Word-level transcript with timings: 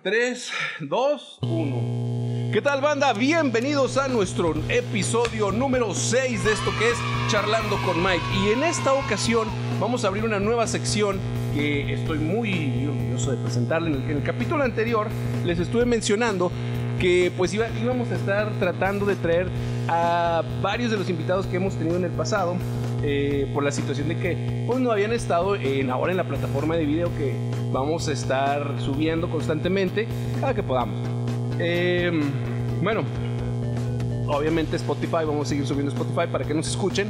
3, 0.00 0.52
2, 0.78 1.38
1. 1.42 2.50
¿Qué 2.52 2.62
tal 2.62 2.80
banda? 2.80 3.12
Bienvenidos 3.14 3.96
a 3.98 4.06
nuestro 4.06 4.54
episodio 4.68 5.50
número 5.50 5.92
6 5.92 6.44
de 6.44 6.52
esto 6.52 6.70
que 6.78 6.90
es 6.90 6.96
Charlando 7.26 7.76
con 7.84 8.00
Mike. 8.00 8.22
Y 8.32 8.52
en 8.52 8.62
esta 8.62 8.92
ocasión 8.92 9.48
vamos 9.80 10.04
a 10.04 10.06
abrir 10.06 10.22
una 10.22 10.38
nueva 10.38 10.68
sección 10.68 11.18
que 11.52 11.92
estoy 11.92 12.18
muy 12.20 12.86
orgulloso 12.86 13.32
de 13.32 13.38
presentarle. 13.38 13.88
En 13.88 14.18
el, 14.18 14.22
capítulo 14.22 14.62
anterior 14.62 15.08
les 15.44 15.58
estuve 15.58 15.84
mencionando 15.84 16.52
que 17.00 17.32
pues 17.36 17.52
íbamos 17.52 18.08
a 18.12 18.14
estar 18.14 18.52
tratando 18.60 19.04
de 19.04 19.16
traer 19.16 19.48
a 19.88 20.44
varios 20.62 20.92
de 20.92 20.96
los 20.96 21.10
invitados 21.10 21.44
que 21.48 21.56
hemos 21.56 21.74
tenido 21.74 21.96
en 21.96 22.04
el 22.04 22.12
pasado 22.12 22.56
eh, 23.02 23.50
por 23.52 23.64
la 23.64 23.72
situación 23.72 24.06
de 24.06 24.16
que 24.16 24.64
pues 24.64 24.78
no 24.78 24.92
habían 24.92 25.12
estado 25.12 25.56
en, 25.56 25.90
ahora 25.90 26.12
en 26.12 26.18
la 26.18 26.24
plataforma 26.28 26.76
de 26.76 26.86
video 26.86 27.08
que 27.16 27.57
vamos 27.72 28.08
a 28.08 28.12
estar 28.12 28.74
subiendo 28.80 29.28
constantemente 29.30 30.06
cada 30.40 30.54
que 30.54 30.62
podamos. 30.62 30.98
Eh, 31.58 32.10
bueno, 32.82 33.02
obviamente 34.28 34.76
Spotify, 34.76 35.24
vamos 35.26 35.46
a 35.46 35.48
seguir 35.50 35.66
subiendo 35.66 35.92
Spotify 35.92 36.26
para 36.30 36.44
que 36.44 36.54
nos 36.54 36.68
escuchen. 36.68 37.08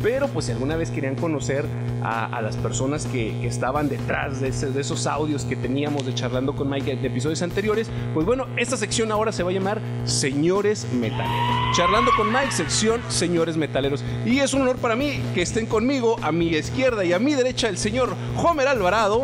Pero 0.00 0.28
pues 0.28 0.46
si 0.46 0.52
alguna 0.52 0.76
vez 0.76 0.92
querían 0.92 1.16
conocer 1.16 1.64
a, 2.04 2.26
a 2.26 2.40
las 2.40 2.56
personas 2.56 3.04
que, 3.06 3.34
que 3.40 3.48
estaban 3.48 3.88
detrás 3.88 4.40
de, 4.40 4.50
ese- 4.50 4.70
de 4.70 4.80
esos 4.80 5.08
audios 5.08 5.44
que 5.44 5.56
teníamos 5.56 6.06
de 6.06 6.14
charlando 6.14 6.54
con 6.54 6.70
Mike 6.70 6.94
de 6.98 7.08
episodios 7.08 7.42
anteriores, 7.42 7.90
pues 8.14 8.24
bueno, 8.24 8.46
esta 8.56 8.76
sección 8.76 9.10
ahora 9.10 9.32
se 9.32 9.42
va 9.42 9.50
a 9.50 9.52
llamar 9.54 9.80
Señores 10.04 10.86
Metaleros. 10.92 11.76
Charlando 11.76 12.12
con 12.16 12.28
Mike, 12.32 12.52
sección 12.52 13.00
Señores 13.08 13.56
Metaleros. 13.56 14.04
Y 14.24 14.38
es 14.38 14.54
un 14.54 14.62
honor 14.62 14.76
para 14.76 14.94
mí 14.94 15.20
que 15.34 15.42
estén 15.42 15.66
conmigo 15.66 16.14
a 16.22 16.30
mi 16.30 16.46
izquierda 16.46 17.04
y 17.04 17.12
a 17.12 17.18
mi 17.18 17.34
derecha 17.34 17.68
el 17.68 17.76
señor 17.76 18.14
Homer 18.36 18.68
Alvarado 18.68 19.22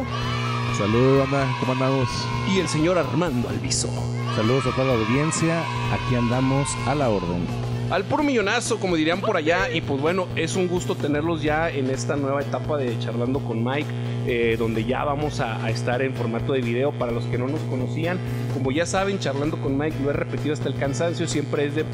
Saludos, 0.77 1.30
banda, 1.30 1.56
¿cómo 1.60 1.73
andamos? 1.73 2.09
y 2.52 2.59
el 2.59 2.66
señor 2.66 2.98
Armando 2.98 3.48
Alviso. 3.48 3.88
Saludos 4.34 4.66
a 4.66 4.70
toda 4.73 4.88
la 4.88 4.95
audiencia, 4.95 5.62
aquí 5.92 6.16
andamos 6.16 6.69
a 6.87 6.96
la 6.96 7.10
orden. 7.10 7.46
Al 7.90 8.02
puro 8.04 8.24
millonazo, 8.24 8.80
como 8.80 8.96
dirían 8.96 9.21
por 9.21 9.37
allá, 9.37 9.71
y 9.73 9.82
pues 9.82 10.01
bueno, 10.01 10.26
es 10.35 10.57
un 10.57 10.66
gusto 10.66 10.96
tenerlos 10.96 11.43
ya 11.43 11.71
en 11.71 11.90
esta 11.90 12.16
nueva 12.16 12.40
etapa 12.43 12.76
de 12.76 12.98
charlando 12.98 13.38
con 13.38 13.63
Mike, 13.63 13.88
eh, 14.26 14.57
donde 14.59 14.85
ya 14.85 15.04
vamos 15.04 15.38
a, 15.38 15.65
a 15.65 15.71
estar 15.71 16.02
en 16.02 16.13
formato 16.15 16.54
de 16.54 16.60
video 16.60 16.91
para 16.91 17.13
los 17.13 17.24
que 17.26 17.38
no 17.38 17.46
nos 17.46 17.60
conocían. 17.63 18.18
Como 18.52 18.73
ya 18.73 18.85
saben, 18.85 19.20
charlando 19.20 19.59
con 19.59 19.79
Mike, 19.79 19.96
lo 20.02 20.10
he 20.10 20.15
repetido 20.15 20.54
hasta 20.54 20.68
el 20.68 20.74
cansancio, 20.74 21.29
siempre 21.29 21.66
es 21.66 21.76
de, 21.76 21.85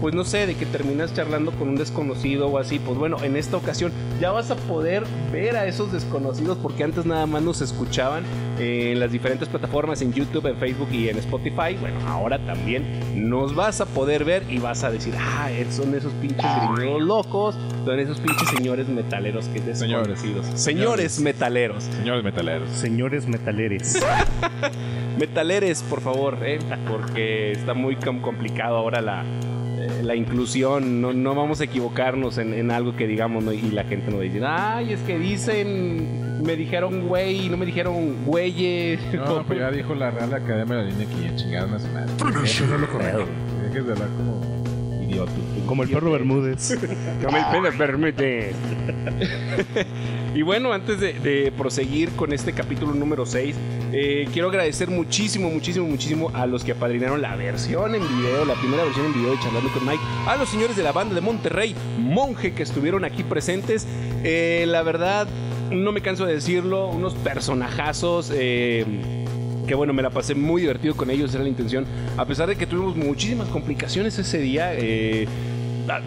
pues 0.00 0.14
no 0.14 0.24
sé, 0.24 0.46
de 0.46 0.54
que 0.54 0.66
terminas 0.66 1.12
charlando 1.14 1.50
con 1.52 1.68
un 1.68 1.76
desconocido 1.76 2.48
o 2.48 2.58
así. 2.58 2.78
Pues 2.78 2.98
bueno, 2.98 3.16
en 3.22 3.36
esta 3.36 3.56
ocasión 3.56 3.92
ya 4.20 4.30
vas 4.30 4.50
a 4.50 4.56
poder 4.56 5.04
ver 5.32 5.56
a 5.56 5.66
esos 5.66 5.92
desconocidos, 5.92 6.58
porque 6.62 6.84
antes 6.84 7.04
nada 7.06 7.26
más 7.26 7.42
nos 7.42 7.60
escuchaban 7.60 8.24
en 8.58 8.98
las 9.00 9.12
diferentes 9.12 9.48
plataformas, 9.48 10.02
en 10.02 10.12
YouTube, 10.12 10.46
en 10.46 10.56
Facebook 10.56 10.88
y 10.92 11.08
en 11.08 11.18
Spotify. 11.18 11.76
Bueno, 11.80 11.98
ahora 12.08 12.38
también 12.46 12.84
nos 13.28 13.54
vas 13.54 13.80
a 13.80 13.86
poder 13.86 14.24
ver 14.24 14.42
y 14.48 14.58
vas 14.58 14.84
a 14.84 14.90
decir, 14.90 15.14
ah, 15.18 15.48
son 15.70 15.94
esos 15.94 16.12
pinches 16.14 16.46
gringos 16.76 17.02
locos, 17.02 17.54
son 17.84 17.98
esos 17.98 18.18
pinches 18.20 18.48
señores 18.50 18.88
metaleros 18.88 19.46
que 19.48 19.60
Señores. 19.74 20.08
desconocidos. 20.22 20.60
Señores 20.60 21.20
metaleros. 21.20 21.84
Señores 21.84 22.24
metaleros. 22.24 22.68
Señores 22.70 23.26
metaleres. 23.26 24.00
Metaleres, 25.18 25.82
por 25.82 26.00
favor, 26.00 26.38
¿eh? 26.42 26.58
porque 26.88 27.50
está 27.52 27.74
muy 27.74 27.96
com- 27.96 28.20
complicado 28.20 28.76
ahora 28.76 29.00
la, 29.00 29.24
eh, 29.78 30.02
la 30.02 30.14
inclusión. 30.14 31.00
No, 31.00 31.12
no 31.12 31.34
vamos 31.34 31.60
a 31.60 31.64
equivocarnos 31.64 32.38
en, 32.38 32.54
en 32.54 32.70
algo 32.70 32.96
que 32.96 33.06
digamos 33.06 33.44
¿no? 33.44 33.52
y 33.52 33.62
la 33.70 33.84
gente 33.84 34.10
nos 34.10 34.20
dice, 34.20 34.40
ay, 34.44 34.92
es 34.92 35.00
que 35.00 35.18
dicen, 35.18 36.42
me 36.42 36.56
dijeron 36.56 37.06
güey 37.08 37.46
y 37.46 37.48
no 37.48 37.56
me 37.56 37.66
dijeron 37.66 38.24
güeyes. 38.24 39.00
No, 39.14 39.42
pues 39.44 39.58
ya 39.58 39.70
dijo 39.70 39.94
la 39.94 40.10
Real 40.10 40.32
Academia 40.32 40.76
de 40.76 40.84
la 40.84 40.90
Línea 40.90 41.06
que 41.08 41.22
ya 41.22 41.36
chingaron 41.36 41.74
a 41.74 41.78
su 41.78 41.88
madre. 41.88 42.12
Eso 42.44 42.66
no 42.66 42.74
es 42.74 42.80
lo 42.80 42.88
correcto. 42.88 43.26
Dejes 43.62 43.86
de 43.86 43.92
hablar 43.92 44.08
como 44.16 45.02
idiota. 45.02 45.32
Como 45.68 45.82
el 45.82 45.90
perro 45.90 46.10
Bermúdez. 46.12 46.78
Como 47.22 47.36
el 47.36 47.44
pene 47.52 47.72
permite. 47.76 48.52
y 50.34 50.40
bueno, 50.40 50.72
antes 50.72 50.98
de, 50.98 51.12
de 51.12 51.52
proseguir 51.52 52.10
con 52.12 52.32
este 52.32 52.54
capítulo 52.54 52.94
número 52.94 53.26
6, 53.26 53.54
eh, 53.92 54.28
quiero 54.32 54.48
agradecer 54.48 54.88
muchísimo, 54.88 55.50
muchísimo, 55.50 55.86
muchísimo 55.86 56.30
a 56.32 56.46
los 56.46 56.64
que 56.64 56.72
apadrinaron 56.72 57.20
la 57.20 57.36
versión 57.36 57.94
en 57.94 58.00
video, 58.00 58.46
la 58.46 58.54
primera 58.54 58.82
versión 58.82 59.06
en 59.06 59.12
video 59.12 59.32
de 59.32 59.40
Charlando 59.40 59.70
con 59.70 59.86
Mike, 59.86 60.02
a 60.26 60.36
los 60.36 60.48
señores 60.48 60.74
de 60.74 60.82
la 60.82 60.92
banda 60.92 61.14
de 61.14 61.20
Monterrey, 61.20 61.74
Monje, 61.98 62.54
que 62.54 62.62
estuvieron 62.62 63.04
aquí 63.04 63.22
presentes. 63.22 63.86
Eh, 64.24 64.64
la 64.66 64.82
verdad, 64.82 65.28
no 65.70 65.92
me 65.92 66.00
canso 66.00 66.24
de 66.24 66.32
decirlo, 66.32 66.88
unos 66.88 67.14
personajazos. 67.14 68.32
eh, 68.34 68.86
que 69.66 69.74
bueno, 69.74 69.92
me 69.92 70.02
la 70.02 70.08
pasé 70.08 70.34
muy 70.34 70.62
divertido 70.62 70.96
con 70.96 71.10
ellos, 71.10 71.34
era 71.34 71.42
la 71.42 71.48
intención. 71.50 71.84
A 72.16 72.24
pesar 72.24 72.48
de 72.48 72.56
que 72.56 72.66
tuvimos 72.66 72.96
muchísimas 72.96 73.48
complicaciones 73.48 74.18
ese 74.18 74.38
día, 74.38 74.72
eh, 74.74 75.28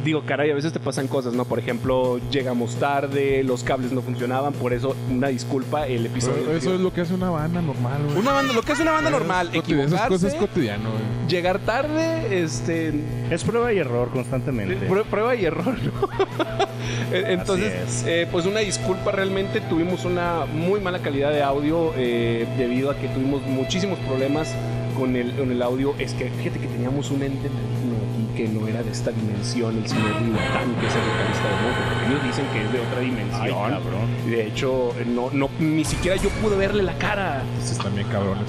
digo, 0.03 0.23
caray, 0.25 0.51
a 0.51 0.55
veces 0.55 0.71
te 0.73 0.79
pasan 0.79 1.07
cosas, 1.07 1.33
¿no? 1.33 1.45
Por 1.45 1.59
ejemplo, 1.59 2.19
llegamos 2.31 2.75
tarde, 2.75 3.43
los 3.43 3.63
cables 3.63 3.91
no 3.91 4.01
funcionaban, 4.01 4.53
por 4.53 4.73
eso 4.73 4.95
una 5.09 5.27
disculpa, 5.29 5.87
el 5.87 6.05
episodio. 6.05 6.43
Pero 6.45 6.57
eso 6.57 6.75
es 6.75 6.81
lo 6.81 6.93
que 6.93 7.01
hace 7.01 7.13
una 7.13 7.29
banda 7.29 7.61
normal, 7.61 8.01
güey. 8.05 8.17
Una 8.19 8.31
banda, 8.33 8.53
lo 8.53 8.61
que 8.61 8.73
es 8.73 8.79
una 8.79 8.91
banda 8.91 9.09
normal, 9.09 9.47
Esas 9.53 9.61
cosas 9.63 9.83
equivocarse, 10.03 10.37
cotidiano, 10.37 10.89
güey. 10.91 11.27
llegar 11.27 11.59
tarde, 11.59 12.43
este, 12.43 12.93
Es 13.31 13.43
prueba 13.43 13.71
y 13.73 13.77
error 13.79 14.09
constantemente. 14.11 14.87
Prue- 14.89 15.05
Prueba 15.05 15.35
y 15.35 15.45
error, 15.45 15.75
¿no? 15.81 15.91
E- 17.13 17.33
Entonces, 17.33 17.73
es. 17.73 18.03
eh, 18.07 18.27
pues 18.31 18.45
una 18.45 18.59
disculpa, 18.61 19.11
realmente 19.11 19.59
tuvimos 19.61 20.05
una 20.05 20.45
muy 20.45 20.79
mala 20.79 20.99
calidad 20.99 21.31
de 21.31 21.41
audio 21.43 21.93
eh, 21.97 22.47
debido 22.57 22.89
a 22.89 22.95
que 22.95 23.07
tuvimos 23.09 23.41
muchísimos 23.43 23.99
problemas 23.99 24.53
con 24.97 25.15
el, 25.15 25.31
con 25.33 25.51
el 25.51 25.61
audio. 25.61 25.93
Es 25.99 26.13
que 26.13 26.29
fíjate 26.29 26.59
que 26.59 26.67
teníamos 26.67 27.11
un 27.11 27.21
ente 27.23 27.49
que 28.41 28.47
no 28.49 28.67
era 28.67 28.81
de 28.81 28.91
esta 28.91 29.11
dimensión, 29.11 29.77
el 29.77 29.87
señor 29.87 30.13
Riwatán, 30.19 30.73
que 30.79 30.87
es 30.87 30.95
el 30.95 31.01
vocalista 31.01 31.47
de 31.47 31.55
Monje, 31.61 31.81
porque 31.89 32.05
ellos 32.07 32.23
dicen 32.23 32.45
que 32.53 32.61
es 32.65 32.73
de 32.73 32.79
otra 32.79 32.99
dimensión. 32.99 33.41
Ay, 33.41 33.51
cabrón. 33.51 34.29
De 34.29 34.47
hecho, 34.47 34.93
no, 35.07 35.29
no, 35.31 35.49
ni 35.59 35.85
siquiera 35.85 36.17
yo 36.17 36.29
pude 36.41 36.55
verle 36.55 36.83
la 36.83 36.93
cara. 36.97 37.41
Entonces 37.41 37.71
están 37.77 37.93
bien 37.95 38.07
cabrones. 38.07 38.45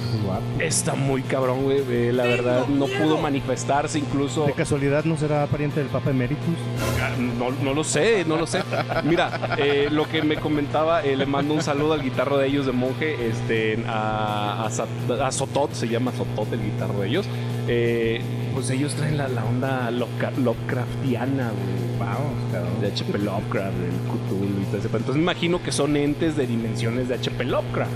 Está 0.59 0.95
muy 0.95 1.21
cabrón, 1.23 1.63
güey. 1.63 1.83
eh, 1.89 2.11
La 2.13 2.23
verdad, 2.23 2.67
no 2.67 2.85
pudo 2.87 3.17
manifestarse 3.17 3.99
incluso. 3.99 4.45
¿De 4.45 4.53
casualidad 4.53 5.03
no 5.05 5.17
será 5.17 5.45
pariente 5.47 5.79
del 5.79 5.89
Papa 5.89 6.09
Emeritus? 6.09 6.55
Ah, 7.01 7.11
No, 7.37 7.51
no 7.51 7.73
lo 7.73 7.83
sé, 7.83 8.25
no 8.25 8.37
lo 8.37 8.47
sé. 8.47 8.61
Mira, 9.03 9.55
eh, 9.57 9.89
lo 9.91 10.07
que 10.07 10.21
me 10.23 10.37
comentaba, 10.37 11.03
eh, 11.03 11.15
le 11.15 11.25
mando 11.25 11.53
un 11.53 11.61
saludo 11.61 11.93
al 11.93 12.01
guitarro 12.01 12.37
de 12.37 12.47
ellos 12.47 12.65
de 12.65 12.71
monje, 12.71 13.27
este, 13.27 13.83
a, 13.87 14.63
a, 14.67 15.27
a 15.27 15.31
Sotot, 15.31 15.71
se 15.73 15.87
llama 15.87 16.11
Sotot 16.17 16.51
el 16.53 16.63
guitarro 16.63 16.99
de 17.01 17.07
ellos. 17.09 17.25
Eh, 17.67 18.21
pues 18.53 18.69
ellos 18.69 18.93
traen 18.95 19.17
la, 19.17 19.27
la 19.27 19.43
onda 19.45 19.89
Lovecra- 19.91 20.35
Lovecraftiana, 20.37 21.51
güey. 21.51 21.97
Vamos, 21.99 22.33
cabrón. 22.51 22.81
De 22.81 22.87
HP 22.87 23.17
Lovecraft, 23.19 23.77
del 23.77 23.91
Cthulhu 24.09 24.61
y 24.61 24.65
todo 24.65 24.77
ese. 24.77 24.87
Entonces 24.87 25.15
me 25.15 25.21
imagino 25.21 25.61
que 25.63 25.71
son 25.71 25.95
entes 25.95 26.35
de 26.35 26.45
dimensiones 26.47 27.07
de 27.07 27.15
HP 27.15 27.45
Lovecraft. 27.45 27.91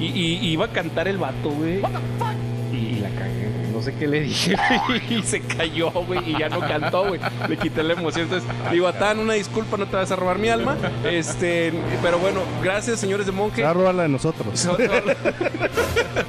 Y, 0.00 0.06
iba 0.48 0.66
a 0.66 0.68
cantar 0.68 1.06
el 1.08 1.18
vato, 1.18 1.50
güey. 1.50 1.74
Y, 1.76 1.78
y 1.78 1.80
sé 3.84 3.94
qué 3.94 4.06
le 4.08 4.20
dije. 4.22 4.56
y 5.10 5.22
se 5.22 5.40
cayó, 5.40 5.90
güey. 5.90 6.20
Y 6.30 6.38
ya 6.38 6.48
no 6.48 6.60
cantó, 6.60 7.06
güey. 7.08 7.20
Le 7.48 7.56
quité 7.56 7.82
la 7.82 7.92
emoción. 7.92 8.24
Entonces, 8.24 8.48
digo, 8.72 8.88
Atán, 8.88 9.18
una 9.20 9.34
disculpa, 9.34 9.76
no 9.76 9.86
te 9.86 9.96
vas 9.96 10.10
a 10.10 10.16
robar 10.16 10.38
mi 10.38 10.48
alma. 10.48 10.76
Este, 11.04 11.72
pero 12.02 12.18
bueno, 12.18 12.40
gracias, 12.62 12.98
señores 13.00 13.26
de 13.26 13.32
Monje. 13.32 13.56
Se 13.56 13.62
va 13.62 13.70
a 13.70 13.74
robar 13.74 13.94
la 13.94 14.02
de 14.04 14.08
nosotros. 14.08 14.58
Son- 14.58 14.76
son- 14.76 14.88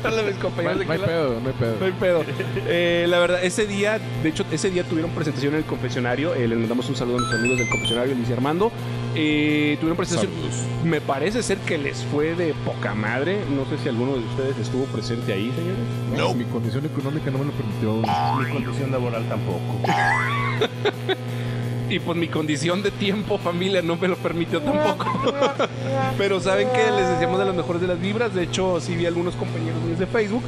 Hola, 0.03 0.21
mis 0.23 0.35
compañeros 0.35 0.79
de 0.79 0.85
No 0.85 0.91
hay 0.94 0.99
pedo, 0.99 1.39
no 1.41 1.47
hay 1.47 1.53
pedo. 1.53 1.75
no 1.79 1.85
hay 1.85 1.91
pedo. 1.94 2.23
Eh, 2.67 3.05
la 3.09 3.19
verdad, 3.19 3.44
ese 3.44 3.65
día, 3.65 3.99
de 4.23 4.29
hecho, 4.29 4.45
ese 4.51 4.69
día 4.69 4.83
tuvieron 4.83 5.11
presentación 5.11 5.53
en 5.53 5.59
el 5.59 5.65
confesionario. 5.65 6.33
Eh, 6.35 6.47
les 6.47 6.57
mandamos 6.57 6.88
un 6.89 6.95
saludo 6.95 7.15
a 7.17 7.19
nuestros 7.19 7.39
amigos 7.41 7.59
del 7.59 7.69
confesionario, 7.69 8.15
Luis 8.15 8.29
y 8.29 8.33
Armando. 8.33 8.71
Eh, 9.15 9.77
tuvieron 9.79 9.97
presentación. 9.97 10.33
Saludos. 10.33 10.63
Me 10.83 11.01
parece 11.01 11.41
ser 11.41 11.57
que 11.59 11.77
les 11.77 12.03
fue 12.05 12.35
de 12.35 12.53
poca 12.65 12.93
madre. 12.93 13.39
No 13.55 13.65
sé 13.65 13.81
si 13.81 13.89
alguno 13.89 14.13
de 14.13 14.19
ustedes 14.19 14.57
estuvo 14.57 14.85
presente 14.85 15.33
ahí, 15.33 15.51
señores. 15.55 16.17
No, 16.17 16.33
mi 16.33 16.43
condición 16.45 16.85
económica 16.85 17.31
no 17.31 17.39
me 17.39 17.45
lo 17.45 17.51
permitió. 17.51 17.95
Mi 17.95 18.51
condición 18.51 18.91
laboral 18.91 19.27
tampoco. 19.27 19.79
Y 21.88 22.00
pues 22.00 22.17
mi 22.17 22.27
condición 22.27 22.81
de 22.81 22.89
tiempo, 22.89 23.38
familia, 23.38 23.81
no 23.81 23.95
me 23.95 24.07
lo 24.07 24.15
permitió 24.17 24.59
tampoco. 24.62 25.06
Pero 26.18 26.39
saben 26.39 26.68
que 26.69 26.91
les 26.91 27.07
deseamos 27.09 27.38
de 27.38 27.45
las 27.45 27.56
mejores 27.56 27.81
de 27.81 27.88
las 27.88 28.00
vibras. 28.00 28.33
De 28.33 28.44
hecho, 28.44 28.79
sí 28.81 28.95
vi 28.95 29.06
algunos 29.06 29.35
compañeros 29.35 29.81
míos 29.83 30.00
de 30.00 30.07
Facebook. 30.07 30.44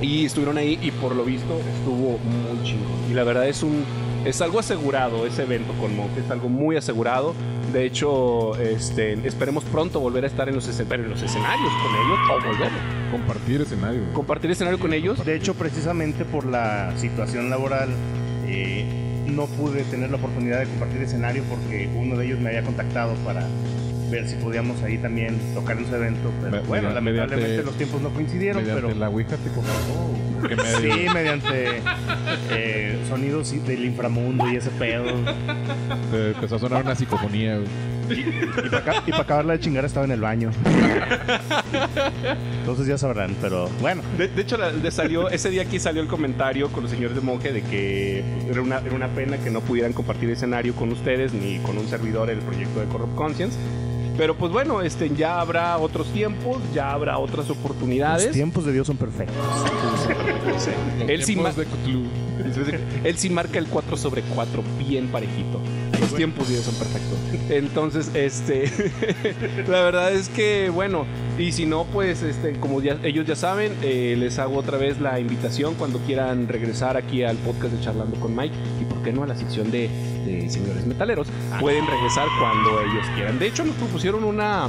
Y 0.00 0.24
estuvieron 0.24 0.56
ahí 0.56 0.78
y 0.80 0.92
por 0.92 1.14
lo 1.14 1.24
visto 1.24 1.60
estuvo 1.76 2.18
muy 2.18 2.64
chingón. 2.64 3.10
Y 3.10 3.14
la 3.14 3.22
verdad 3.22 3.46
es 3.46 3.62
un 3.62 3.84
es 4.24 4.40
algo 4.40 4.58
asegurado 4.58 5.26
ese 5.26 5.42
evento 5.42 5.72
con 5.80 5.96
Monje, 5.96 6.20
es 6.20 6.30
algo 6.30 6.48
muy 6.48 6.76
asegurado. 6.76 7.34
De 7.72 7.84
hecho, 7.86 8.56
este, 8.56 9.12
esperemos 9.26 9.64
pronto 9.64 10.00
volver 10.00 10.24
a 10.24 10.26
estar 10.26 10.48
en 10.48 10.56
los, 10.56 10.68
escen- 10.68 10.92
en 10.92 11.08
los 11.08 11.22
escenarios 11.22 11.70
con 11.82 11.94
ellos 11.94 12.18
o 12.30 12.46
volver 12.48 12.70
Compartir 13.12 13.60
escenario. 13.60 14.00
compartir 14.12 14.50
escenario 14.50 14.78
con 14.78 14.92
ellos. 14.92 15.24
De 15.24 15.34
hecho, 15.36 15.54
precisamente 15.54 16.24
por 16.24 16.46
la 16.46 16.92
situación 16.96 17.48
laboral, 17.50 17.88
eh, 18.46 18.84
no 19.26 19.46
pude 19.46 19.82
tener 19.84 20.10
la 20.10 20.16
oportunidad 20.16 20.58
de 20.60 20.66
compartir 20.66 21.02
escenario 21.02 21.42
porque 21.44 21.88
uno 21.96 22.16
de 22.16 22.26
ellos 22.26 22.40
me 22.40 22.48
había 22.48 22.62
contactado 22.64 23.14
para 23.24 23.46
ver 24.10 24.28
si 24.28 24.36
podíamos 24.36 24.82
ahí 24.82 24.98
también 24.98 25.38
tocar 25.54 25.76
en 25.78 25.86
su 25.88 25.94
evento. 25.94 26.30
Pero 26.40 26.50
Me- 26.50 26.58
bueno, 26.60 26.88
mediante- 26.88 26.94
lamentablemente 26.94 27.36
mediante- 27.48 27.64
los 27.66 27.76
tiempos 27.76 28.02
no 28.02 28.10
coincidieron, 28.10 28.62
Mediante 28.62 28.82
pero 28.88 28.98
la 28.98 29.08
Ouija 29.08 29.36
te 29.36 29.50
contactó. 29.50 30.10
Porque 30.40 30.56
me 30.56 30.62
sí, 30.80 31.06
mediante 31.14 31.82
eh, 32.50 32.98
sonidos 33.08 33.52
del 33.66 33.84
inframundo 33.84 34.48
y 34.50 34.56
ese 34.56 34.70
pedo. 34.70 35.04
te 36.10 36.30
empezó 36.32 36.56
a 36.56 36.58
sonar 36.58 36.84
una 36.84 36.94
psicofonía, 36.94 37.56
güey. 37.56 37.68
Y 39.06 39.10
para 39.12 39.22
acabarla 39.22 39.52
de 39.52 39.60
chingar 39.60 39.84
estaba 39.84 40.04
en 40.04 40.10
el 40.10 40.20
baño. 40.20 40.50
Entonces 42.60 42.86
ya 42.86 42.98
sabrán, 42.98 43.36
pero 43.40 43.68
bueno. 43.80 44.02
De, 44.18 44.26
de 44.28 44.42
hecho, 44.42 44.56
la- 44.56 44.72
le 44.72 44.90
salió, 44.90 45.28
ese 45.28 45.50
día 45.50 45.62
aquí 45.62 45.78
salió 45.78 46.02
el 46.02 46.08
comentario 46.08 46.68
con 46.72 46.82
los 46.82 46.90
señores 46.90 47.14
de 47.14 47.20
Monje 47.22 47.52
de 47.52 47.62
que 47.62 48.24
era 48.50 48.60
una, 48.62 48.78
era 48.78 48.94
una 48.94 49.08
pena 49.08 49.36
que 49.38 49.50
no 49.50 49.60
pudieran 49.60 49.92
compartir 49.92 50.28
escenario 50.30 50.74
con 50.74 50.90
ustedes 50.90 51.32
ni 51.32 51.58
con 51.60 51.78
un 51.78 51.86
servidor 51.88 52.30
el 52.30 52.38
proyecto 52.38 52.80
de 52.80 52.86
Corrupt 52.86 53.14
Conscience. 53.14 53.56
Pero 54.20 54.36
pues 54.36 54.52
bueno, 54.52 54.82
este, 54.82 55.08
ya 55.16 55.40
habrá 55.40 55.78
otros 55.78 56.12
tiempos, 56.12 56.58
ya 56.74 56.92
habrá 56.92 57.16
otras 57.16 57.48
Los 57.48 57.56
oportunidades. 57.56 58.32
tiempos 58.32 58.66
de 58.66 58.74
Dios 58.74 58.86
son 58.86 58.98
perfectos. 58.98 59.34
Él 61.08 61.24
sí, 61.24 61.38
él 63.02 63.30
marca 63.30 63.58
el 63.58 63.66
4 63.66 63.96
sobre 63.96 64.20
4 64.20 64.62
bien 64.78 65.08
parejito. 65.08 65.58
Los 65.98 66.14
tiempos 66.14 66.48
de 66.48 66.52
Dios 66.52 66.66
son 66.66 66.74
perfectos. 66.74 67.18
Entonces, 67.48 68.10
este, 68.12 68.70
la 69.66 69.80
verdad 69.80 70.12
es 70.12 70.28
que, 70.28 70.68
bueno, 70.68 71.06
y 71.38 71.52
si 71.52 71.64
no, 71.64 71.84
pues, 71.84 72.22
este, 72.22 72.60
como 72.60 72.82
ya, 72.82 72.98
ellos 73.02 73.26
ya 73.26 73.36
saben, 73.36 73.72
eh, 73.80 74.16
les 74.18 74.38
hago 74.38 74.58
otra 74.58 74.76
vez 74.76 75.00
la 75.00 75.18
invitación 75.18 75.76
cuando 75.76 75.98
quieran 76.00 76.46
regresar 76.46 76.98
aquí 76.98 77.22
al 77.22 77.38
podcast 77.38 77.72
de 77.72 77.80
Charlando 77.80 78.20
con 78.20 78.36
Mike 78.36 78.54
y, 78.82 78.84
¿por 78.84 79.02
qué 79.02 79.14
no, 79.14 79.22
a 79.22 79.26
la 79.26 79.36
sección 79.36 79.70
de, 79.70 79.88
de 80.24 80.48
señores 80.48 80.86
metaleros? 80.86 81.28
Pueden 81.58 81.86
regresar 81.86 82.28
cuando 82.38 82.80
ellos 82.80 83.06
quieran. 83.14 83.38
De 83.38 83.46
hecho, 83.46 83.64
nos 83.64 83.74
propusieron 83.76 84.24
una 84.24 84.68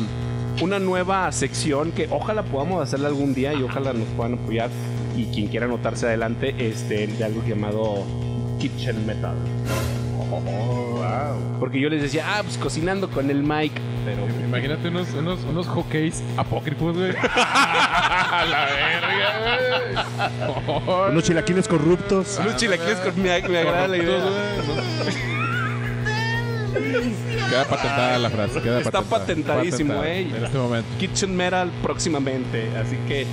una 0.59 0.79
nueva 0.79 1.31
sección 1.31 1.91
que 1.91 2.07
ojalá 2.11 2.43
podamos 2.43 2.83
hacerla 2.83 3.07
algún 3.07 3.33
día 3.33 3.53
y 3.53 3.63
ojalá 3.63 3.93
nos 3.93 4.07
puedan 4.09 4.35
apoyar 4.35 4.69
y 5.15 5.25
quien 5.25 5.47
quiera 5.47 5.65
anotarse 5.65 6.05
adelante 6.05 6.53
este, 6.59 7.07
de 7.07 7.23
algo 7.23 7.41
llamado 7.43 8.03
Kitchen 8.59 9.05
Metal. 9.05 9.35
Porque 11.59 11.79
yo 11.79 11.89
les 11.89 12.01
decía, 12.01 12.25
ah, 12.27 12.43
pues 12.43 12.57
cocinando 12.57 13.09
con 13.09 13.29
el 13.29 13.43
Mike, 13.43 13.81
pero 14.05 14.27
Imagínate 14.45 14.87
unos, 14.89 15.11
unos, 15.13 15.39
unos 15.43 15.67
hockeys 15.67 16.21
apócrifos, 16.37 16.97
güey. 16.97 17.11
A 17.11 18.45
la 18.49 18.65
verga, 18.65 19.59
güey. 20.87 21.11
Unos 21.11 21.23
chilaquiles 21.23 21.67
corruptos. 21.67 22.37
unos 22.41 22.55
chilaquiles 22.57 22.97
con 22.97 23.21
me, 23.21 23.41
me 23.47 23.57
agrada 23.59 23.87
la 23.87 23.97
idea. 23.97 24.19
Queda 27.49 27.65
patentada 27.65 28.17
la 28.17 28.29
frase. 28.29 28.61
Queda 28.61 28.79
Está 28.79 29.01
patentada. 29.01 29.19
patentadísimo, 29.55 29.95
Patentada 29.95 30.15
eh. 30.15 30.37
En 30.37 30.45
este 30.45 30.57
momento. 30.57 30.87
Kitchen 30.99 31.35
Metal 31.35 31.69
próximamente, 31.83 32.69
así 32.77 32.97
que 33.07 33.25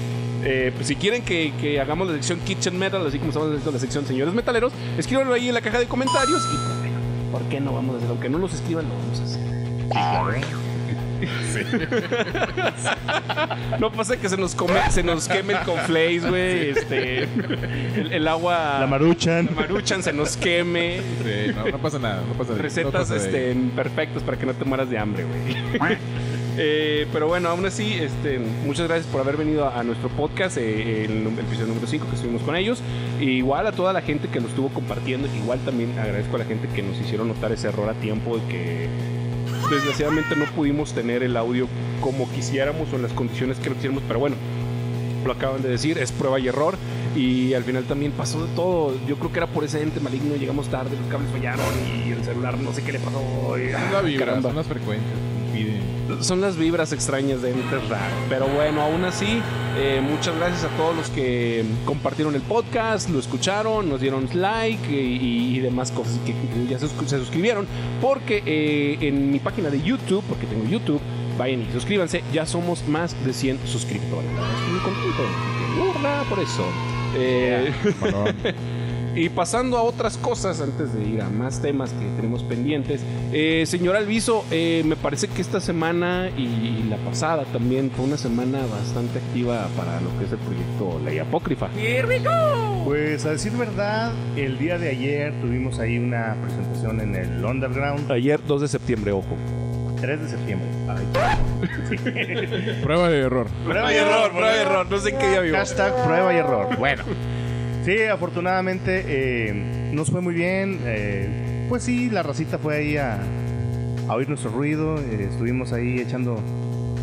eh, 0.45 0.73
pues 0.75 0.87
si 0.89 0.97
quieren 0.97 1.23
que, 1.25 1.53
que 1.61 1.81
hagamos 1.81 2.09
la 2.09 2.15
sección 2.15 2.41
Kitchen 2.41 2.79
Metal, 2.79 3.05
así 3.07 3.19
como 3.19 3.31
estamos 3.31 3.49
haciendo 3.51 3.71
la 3.73 3.79
sección 3.79 4.07
Señores 4.07 4.35
Metaleros, 4.35 4.73
escríbanlo 4.97 5.35
ahí 5.35 5.49
en 5.49 5.55
la 5.55 5.61
caja 5.61 5.79
de 5.79 5.87
comentarios 5.87 6.41
y 6.53 6.57
pues, 6.57 6.79
bueno, 6.79 6.97
¿por 7.33 7.43
qué 7.45 7.61
no 7.61 7.73
vamos 7.73 7.95
a 7.95 7.99
hacer? 7.99 8.11
Aunque 8.11 8.29
no 8.29 8.39
nos 8.39 8.53
escriban, 8.55 8.89
lo 8.89 8.95
vamos 8.95 9.21
a 9.21 9.25
hacer. 9.25 9.48
No 13.81 13.91
pasa 13.93 14.17
que 14.17 14.29
se 14.29 14.37
nos 14.37 14.55
come, 14.55 14.75
se 14.91 15.03
nos 15.03 15.29
queme 15.29 15.55
el 15.55 15.61
conflace, 15.61 16.21
güey. 16.21 16.71
Este, 16.71 17.23
el, 17.25 18.13
el 18.13 18.29
agua, 18.29 18.79
La 18.81 18.87
maruchan. 18.87 19.47
la 19.47 19.53
maruchan 19.53 20.03
se 20.03 20.13
nos 20.13 20.37
queme. 20.37 20.99
Sí, 21.25 21.53
no, 21.55 21.71
no 21.73 21.79
pasa 21.79 21.99
nada. 21.99 22.23
No 22.27 22.35
pasa 22.35 22.51
nada. 22.51 22.57
No 22.57 22.63
Recetas 22.63 22.93
pasa 22.93 23.17
este, 23.17 23.55
perfectas 23.75 24.23
para 24.23 24.39
que 24.39 24.47
no 24.47 24.55
te 24.55 24.65
mueras 24.65 24.89
de 24.91 24.99
hambre, 24.99 25.25
güey. 25.25 25.99
Eh, 26.61 27.07
pero 27.13 27.29
bueno, 27.29 27.51
aún 27.51 27.65
así, 27.67 27.95
este, 27.95 28.41
muchas 28.41 28.89
gracias 28.89 29.07
por 29.07 29.21
haber 29.21 29.37
venido 29.37 29.69
a, 29.69 29.79
a 29.79 29.85
nuestro 29.85 30.09
podcast, 30.09 30.57
eh, 30.57 31.05
el 31.05 31.25
episodio 31.39 31.69
número 31.69 31.87
5 31.87 32.07
que 32.09 32.17
estuvimos 32.17 32.43
con 32.43 32.57
ellos. 32.57 32.83
E 33.21 33.27
igual 33.27 33.69
a 33.69 33.71
toda 33.71 33.93
la 33.93 34.01
gente 34.03 34.27
que 34.27 34.41
lo 34.41 34.49
estuvo 34.49 34.69
compartiendo, 34.71 35.29
igual 35.37 35.61
también 35.61 35.97
agradezco 35.97 36.35
a 36.35 36.41
la 36.41 36.45
gente 36.47 36.67
que 36.67 36.83
nos 36.83 36.99
hicieron 36.99 37.29
notar 37.29 37.53
ese 37.53 37.69
error 37.69 37.89
a 37.89 37.95
tiempo 37.95 38.39
de 38.39 38.45
que 38.49 38.89
desgraciadamente 39.71 40.35
no 40.37 40.45
pudimos 40.47 40.93
tener 40.93 41.23
el 41.23 41.37
audio 41.37 41.67
como 42.01 42.31
quisiéramos 42.31 42.93
o 42.93 42.97
en 42.97 43.03
las 43.03 43.13
condiciones 43.13 43.59
que 43.59 43.69
lo 43.69 43.75
quisiéramos, 43.75 44.03
pero 44.07 44.21
bueno, 44.21 44.37
lo 45.25 45.33
acaban 45.33 45.63
de 45.63 45.69
decir, 45.69 45.99
es 45.99 46.13
prueba 46.13 46.39
y 46.41 46.49
error. 46.49 46.77
Y 47.17 47.55
al 47.55 47.65
final 47.65 47.85
también 47.85 48.13
pasó 48.13 48.47
de 48.47 48.55
todo. 48.55 48.95
Yo 49.09 49.17
creo 49.17 49.33
que 49.33 49.39
era 49.39 49.47
por 49.49 49.65
ese 49.65 49.83
ente 49.83 49.99
maligno. 49.99 50.37
Llegamos 50.37 50.69
tarde, 50.69 50.91
los 50.97 51.11
cables 51.11 51.31
fallaron 51.33 51.65
y 52.07 52.13
el 52.13 52.23
celular 52.23 52.57
no 52.59 52.73
sé 52.73 52.83
qué 52.83 52.93
le 52.93 53.01
pasó. 53.01 53.59
y- 53.59 53.63
Es 53.63 53.73
la 53.73 53.99
ah, 53.99 54.03
vibra, 54.03 54.27
caramba. 54.27 54.49
son 54.51 54.57
las 54.57 54.67
frecuencias. 54.67 55.11
Impiden. 55.49 55.98
Son 56.21 56.41
las 56.41 56.57
vibras 56.57 56.93
extrañas 56.93 57.43
de 57.43 57.51
entes 57.51 57.89
raros. 57.89 58.13
Pero 58.29 58.47
bueno, 58.49 58.81
aún 58.83 59.05
así, 59.05 59.41
eh, 59.77 60.01
muchas 60.03 60.35
gracias 60.37 60.65
a 60.65 60.69
todos 60.77 60.97
los 60.97 61.11
que 61.11 61.65
compartieron 61.85 62.35
el 62.35 62.43
podcast, 62.43 63.09
lo 63.11 63.19
escucharon, 63.19 63.89
nos 63.89 64.01
dieron 64.01 64.29
like 64.35 64.91
y, 64.91 65.57
y 65.57 65.61
demás 65.61 65.91
cosas 65.93 66.19
que, 66.27 66.33
que 66.33 66.67
ya 66.71 66.79
se, 66.79 66.89
sus- 66.89 67.09
se 67.11 67.19
suscribieron. 67.19 67.67
Porque 68.01 68.43
eh, 68.47 68.99
en 69.03 69.31
mi 69.31 69.39
página 69.39 69.71
de 69.71 69.81
YouTube, 69.83 70.25
porque 70.29 70.47
tengo 70.47 70.65
YouTube, 70.69 71.01
vayan 71.39 71.63
y 71.63 71.73
suscríbanse, 71.73 72.23
ya 72.33 72.47
somos 72.47 72.87
más 72.89 73.15
de 73.25 73.33
100 73.33 73.61
suscriptores. 73.67 74.29
Estoy 74.31 74.73
muy 74.73 74.81
contento. 74.81 76.27
por 76.29 76.39
eso. 76.41 76.65
Eh. 77.17 77.73
y 79.19 79.29
pasando 79.31 79.77
a 79.79 79.83
otras 79.83 80.17
cosas, 80.17 80.61
antes 80.61 80.95
de 80.95 81.05
ir 81.05 81.23
a 81.23 81.29
más 81.29 81.61
temas 81.61 81.91
que 81.93 82.07
tenemos 82.17 82.45
pendientes, 82.45 83.01
eh, 83.33 83.65
señor 83.67 83.97
Alviso, 83.97 84.45
eh, 84.53 84.83
me 84.85 84.95
parece 84.95 85.27
que 85.27 85.43
esta 85.43 85.61
semana 85.61 86.31
y 86.37 86.85
la 86.89 86.99
pasada 86.99 87.45
también 87.47 87.91
fue 87.91 88.05
una 88.05 88.17
semana 88.17 88.61
bastante 88.67 89.19
activa 89.19 89.67
para 89.77 90.01
lo 90.01 90.17
que 90.19 90.27
es 90.27 90.33
el 90.33 90.39
proyecto 90.39 91.01
Ley 91.05 91.19
Apócrifa. 91.19 91.69
Pues 92.85 93.27
a 93.27 93.31
decir 93.33 93.53
verdad, 93.53 94.13
el 94.37 94.57
día 94.57 94.79
de 94.79 94.91
ayer 94.91 95.33
tuvimos 95.41 95.81
ahí 95.81 95.99
una 95.99 96.37
presentación 96.41 97.01
en 97.01 97.17
el 97.17 97.45
Underground, 97.45 98.13
Ayer, 98.13 98.41
2 98.47 98.61
de 98.61 98.69
septiembre, 98.69 99.11
ojo. 99.11 99.37
3 100.01 100.21
de 100.21 100.29
septiembre. 100.29 100.69
Prueba 102.83 103.09
de 103.09 103.19
error. 103.19 103.49
Prueba 103.65 103.93
y 103.93 103.97
error, 103.97 104.31
prueba 104.31 104.57
y 104.57 104.61
error, 104.61 104.87
no 104.89 104.99
sé 104.99 105.11
en 105.11 105.19
qué 105.19 105.29
día 105.29 105.41
vivo. 105.41 105.57
Hashtag 105.57 106.05
prueba 106.05 106.33
y 106.33 106.37
error. 106.37 106.77
Bueno. 106.79 107.05
Sí, 107.85 108.03
afortunadamente 108.03 109.05
eh, 109.07 109.91
nos 109.93 110.11
fue 110.11 110.21
muy 110.21 110.35
bien. 110.35 110.81
eh, 110.85 111.67
pues 111.69 111.83
sí, 111.85 112.11
la 112.11 112.23
racita 112.23 112.59
fue 112.59 112.77
ahí 112.77 112.97
a, 112.97 113.19
a 114.09 114.15
oír 114.15 114.29
nuestro 114.29 114.51
ruido. 114.51 114.99
eh, 114.99 115.29
estuvimos 115.31 115.73
ahí 115.73 116.01
echando 116.01 116.43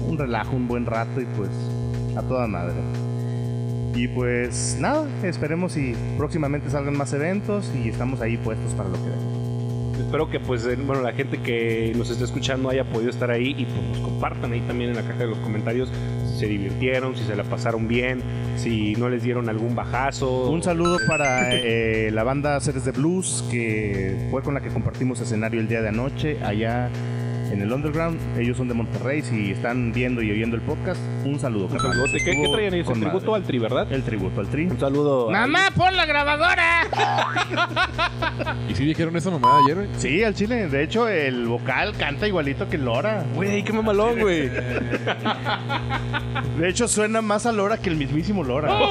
un 0.08 0.18
relajo 0.18 0.56
un 0.56 0.68
buen 0.68 0.86
rato 0.86 1.22
y 1.22 1.26
pues 1.26 1.50
a 2.16 2.22
toda 2.22 2.48
madre. 2.48 2.76
Y 3.96 4.08
pues 4.10 4.78
nada, 4.80 5.08
esperemos 5.24 5.78
y 5.78 5.96
próximamente 6.18 6.70
salgan 6.70 6.98
más 6.98 7.14
eventos 7.14 7.72
y 7.74 7.90
estamos 7.90 8.22
ahí 8.22 8.38
puestos 8.38 8.74
para 8.74 8.90
lo 8.90 8.96
que 8.96 9.10
venga. 9.10 9.32
Espero 9.98 10.30
que 10.30 10.40
pues 10.40 10.66
eh, 10.66 10.76
bueno 10.76 11.02
la 11.02 11.14
gente 11.14 11.42
que 11.42 11.94
nos 11.96 12.10
esté 12.12 12.26
escuchando 12.26 12.70
haya 12.70 12.84
podido 12.84 13.10
estar 13.10 13.32
ahí 13.32 13.56
y 13.58 13.66
pues 13.66 13.82
nos 13.82 14.00
compartan 14.00 14.52
ahí 14.52 14.62
también 14.62 14.90
en 14.92 14.98
la 14.98 15.04
caja 15.04 15.20
de 15.20 15.28
los 15.28 15.40
comentarios 15.40 15.90
se 16.36 16.48
divirtieron, 16.48 17.16
si 17.16 17.24
se 17.24 17.36
la 17.36 17.44
pasaron 17.44 17.88
bien, 17.88 18.22
si 18.58 18.96
no 18.96 19.10
les 19.10 19.24
dieron 19.24 19.50
algún 19.50 19.76
bajazo. 19.76 20.50
Un 20.50 20.62
saludo 20.62 20.98
para 21.08 21.50
eh, 21.54 22.10
la 22.12 22.24
banda 22.24 22.60
Seres 22.60 22.86
de 22.86 22.92
Blues, 22.92 23.44
que 23.50 24.28
fue 24.30 24.42
con 24.44 24.54
la 24.54 24.62
que 24.62 24.70
compartimos 24.70 25.20
escenario 25.22 25.60
el 25.60 25.68
día 25.68 25.82
de 25.82 25.90
anoche 25.90 26.38
allá 26.44 26.90
en 27.52 27.62
el 27.62 27.72
Underground. 27.72 28.20
Ellos 28.38 28.58
son 28.58 28.68
de 28.68 28.74
Monterrey, 28.74 29.22
si 29.22 29.52
están 29.52 29.92
viendo 29.94 30.22
y 30.22 30.32
oyendo 30.32 30.56
el 30.56 30.62
podcast, 30.62 31.00
un 31.24 31.40
saludo. 31.40 31.66
Un. 31.66 31.78
¿Qué, 32.12 32.50
traían 32.52 32.74
ellos? 32.74 32.88
El 32.90 33.00
tributo 33.00 33.32
madre. 33.32 33.42
al 33.42 33.44
tri, 33.44 33.60
¿verdad? 33.60 33.92
El 33.92 34.04
tributo 34.04 34.42
al 34.42 34.48
tri. 34.48 34.66
Un 34.66 34.80
saludo. 34.80 35.34
a- 35.34 35.48
pon 35.76 35.96
la 35.96 36.06
grabadora! 36.06 36.88
¿Y 38.70 38.76
si 38.76 38.86
dijeron 38.86 39.16
esa 39.16 39.30
mamada 39.32 39.60
ayer, 39.64 39.76
güey? 39.76 39.88
Sí, 39.98 40.24
al 40.24 40.34
chile. 40.34 40.68
De 40.68 40.84
hecho, 40.84 41.08
el 41.08 41.46
vocal 41.48 41.94
canta 41.98 42.28
igualito 42.28 42.68
que 42.70 42.78
Lora. 42.78 43.24
Güey, 43.36 43.64
qué 43.64 43.74
mamalón, 43.74 44.20
güey. 44.20 44.50
De 46.58 46.70
hecho, 46.70 46.88
suena 46.88 47.22
más 47.22 47.46
a 47.46 47.52
Lora 47.52 47.78
que 47.78 47.90
el 47.90 47.98
mismísimo 47.98 48.44
Lora. 48.44 48.70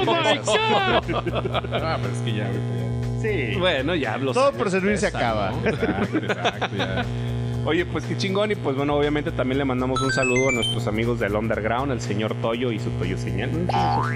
Ah, 1.85 1.99
pero 2.01 2.13
es 2.13 2.21
que 2.25 2.33
ya, 2.35 2.49
güey. 2.49 2.85
Sí. 3.23 3.57
Bueno, 3.59 3.95
ya 3.95 4.19
los 4.19 4.35
Todo 4.35 4.53
por 4.53 4.71
servir 4.71 4.99
se 4.99 5.07
acaba. 5.07 5.53
Exacto, 5.65 6.19
exacto, 6.19 6.69
ya. 6.77 7.05
Oye, 7.67 7.87
pues 7.87 8.05
qué 8.05 8.17
chingón. 8.17 8.51
Y 8.51 8.55
pues 8.57 8.77
bueno, 8.77 8.95
obviamente 8.97 9.31
también 9.33 9.59
le 9.59 9.65
mandamos 9.65 10.01
un 10.03 10.13
saludo 10.13 10.51
a 10.51 10.53
nuestros 10.53 10.87
amigos 10.87 11.19
del 11.19 11.35
Underground, 11.35 11.93
al 11.93 12.01
señor 12.01 12.35
Toyo 12.43 12.71
y 12.73 12.79
su 12.79 12.91
Toyo 12.91 13.17
Señal. 13.17 13.51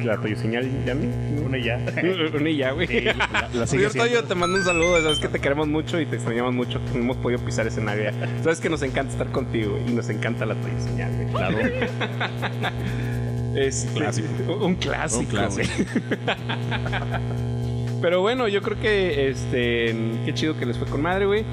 La 0.04 0.18
Toyo 0.20 0.36
Señal, 0.36 0.68
¿ya 0.84 0.94
mí? 0.94 1.08
Una 1.44 1.58
ya. 1.58 1.78
Una 2.34 2.50
ya, 2.50 2.72
güey. 2.72 2.86
Sí, 2.86 3.00
la- 3.54 3.66
Señor 3.66 3.92
Toyo, 3.92 4.24
te 4.24 4.34
mando 4.34 4.58
un 4.58 4.64
saludo. 4.64 5.00
Sabes 5.02 5.18
que 5.18 5.28
te 5.28 5.38
queremos 5.40 5.66
mucho 5.68 5.98
y 6.00 6.06
te 6.06 6.16
extrañamos 6.16 6.52
mucho. 6.54 6.78
que 6.84 6.98
No 6.98 7.04
hemos 7.04 7.16
podido 7.16 7.40
pisar 7.44 7.66
escenario. 7.66 8.10
Sabes 8.42 8.60
que 8.60 8.68
nos 8.68 8.82
encanta 8.82 9.12
estar 9.12 9.28
contigo 9.28 9.78
y 9.88 9.92
nos 9.92 10.08
encanta 10.10 10.44
la 10.44 10.54
Toyo 10.54 10.78
Señal, 10.80 11.10
güey. 11.14 11.28
Claro. 11.28 11.58
Es 13.56 13.88
Clásico. 13.94 14.28
Un 14.64 14.74
clásico. 14.76 15.20
Un 15.20 15.26
clásico. 15.26 15.68
güey. 15.96 16.18
Pero 18.00 18.20
bueno, 18.20 18.46
yo 18.46 18.62
creo 18.62 18.78
que 18.78 19.28
este 19.30 19.94
qué 20.24 20.32
chido 20.34 20.56
que 20.56 20.64
les 20.66 20.78
fue 20.78 20.86
con 20.86 21.02
madre, 21.02 21.26
güey. 21.26 21.44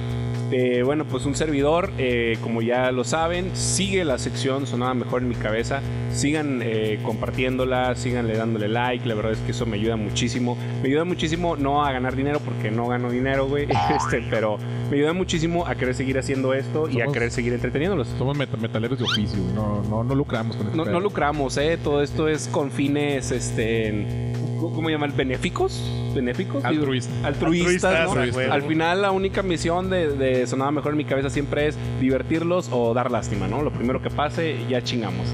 Eh, 0.51 0.83
bueno, 0.85 1.05
pues 1.05 1.25
un 1.25 1.33
servidor, 1.35 1.89
eh, 1.97 2.37
como 2.41 2.61
ya 2.61 2.91
lo 2.91 3.03
saben, 3.03 3.49
sigue 3.55 4.05
la 4.05 4.17
sección 4.19 4.67
Sonaba 4.67 4.93
Mejor 4.93 5.23
en 5.23 5.29
mi 5.29 5.35
cabeza. 5.35 5.81
Sigan 6.11 6.61
eh, 6.63 6.99
compartiéndola, 7.03 7.95
síganle 7.95 8.37
dándole 8.37 8.67
like. 8.67 9.07
La 9.07 9.15
verdad 9.15 9.31
es 9.33 9.39
que 9.39 9.51
eso 9.51 9.65
me 9.65 9.75
ayuda 9.77 9.95
muchísimo. 9.95 10.55
Me 10.81 10.89
ayuda 10.89 11.03
muchísimo 11.03 11.55
no 11.57 11.83
a 11.83 11.91
ganar 11.91 12.15
dinero 12.15 12.39
porque 12.45 12.69
no 12.71 12.87
gano 12.87 13.09
dinero, 13.09 13.47
güey. 13.47 13.67
Este, 13.95 14.23
pero 14.29 14.57
me 14.91 14.97
ayuda 14.97 15.13
muchísimo 15.13 15.65
a 15.65 15.75
querer 15.75 15.95
seguir 15.95 16.17
haciendo 16.19 16.53
esto 16.53 16.87
y 16.89 17.01
a 17.01 17.07
querer 17.07 17.31
seguir 17.31 17.53
entreteniéndolos. 17.53 18.07
Somos 18.17 18.37
meta- 18.37 18.57
metaleros 18.57 18.99
de 18.99 19.05
oficio, 19.05 19.39
no, 19.55 19.81
no, 19.89 20.03
no 20.03 20.15
lucramos 20.15 20.55
con 20.57 20.67
este 20.67 20.77
No, 20.77 20.99
lucramos, 20.99 21.57
¿eh? 21.57 21.77
Todo 21.83 22.01
esto 22.03 22.29
es 22.29 22.47
con 22.47 22.69
fines, 22.71 23.31
este, 23.31 23.87
en- 23.87 24.34
¿cómo 24.59 24.89
llaman? 24.89 25.13
¿Benéficos? 25.15 25.81
¿Benéficos? 26.13 26.63
Altruista. 26.63 27.11
Altruistas, 27.27 27.83
¿no? 28.05 28.11
Altruistas, 28.11 28.33
güey. 28.33 28.49
Al 28.49 28.61
final 28.63 29.01
la 29.01 29.11
única 29.11 29.43
misión 29.43 29.89
de, 29.89 30.09
de 30.15 30.47
Sonaba 30.47 30.71
Mejor 30.71 30.91
en 30.93 30.97
mi 30.97 31.05
cabeza 31.05 31.29
siempre 31.29 31.67
es 31.67 31.77
divertirlos 31.99 32.69
o 32.71 32.93
dar 32.93 33.11
lástima, 33.11 33.47
¿no? 33.47 33.61
Lo 33.61 33.71
primero 33.71 34.01
que 34.01 34.09
pase, 34.09 34.57
ya 34.69 34.81
chingamos. 34.83 35.27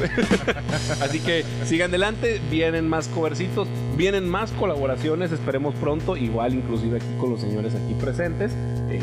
Así 1.01 1.19
que 1.19 1.43
sigan 1.65 1.89
adelante, 1.91 2.41
vienen 2.49 2.87
más 2.89 3.07
covercitos, 3.09 3.67
vienen 3.95 4.27
más 4.29 4.51
colaboraciones, 4.53 5.31
esperemos 5.31 5.75
pronto, 5.75 6.17
igual 6.17 6.53
inclusive 6.55 6.97
aquí 6.97 7.05
con 7.19 7.29
los 7.31 7.41
señores 7.41 7.75
aquí 7.75 7.93
presentes. 7.93 8.51
eh, 8.89 8.99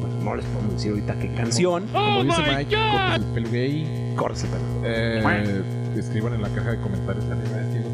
pues, 0.00 0.12
no 0.22 0.34
les 0.36 0.44
podemos 0.46 0.74
decir 0.74 0.90
ahorita 0.92 1.18
qué 1.18 1.32
canción. 1.34 1.86
Como 1.92 2.24
dice 2.24 2.42
Mike, 2.42 2.76
cortes 2.76 3.16
el 3.26 3.32
pelo 3.32 3.50
gay. 3.50 4.12
Córcese, 4.16 4.48
pero- 4.52 4.64
Eh, 4.84 5.62
escriban 5.96 6.34
en 6.34 6.42
la 6.42 6.48
caja 6.50 6.70
de 6.72 6.80
comentarios 6.80 7.24
arriba 7.24 7.56
de 7.56 7.80
ti, 7.80 7.88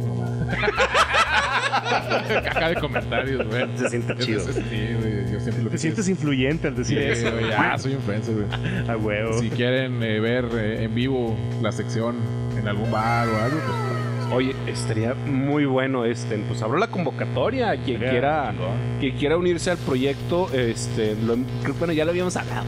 caja 2.45 2.69
de 2.71 2.75
comentarios, 2.77 3.47
güey. 3.47 3.67
Se 3.77 3.89
siente 3.91 4.17
chido. 4.19 4.41
Sí, 4.41 4.53
güey, 5.01 5.33
yo 5.33 5.41
siempre 5.41 5.65
lo 5.65 5.71
Te 5.71 5.79
sientes 5.79 6.09
influyente 6.09 6.69
al 6.69 6.77
decir 6.77 6.99
Sí, 6.99 7.05
eso. 7.05 7.41
ya 7.49 7.77
soy 7.79 7.93
influencer, 7.93 8.35
güey. 8.35 8.47
A 8.89 8.97
huevo. 8.97 9.33
Si 9.41 9.49
quieren 9.51 10.03
eh, 10.03 10.21
ver 10.21 10.47
eh, 10.55 10.85
en 10.85 10.95
vivo 10.95 11.37
la 11.63 11.73
sección 11.73 12.17
en 12.59 12.69
algún 12.69 12.91
bar 12.91 13.29
o 13.29 13.37
algo, 13.37 13.59
pues 13.67 13.93
Oye, 14.35 14.55
estaría 14.67 15.13
muy 15.13 15.67
bueno 15.67 16.07
este, 16.07 16.39
pues 16.49 16.63
abro 16.63 16.79
la 16.79 16.87
convocatoria 16.87 17.71
a 17.73 17.77
quien 17.77 17.99
quiera 17.99 18.55
que 18.99 19.15
quiera 19.15 19.37
unirse 19.37 19.71
al 19.71 19.77
proyecto, 19.77 20.49
este, 20.55 21.15
lo- 21.17 21.35
creo 21.61 21.75
que, 21.75 21.79
bueno, 21.79 21.93
ya 21.93 22.07
lo 22.07 22.13
habíamos 22.13 22.35
hablado, 22.39 22.65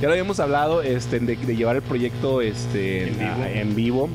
ya 0.00 0.06
lo 0.06 0.12
habíamos 0.12 0.38
hablado 0.38 0.82
este, 0.82 1.18
de, 1.18 1.34
de 1.34 1.56
llevar 1.56 1.74
el 1.74 1.82
proyecto 1.82 2.40
este, 2.40 3.08
En 3.08 3.20
a- 3.20 3.34
vivo. 3.34 3.46
en 3.52 3.74
vivo. 3.74 4.08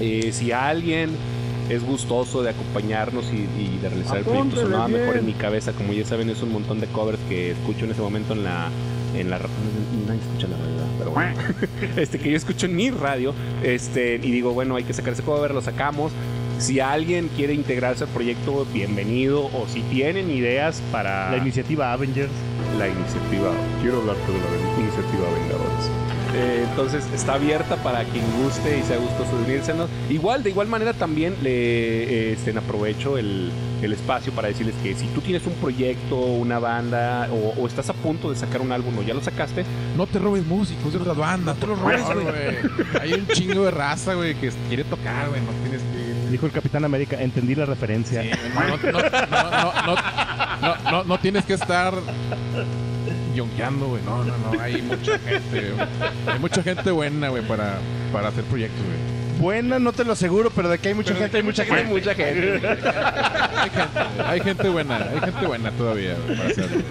Eh, 0.00 0.30
si 0.32 0.50
alguien 0.50 1.10
es 1.68 1.84
gustoso 1.84 2.42
de 2.42 2.50
acompañarnos 2.50 3.26
y, 3.32 3.48
y 3.60 3.78
de 3.82 3.88
realizar 3.88 4.18
el 4.18 4.24
proyecto 4.24 4.62
sonaba 4.62 4.86
bien. 4.86 5.00
mejor 5.00 5.16
en 5.18 5.26
mi 5.26 5.32
cabeza, 5.32 5.72
como 5.72 5.92
ya 5.92 6.04
saben, 6.04 6.30
es 6.30 6.42
un 6.42 6.52
montón 6.52 6.80
de 6.80 6.86
covers 6.86 7.18
que 7.28 7.52
escucho 7.52 7.84
en 7.84 7.92
ese 7.92 8.00
momento 8.00 8.32
en 8.32 8.44
la 8.44 8.68
en 9.16 9.30
la 9.30 9.38
nadie 9.38 10.20
escucha 10.20 10.48
la 10.48 10.56
radio, 10.56 10.76
pero 10.98 11.10
bueno. 11.10 11.34
este 11.96 12.18
que 12.18 12.30
yo 12.30 12.36
escucho 12.36 12.66
en 12.66 12.76
mi 12.76 12.90
radio, 12.90 13.34
este 13.62 14.16
y 14.16 14.30
digo, 14.30 14.52
bueno, 14.52 14.76
hay 14.76 14.84
que 14.84 14.92
sacar 14.92 15.12
ese 15.14 15.22
cover, 15.22 15.52
lo 15.52 15.62
sacamos. 15.62 16.12
Si 16.58 16.80
alguien 16.80 17.28
quiere 17.36 17.54
integrarse 17.54 18.04
al 18.04 18.10
proyecto, 18.10 18.66
bienvenido. 18.72 19.44
O 19.46 19.66
si 19.68 19.80
tienen 19.82 20.28
ideas 20.30 20.82
para 20.90 21.30
La 21.30 21.36
iniciativa 21.36 21.92
Avengers. 21.92 22.32
la 22.78 22.88
iniciativa. 22.88 23.52
Quiero 23.80 24.00
hablar 24.00 24.16
de 24.16 24.32
la 24.32 24.80
iniciativa 24.82 25.24
Vengadores. 25.40 26.07
Eh, 26.34 26.66
entonces 26.68 27.04
está 27.14 27.34
abierta 27.34 27.76
para 27.76 28.04
quien 28.04 28.24
guste 28.42 28.78
y 28.78 28.82
sea 28.82 28.98
gustoso 28.98 29.30
unírsenos. 29.46 29.88
Igual, 30.10 30.42
de 30.42 30.50
igual 30.50 30.68
manera 30.68 30.92
también 30.92 31.34
le 31.42 31.50
eh, 31.50 32.32
este, 32.32 32.56
aprovecho 32.56 33.16
el, 33.16 33.50
el 33.82 33.92
espacio 33.92 34.32
para 34.32 34.48
decirles 34.48 34.74
que 34.82 34.94
si 34.94 35.06
tú 35.06 35.20
tienes 35.20 35.46
un 35.46 35.54
proyecto, 35.54 36.16
una 36.16 36.58
banda 36.58 37.28
o, 37.32 37.62
o 37.62 37.66
estás 37.66 37.88
a 37.88 37.94
punto 37.94 38.30
de 38.30 38.36
sacar 38.36 38.60
un 38.60 38.72
álbum 38.72 38.98
o 38.98 39.02
ya 39.02 39.14
lo 39.14 39.22
sacaste, 39.22 39.64
no 39.96 40.06
te 40.06 40.18
robes 40.18 40.44
músicos 40.44 40.92
de 40.92 40.98
otras 40.98 41.16
bandas. 41.16 41.56
No 41.56 41.60
te 41.60 41.66
los 41.66 41.78
robes, 41.80 42.04
güey. 42.04 43.00
Hay 43.00 43.12
un 43.14 43.26
chingo 43.28 43.64
de 43.64 43.70
raza, 43.70 44.14
güey, 44.14 44.34
que 44.34 44.50
quiere 44.68 44.84
tocar, 44.84 45.28
güey. 45.30 45.40
No 45.40 45.52
tienes 45.62 45.80
que. 45.80 46.30
Dijo 46.30 46.44
el 46.44 46.52
Capitán 46.52 46.84
América, 46.84 47.16
entendí 47.18 47.54
la 47.54 47.64
referencia. 47.64 48.22
No, 48.54 48.60
no, 48.60 48.76
no, 48.76 49.00
no, 49.00 49.86
no, 49.86 49.96
no, 50.60 50.90
no, 50.90 51.04
no 51.04 51.18
tienes 51.20 51.46
que 51.46 51.54
estar 51.54 51.94
yonkeando, 53.38 53.86
güey. 53.86 54.02
No, 54.04 54.24
no, 54.24 54.34
no. 54.36 54.60
Hay 54.60 54.82
mucha 54.82 55.18
gente, 55.18 55.70
güey. 55.70 55.88
Hay 56.26 56.38
mucha 56.38 56.62
gente 56.62 56.90
buena, 56.90 57.28
güey, 57.30 57.42
para, 57.46 57.78
para 58.12 58.28
hacer 58.28 58.44
proyectos, 58.44 58.80
güey. 58.84 59.18
Buena, 59.40 59.78
no 59.78 59.92
te 59.92 60.04
lo 60.04 60.12
aseguro, 60.14 60.50
pero 60.50 60.68
de 60.68 60.78
que 60.78 60.88
hay 60.88 60.94
mucha 60.94 61.14
Pero 61.14 61.20
de 61.20 61.24
gente, 61.26 61.36
hay 61.36 61.42
mucha 61.44 61.62
hay 61.62 61.68
gente. 61.68 61.84
mucha 61.84 62.14
gente. 62.14 62.66
Hay 63.58 63.70
gente, 63.70 64.00
hay 64.26 64.40
gente 64.40 64.68
buena, 64.68 64.96
hay 64.96 65.20
gente 65.20 65.46
buena 65.46 65.70
todavía, 65.72 66.16
güey, 66.26 66.36
para 66.36 66.48
hacerlo. 66.50 66.82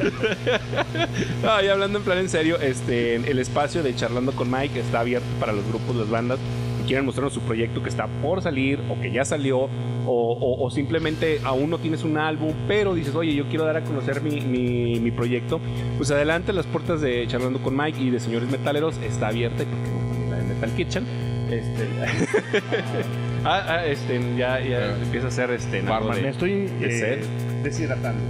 Y 1.64 1.68
hablando 1.68 2.00
en 2.00 2.06
plan 2.06 2.18
en 2.20 2.30
serio, 2.30 2.58
este, 2.62 3.16
el 3.16 3.40
espacio 3.40 3.84
de 3.84 3.94
Charlando 3.96 4.32
con 4.32 4.50
Mike 4.50 4.80
está 4.80 5.02
abierto 5.02 5.28
para 5.42 5.52
los 5.52 5.66
grupos, 5.68 5.96
las 5.98 6.10
bandas 6.10 6.40
quieren 6.88 7.06
mostrarnos 7.06 7.34
su 7.34 7.42
proyecto 7.42 7.84
que 7.84 7.90
está 7.90 8.08
por 8.22 8.42
salir 8.42 8.80
o 8.90 9.00
que 9.00 9.12
ya 9.12 9.24
salió 9.26 9.60
o, 9.60 9.70
o- 10.08 10.66
o 10.66 10.72
simplemente 10.72 11.40
aún 11.44 11.70
no 11.70 11.78
tienes 11.78 12.04
un 12.04 12.18
álbum, 12.18 12.54
pero 12.68 12.96
dices, 12.96 13.14
oye, 13.14 13.36
yo 13.36 13.48
quiero 13.50 13.66
dar 13.66 13.78
a 13.78 13.82
conocer 13.84 14.22
mi, 14.22 14.40
mi- 14.42 15.00
mi 15.00 15.12
proyecto. 15.12 15.60
Pues 15.98 16.10
adelante, 16.12 16.54
las 16.54 16.66
puertas 16.66 17.02
de 17.02 17.28
Charlando 17.28 17.60
con 17.60 17.76
Mike 17.78 18.00
y 18.02 18.10
de 18.10 18.20
Señores 18.20 18.50
Metaleros 18.50 18.98
está 19.00 19.28
abierta 19.28 19.64
y 19.64 19.66
por 19.66 19.76
qué 19.84 19.90
no 19.92 20.00
también 20.10 20.30
la 20.32 20.38
de 20.38 20.44
Metal 20.46 20.70
Kitchen. 20.76 21.04
Este, 21.52 21.88
ah, 23.46 23.66
ah, 23.68 23.86
este, 23.86 24.20
ya, 24.38 24.60
ya 24.60 24.96
empieza 24.96 25.28
a 25.28 25.32
ser 25.32 25.52
este, 25.52 25.82
Barman, 25.82 26.16
de- 26.16 26.22
Me 26.24 26.30
estoy 26.30 26.52
de 26.68 27.14
eh, 27.16 27.20
deshidratando. 27.64 28.22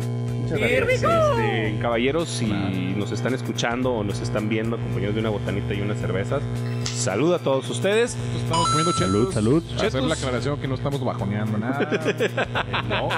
Muchas 0.43 0.59
gracias. 0.59 1.03
Este, 1.03 1.77
caballeros, 1.81 2.29
si 2.29 2.45
nos 2.95 3.11
están 3.11 3.33
escuchando 3.33 3.91
o 3.91 4.03
nos 4.03 4.21
están 4.21 4.47
viendo, 4.49 4.77
acompañados 4.77 5.15
de 5.15 5.21
una 5.21 5.29
botanita 5.29 5.73
y 5.73 5.81
unas 5.81 5.99
cervezas, 5.99 6.41
salud 6.97 7.33
a 7.33 7.39
todos 7.39 7.69
ustedes. 7.69 8.15
Estamos 8.41 8.67
comiendo 8.69 8.91
chetos. 8.93 9.07
Salud, 9.07 9.33
salud. 9.33 9.63
Hacer 9.75 9.91
Chetos. 9.91 10.07
la 10.07 10.13
aclaración 10.15 10.59
que 10.59 10.67
no 10.67 10.75
estamos 10.75 11.03
bajoneando 11.03 11.57
nada. 11.57 11.89
No. 12.89 13.09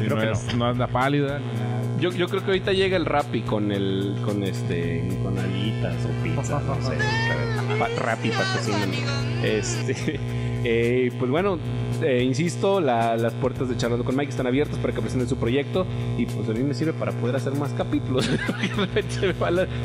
Sí, 0.00 0.06
no, 0.08 0.16
que 0.16 0.30
es, 0.30 0.54
no 0.54 0.64
anda 0.66 0.86
pálida. 0.86 1.38
nada. 1.38 1.80
Yo, 2.00 2.10
yo 2.12 2.28
creo 2.28 2.40
que 2.40 2.46
ahorita 2.46 2.72
llega 2.72 2.96
el 2.96 3.04
Rappi 3.04 3.42
con 3.42 3.70
el 3.70 4.16
con 4.24 4.42
este 4.42 5.06
con 5.22 5.38
alitas 5.38 5.94
o 6.06 6.22
pizza, 6.22 6.60
no 6.60 6.74
sé. 6.76 6.96
Pa- 7.78 7.88
Rappi 8.02 8.30
patrocínanos. 8.30 8.98
Este, 9.44 10.18
eh, 10.64 11.10
pues 11.18 11.30
bueno, 11.30 11.58
eh, 12.02 12.22
insisto, 12.24 12.80
la- 12.80 13.16
las 13.16 13.32
puertas 13.34 13.68
de 13.68 13.76
Charlando 13.76 14.04
con 14.04 14.16
Mike 14.16 14.30
están 14.30 14.46
abiertas 14.46 14.78
para 14.78 14.92
que 14.94 15.00
presenten 15.00 15.28
su 15.28 15.36
proyecto 15.36 15.86
y 16.18 16.26
pues 16.26 16.48
a 16.48 16.52
mí 16.52 16.62
me 16.62 16.74
sirve 16.74 16.92
para 16.92 17.12
poder 17.12 17.36
hacer 17.36 17.54
más 17.54 17.72
capítulos. 17.72 18.28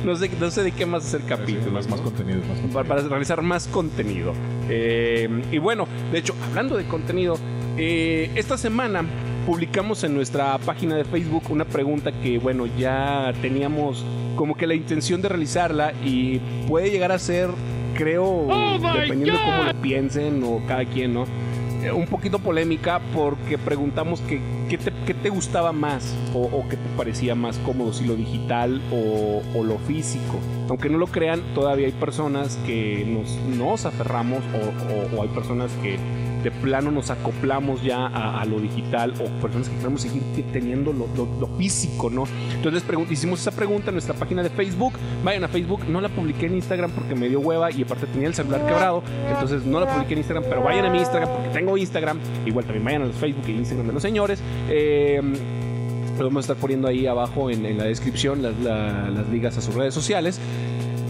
No 0.05 0.15
sé 0.15 0.29
no 0.39 0.49
sé 0.51 0.63
de 0.63 0.71
qué 0.71 0.85
más 0.85 1.05
hacer 1.05 1.21
Sí, 1.21 1.27
capítulos. 1.27 1.87
más, 1.89 2.01
contenido, 2.01 2.39
más 2.39 2.47
contenido. 2.47 2.73
para, 2.73 2.87
para 2.87 3.01
realizar 3.07 3.41
más 3.41 3.67
contenido. 3.67 4.33
Eh, 4.69 5.27
y 5.51 5.57
bueno, 5.57 5.87
de 6.11 6.19
hecho, 6.19 6.35
hablando 6.49 6.77
de 6.77 6.85
contenido, 6.85 7.37
esta 7.77 8.57
semana 8.57 9.03
publicamos 9.45 10.03
en 10.03 10.13
nuestra 10.15 10.57
página 10.59 10.95
de 10.95 11.05
Facebook 11.05 11.43
una 11.49 11.65
pregunta 11.65 12.11
que, 12.11 12.37
bueno, 12.39 12.65
ya 12.77 13.33
teníamos 13.41 14.03
como 14.35 14.55
que 14.55 14.65
la 14.67 14.73
intención 14.75 15.21
de 15.21 15.29
realizarla 15.29 15.93
y 16.03 16.39
puede 16.67 16.89
llegar 16.89 17.11
a 17.11 17.19
ser, 17.19 17.49
creo, 17.95 18.45
dependiendo 18.93 19.39
de 19.39 19.45
cómo 19.45 19.63
lo 19.63 19.81
piensen 19.81 20.43
o 20.43 20.61
cada 20.67 20.85
quien, 20.85 21.13
¿no? 21.13 21.25
Eh, 21.83 21.91
Un 21.91 22.05
poquito 22.07 22.39
polémica 22.39 22.99
porque 23.13 23.57
preguntamos 23.57 24.21
que, 24.21 24.39
qué, 24.69 24.77
te, 24.77 24.91
qué 25.05 25.13
te 25.13 25.29
gustaba 25.29 25.71
más 25.71 26.15
o, 26.33 26.41
o 26.43 26.67
qué 26.69 26.77
te 26.77 26.89
parecía 26.97 27.35
más 27.35 27.57
cómodo, 27.59 27.93
si 27.93 28.05
lo 28.05 28.15
digital 28.15 28.81
o, 28.91 29.41
o 29.57 29.63
lo 29.63 29.77
físico. 29.79 30.39
Aunque 30.69 30.89
no 30.89 30.97
lo 30.97 31.07
crean, 31.07 31.41
todavía 31.53 31.87
hay 31.87 31.93
personas 31.93 32.57
que 32.65 33.05
nos, 33.07 33.35
nos 33.57 33.85
aferramos 33.85 34.43
o 35.15 35.21
hay 35.21 35.29
personas 35.29 35.71
que 35.83 35.97
de 36.45 36.51
plano 36.51 36.91
nos 36.91 37.09
acoplamos 37.09 37.81
ya 37.81 38.05
a, 38.05 38.45
lo 38.45 38.59
digital 38.59 39.13
o 39.19 39.41
personas 39.41 39.67
que 39.67 39.77
queremos 39.77 40.01
seguir 40.01 40.21
te- 40.35 40.43
teniendo 40.43 40.93
lo, 40.93 41.47
físico, 41.57 42.11
¿no? 42.11 42.25
Entonces 42.53 42.83
hicimos 43.09 43.41
esa 43.41 43.49
pregunta 43.49 43.89
en 43.89 43.95
nuestra 43.95 44.13
página 44.13 44.43
de 44.43 44.51
Facebook. 44.51 44.93
Vayan 45.23 45.43
a 45.43 45.47
Facebook, 45.47 45.81
no 45.89 46.01
la 46.01 46.09
publiqué 46.09 46.45
en 46.45 46.53
Instagram 46.55 46.91
porque 46.91 47.15
me 47.15 47.29
dio 47.29 47.39
hueva 47.39 47.71
y 47.71 47.81
aparte 47.81 48.05
tenía 48.05 48.27
el 48.27 48.35
celular 48.35 48.63
quebrado, 48.67 49.01
entonces 49.27 49.65
no 49.65 49.79
la 49.79 49.87
publiqué 49.91 50.13
en 50.13 50.19
Instagram, 50.19 50.43
pero 50.47 50.61
vayan 50.61 50.85
a 50.85 50.91
mi 50.91 50.99
Instagram 50.99 51.29
porque 51.29 51.49
tengo 51.49 51.77
Instagram. 51.77 52.19
Igual 52.45 52.65
también 52.65 52.85
vayan 52.85 53.01
a 53.01 53.05
los 53.05 53.15
Facebook 53.15 53.45
y 53.47 53.51
Instagram 53.53 53.87
de 53.87 53.93
los 53.93 54.03
señores. 54.03 54.39
Eh, 54.69 55.19
lo 56.19 56.25
vamos 56.25 56.37
a 56.37 56.51
estar 56.51 56.57
poniendo 56.57 56.87
ahí 56.87 57.07
abajo 57.07 57.49
en, 57.49 57.75
la 57.75 57.85
descripción 57.85 58.43
las, 58.43 58.55
la- 58.59 59.09
las 59.09 59.27
ligas 59.29 59.57
a 59.57 59.61
sus 59.61 59.73
redes 59.73 59.95
sociales. 59.95 60.39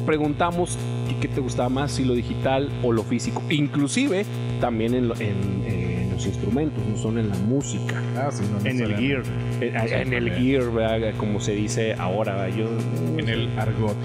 Preguntamos 0.05 0.77
qué 1.21 1.27
te 1.27 1.39
gustaba 1.41 1.69
más, 1.69 1.93
si 1.93 2.03
lo 2.03 2.13
digital 2.13 2.69
o 2.83 2.91
lo 2.91 3.03
físico. 3.03 3.41
Inclusive 3.49 4.25
también 4.59 4.93
en, 4.93 5.07
lo- 5.09 5.15
en- 5.15 5.63
en 5.65 6.11
los 6.11 6.25
instrumentos, 6.25 6.83
no 6.85 6.97
son 6.97 7.17
en 7.17 7.29
la 7.29 7.35
música. 7.35 8.01
Ah, 8.17 8.29
sí, 8.31 8.43
no, 8.51 8.59
no 8.59 8.65
En 8.69 8.79
el 8.81 8.95
gear. 8.95 9.23
En, 9.61 9.75
en 10.07 10.13
el 10.13 10.31
gear, 10.33 10.71
¿verdad? 10.71 11.13
como 11.17 11.39
se 11.39 11.53
dice 11.53 11.93
ahora. 11.99 12.47
Yo, 12.49 12.67
En 13.17 13.27
el 13.29 13.49
argot. 13.59 13.95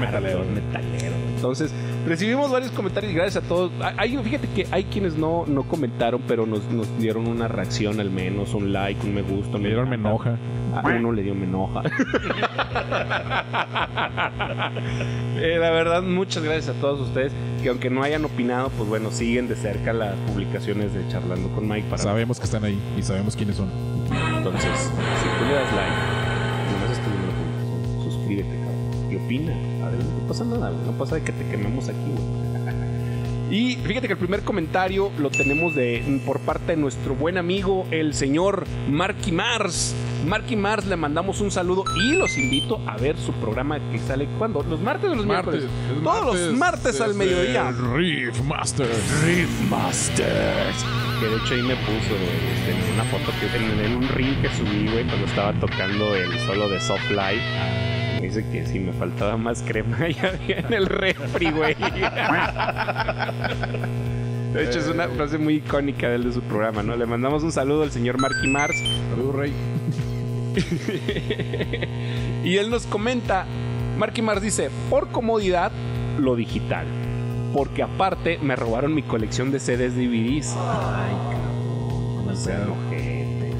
metalero. 0.00 0.44
metalero. 0.44 1.14
Entonces, 1.36 1.72
recibimos 2.06 2.50
varios 2.50 2.72
comentarios 2.72 3.12
y 3.12 3.14
gracias 3.14 3.44
a 3.44 3.48
todos. 3.48 3.70
Hay, 3.96 4.16
fíjate 4.16 4.48
que 4.48 4.66
hay 4.72 4.84
quienes 4.84 5.16
no, 5.16 5.44
no 5.46 5.62
comentaron, 5.64 6.22
pero 6.26 6.46
nos, 6.46 6.64
nos 6.72 6.98
dieron 6.98 7.28
una 7.28 7.46
reacción 7.46 8.00
al 8.00 8.10
menos, 8.10 8.54
un 8.54 8.72
like, 8.72 9.06
un 9.06 9.14
me 9.14 9.22
gusta. 9.22 9.58
Me 9.58 9.68
dieron 9.68 9.88
me 9.88 9.96
enoja. 9.96 10.36
A 10.74 10.88
uno 10.88 11.12
le 11.12 11.22
dio 11.22 11.34
me 11.34 11.44
enoja. 11.44 11.82
Eh, 15.38 15.58
la 15.58 15.70
verdad, 15.70 16.02
muchas 16.02 16.42
gracias 16.42 16.76
a 16.76 16.80
todos 16.80 17.08
ustedes 17.08 17.32
que 17.62 17.68
aunque 17.68 17.90
no 17.90 18.02
hayan 18.02 18.24
opinado, 18.24 18.70
pues 18.70 18.88
bueno, 18.88 19.10
siguen 19.10 19.48
de 19.48 19.56
cerca 19.56 19.92
las 19.92 20.14
publicaciones 20.30 20.94
de 20.94 21.06
Charlando 21.08 21.48
con 21.50 21.68
Mike 21.68 21.88
para 21.90 22.02
Sabemos 22.02 22.38
que 22.38 22.44
están 22.44 22.64
ahí 22.64 22.78
y 22.98 23.02
sabemos 23.02 23.36
quiénes 23.36 23.56
son. 23.56 23.68
Entonces, 24.36 24.70
si 24.72 25.38
tú 25.38 25.44
le 25.48 25.54
das 25.54 25.72
like, 25.74 25.96
nomás 26.72 26.90
estás 26.90 27.08
viendo 27.08 27.26
la 27.26 27.34
publicación, 27.34 28.10
suscríbete, 28.10 28.48
cabrón. 28.48 29.12
Y 29.12 29.16
opina. 29.16 29.52
Adelante, 29.86 30.12
no 30.20 30.28
pasa 30.28 30.44
nada, 30.44 30.70
güey. 30.70 30.86
No 30.86 30.92
pasa 30.92 31.14
de 31.16 31.22
que 31.22 31.32
te 31.32 31.48
quememos 31.48 31.88
aquí, 31.88 32.10
güey. 32.16 32.46
Y 33.50 33.76
fíjate 33.76 34.08
que 34.08 34.14
el 34.14 34.18
primer 34.18 34.42
comentario 34.42 35.12
lo 35.18 35.30
tenemos 35.30 35.74
de, 35.74 36.20
por 36.26 36.40
parte 36.40 36.72
de 36.72 36.76
nuestro 36.76 37.14
buen 37.14 37.38
amigo, 37.38 37.86
el 37.92 38.12
señor 38.14 38.64
Marky 38.90 39.30
Mars. 39.30 39.94
Marky 40.26 40.56
Mars, 40.56 40.84
le 40.86 40.96
mandamos 40.96 41.40
un 41.40 41.52
saludo 41.52 41.84
y 41.96 42.14
los 42.16 42.36
invito 42.36 42.80
a 42.86 42.96
ver 42.96 43.16
su 43.16 43.32
programa 43.34 43.78
que 43.92 43.98
sale 44.00 44.26
cuando 44.38 44.62
los 44.64 44.80
martes 44.80 45.10
o 45.10 45.14
los 45.14 45.24
miércoles. 45.24 45.64
es 45.64 46.02
Todos 46.02 46.24
los 46.26 46.52
martes 46.58 47.00
al 47.00 47.14
mediodía. 47.14 47.70
Riff 47.94 48.40
Masters. 48.42 49.24
Riff 49.24 49.70
Masters. 49.70 50.84
Que 51.20 51.26
de 51.28 51.36
hecho 51.36 51.54
ahí 51.54 51.62
me 51.62 51.76
puso 51.76 52.14
este, 52.14 52.92
una 52.92 53.04
foto 53.04 53.32
que 53.38 53.56
en, 53.56 53.80
en 53.80 53.96
un 53.98 54.08
ring 54.08 54.40
que 54.42 54.48
subí, 54.50 54.88
güey, 54.90 55.04
cuando 55.06 55.26
estaba 55.26 55.52
tocando 55.54 56.14
el 56.16 56.38
solo 56.40 56.68
de 56.68 56.80
Soft 56.80 57.08
Life. 57.10 57.44
Me 58.16 58.22
dice 58.22 58.44
que 58.50 58.66
si 58.66 58.80
me 58.80 58.92
faltaba 58.92 59.36
más 59.36 59.62
crema 59.62 60.08
ya 60.08 60.28
había 60.30 60.58
en 60.58 60.72
el 60.72 60.86
refri, 60.86 61.50
güey. 61.52 61.76
De 64.54 64.64
hecho, 64.64 64.78
es 64.78 64.88
una 64.88 65.06
frase 65.08 65.38
muy 65.38 65.56
icónica 65.56 66.08
del 66.08 66.24
de 66.24 66.32
su 66.32 66.40
programa, 66.40 66.82
¿no? 66.82 66.96
Le 66.96 67.04
mandamos 67.06 67.42
un 67.42 67.52
saludo 67.52 67.82
al 67.82 67.92
señor 67.92 68.18
Marky 68.18 68.48
Mars. 68.48 68.74
Saludos, 69.10 69.34
Rey. 69.36 69.52
Y 72.44 72.56
él 72.58 72.70
nos 72.70 72.86
comenta, 72.86 73.44
Marky 73.98 74.22
Mars 74.22 74.40
dice, 74.40 74.70
por 74.88 75.08
comodidad, 75.08 75.72
lo 76.18 76.36
digital. 76.36 76.86
Porque 77.52 77.82
aparte 77.82 78.38
me 78.38 78.54
robaron 78.54 78.94
mi 78.94 79.02
colección 79.02 79.50
de 79.50 79.58
CDs 79.58 79.96
DVDs. 79.96 80.54
Ay, 80.56 81.12
cabrón. 81.32 82.26
No 82.26 82.36
sean 82.36 82.68
ojete. 82.70 83.52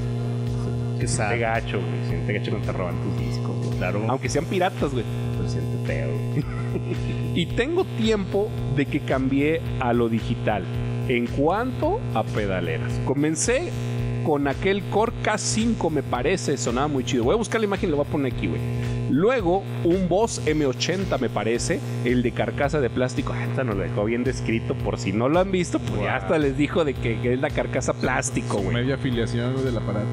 Sad. 1.07 1.27
Siente 1.29 1.39
gacho, 1.39 1.79
güey. 1.79 2.09
Siente 2.09 2.33
gacho 2.33 2.51
cuando 2.51 2.71
te 2.71 2.77
roban 2.77 2.95
tus 3.01 3.19
discos. 3.19 3.57
güey. 3.65 3.77
Claro. 3.77 4.05
Aunque 4.09 4.29
sean 4.29 4.45
piratas, 4.45 4.91
güey. 4.91 5.05
Pero 5.37 5.49
siente 5.49 5.85
feo. 5.85 6.09
Y 7.33 7.45
tengo 7.47 7.85
tiempo 7.97 8.49
de 8.75 8.85
que 8.85 8.99
cambié 8.99 9.61
a 9.79 9.93
lo 9.93 10.09
digital. 10.09 10.63
En 11.07 11.27
cuanto 11.27 11.99
a 12.13 12.23
pedaleras. 12.23 12.91
Comencé 13.05 13.71
con 14.27 14.45
aquel 14.49 14.83
Core 14.89 15.13
K5, 15.23 15.89
me 15.89 16.03
parece. 16.03 16.57
Sonaba 16.57 16.89
muy 16.89 17.05
chido. 17.05 17.23
Voy 17.23 17.35
a 17.35 17.37
buscar 17.37 17.61
la 17.61 17.65
imagen 17.65 17.87
y 17.87 17.91
lo 17.91 17.97
voy 17.97 18.05
a 18.05 18.09
poner 18.09 18.33
aquí, 18.33 18.47
güey. 18.47 18.59
Luego, 19.09 19.63
un 19.85 20.09
Boss 20.09 20.41
M80, 20.45 21.17
me 21.21 21.29
parece. 21.29 21.79
El 22.03 22.23
de 22.23 22.33
carcasa 22.33 22.81
de 22.81 22.89
plástico. 22.89 23.31
Ah, 23.33 23.45
esta 23.45 23.63
nos 23.63 23.77
lo 23.77 23.83
dejó 23.83 24.03
bien 24.03 24.25
descrito. 24.25 24.75
Por 24.75 24.99
si 24.99 25.13
no 25.13 25.29
lo 25.29 25.39
han 25.39 25.49
visto, 25.49 25.79
pues 25.79 26.01
ya 26.01 26.17
hasta 26.17 26.37
les 26.39 26.57
dijo 26.57 26.83
de 26.83 26.93
que, 26.93 27.21
que 27.21 27.35
es 27.35 27.39
la 27.39 27.49
carcasa 27.49 27.93
plástico, 27.93 28.57
güey. 28.57 28.73
Media 28.75 28.95
afiliación 28.95 29.63
del 29.63 29.77
aparato. 29.77 30.05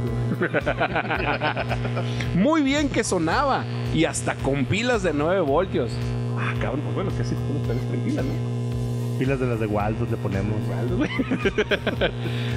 Muy 2.37 2.63
bien 2.63 2.91
que 2.91 3.03
sonaba. 3.03 3.65
Y 3.93 4.05
hasta 4.05 4.37
con 4.37 4.65
pilas 4.65 5.03
de 5.03 5.13
9 5.13 5.41
voltios. 5.41 5.91
Ah, 6.39 6.55
cabrón, 6.61 6.83
pues 6.85 6.95
bueno, 6.95 7.11
casi 7.19 7.35
ustedes 7.35 7.83
con 7.91 7.99
pilas, 7.99 8.25
¿no? 8.25 8.54
Pilas 9.19 9.39
de 9.39 9.47
las 9.47 9.61
de 9.61 9.67
Waldos 9.67 10.11
le 10.11 10.17
ponemos. 10.17 10.57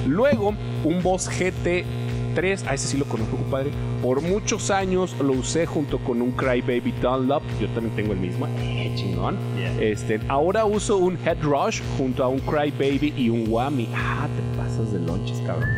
Luego, 0.06 0.54
un 0.84 1.02
Boss 1.02 1.30
GT3. 1.30 2.64
Ah, 2.66 2.74
ese 2.74 2.88
sí 2.88 2.96
lo 2.96 3.04
conozco, 3.04 3.36
compadre. 3.36 3.70
Por 4.02 4.22
muchos 4.22 4.70
años 4.70 5.14
lo 5.20 5.32
usé 5.32 5.66
junto 5.66 5.98
con 5.98 6.20
un 6.20 6.32
Crybaby 6.32 6.92
Dunlop. 7.00 7.42
Yo 7.60 7.68
también 7.68 7.94
tengo 7.94 8.12
el 8.12 8.18
mismo. 8.18 8.48
Eh, 8.58 8.92
chingón. 8.96 9.36
Yeah. 9.56 9.80
Este, 9.80 10.20
ahora 10.28 10.64
uso 10.64 10.96
un 10.96 11.16
Head 11.24 11.42
Rush 11.42 11.80
junto 11.96 12.24
a 12.24 12.28
un 12.28 12.40
Crybaby 12.40 13.14
y 13.16 13.30
un 13.30 13.46
Whammy. 13.48 13.88
Ah, 13.94 14.26
te 14.34 14.58
pasas 14.58 14.92
de 14.92 14.98
lonches, 14.98 15.40
cabrón. 15.46 15.68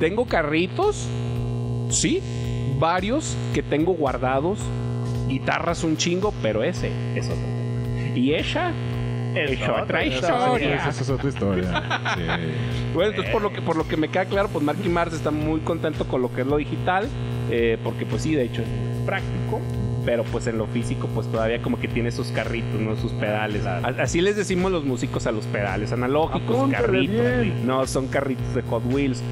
Tengo 0.00 0.26
carritos. 0.26 1.06
Sí, 1.90 2.20
varios 2.78 3.36
que 3.54 3.62
tengo 3.62 3.92
guardados. 3.92 4.58
Guitarras 5.28 5.84
un 5.84 5.96
chingo, 5.96 6.32
pero 6.42 6.62
ese 6.62 6.90
es 7.14 7.26
otro. 7.26 7.36
Y 8.14 8.34
ella 8.34 8.72
es 9.44 9.68
otra 9.68 10.04
historia. 10.04 10.76
Esa 10.88 11.02
es 11.02 11.10
otra 11.10 11.28
historia. 11.28 11.82
Sí. 12.16 12.22
Bueno, 12.94 13.10
entonces 13.10 13.32
por 13.32 13.42
lo 13.42 13.52
que 13.52 13.60
por 13.62 13.76
lo 13.76 13.86
que 13.86 13.96
me 13.96 14.08
queda 14.08 14.24
claro, 14.24 14.48
pues 14.48 14.64
Marky 14.64 14.88
Mars 14.88 15.12
está 15.12 15.30
muy 15.30 15.60
contento 15.60 16.06
con 16.08 16.22
lo 16.22 16.32
que 16.32 16.40
es 16.42 16.46
lo 16.46 16.56
digital, 16.56 17.06
eh, 17.50 17.78
porque 17.84 18.06
pues 18.06 18.22
sí, 18.22 18.34
de 18.34 18.44
hecho 18.44 18.62
es 18.62 18.68
práctico, 19.04 19.60
pero 20.04 20.24
pues 20.24 20.46
en 20.46 20.58
lo 20.58 20.66
físico 20.66 21.08
pues 21.14 21.26
todavía 21.30 21.60
como 21.60 21.78
que 21.78 21.88
tiene 21.88 22.10
sus 22.10 22.28
carritos, 22.28 22.80
no 22.80 22.96
sus 22.96 23.12
pedales. 23.12 23.64
Así 23.66 24.20
les 24.20 24.36
decimos 24.36 24.72
los 24.72 24.84
músicos 24.84 25.26
a 25.26 25.32
los 25.32 25.44
pedales 25.46 25.92
analógicos, 25.92 26.56
Apúntale 26.56 26.86
carritos. 26.86 27.40
bien. 27.42 27.66
No, 27.66 27.86
son 27.86 28.06
carritos 28.08 28.54
de 28.54 28.62
Hot 28.62 28.82
Wheels. 28.92 29.22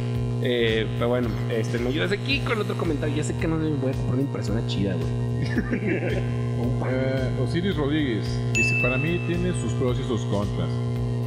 Eh, 0.47 0.87
pero 0.99 1.09
bueno, 1.09 1.29
este, 1.51 1.79
me 1.79 1.88
ayudas 1.88 2.12
aquí 2.12 2.40
con 2.40 2.61
otro 2.61 2.77
comentario. 2.77 3.17
Ya 3.17 3.25
sé 3.25 3.35
que 3.37 3.49
no 3.49 3.57
me 3.57 3.71
voy 3.71 3.90
a 3.93 3.95
comprar 3.95 4.12
una 4.14 4.23
impresora 4.23 4.67
chida, 4.67 4.95
güey. 4.95 6.14
Eh, 6.87 7.31
Osiris 7.43 7.77
Rodríguez 7.77 8.25
dice: 8.55 8.63
Para 8.85 8.99
mí 8.99 9.18
tiene 9.27 9.51
sus 9.62 9.73
pros 9.73 9.99
y 9.99 10.03
sus 10.03 10.20
contras. 10.27 10.68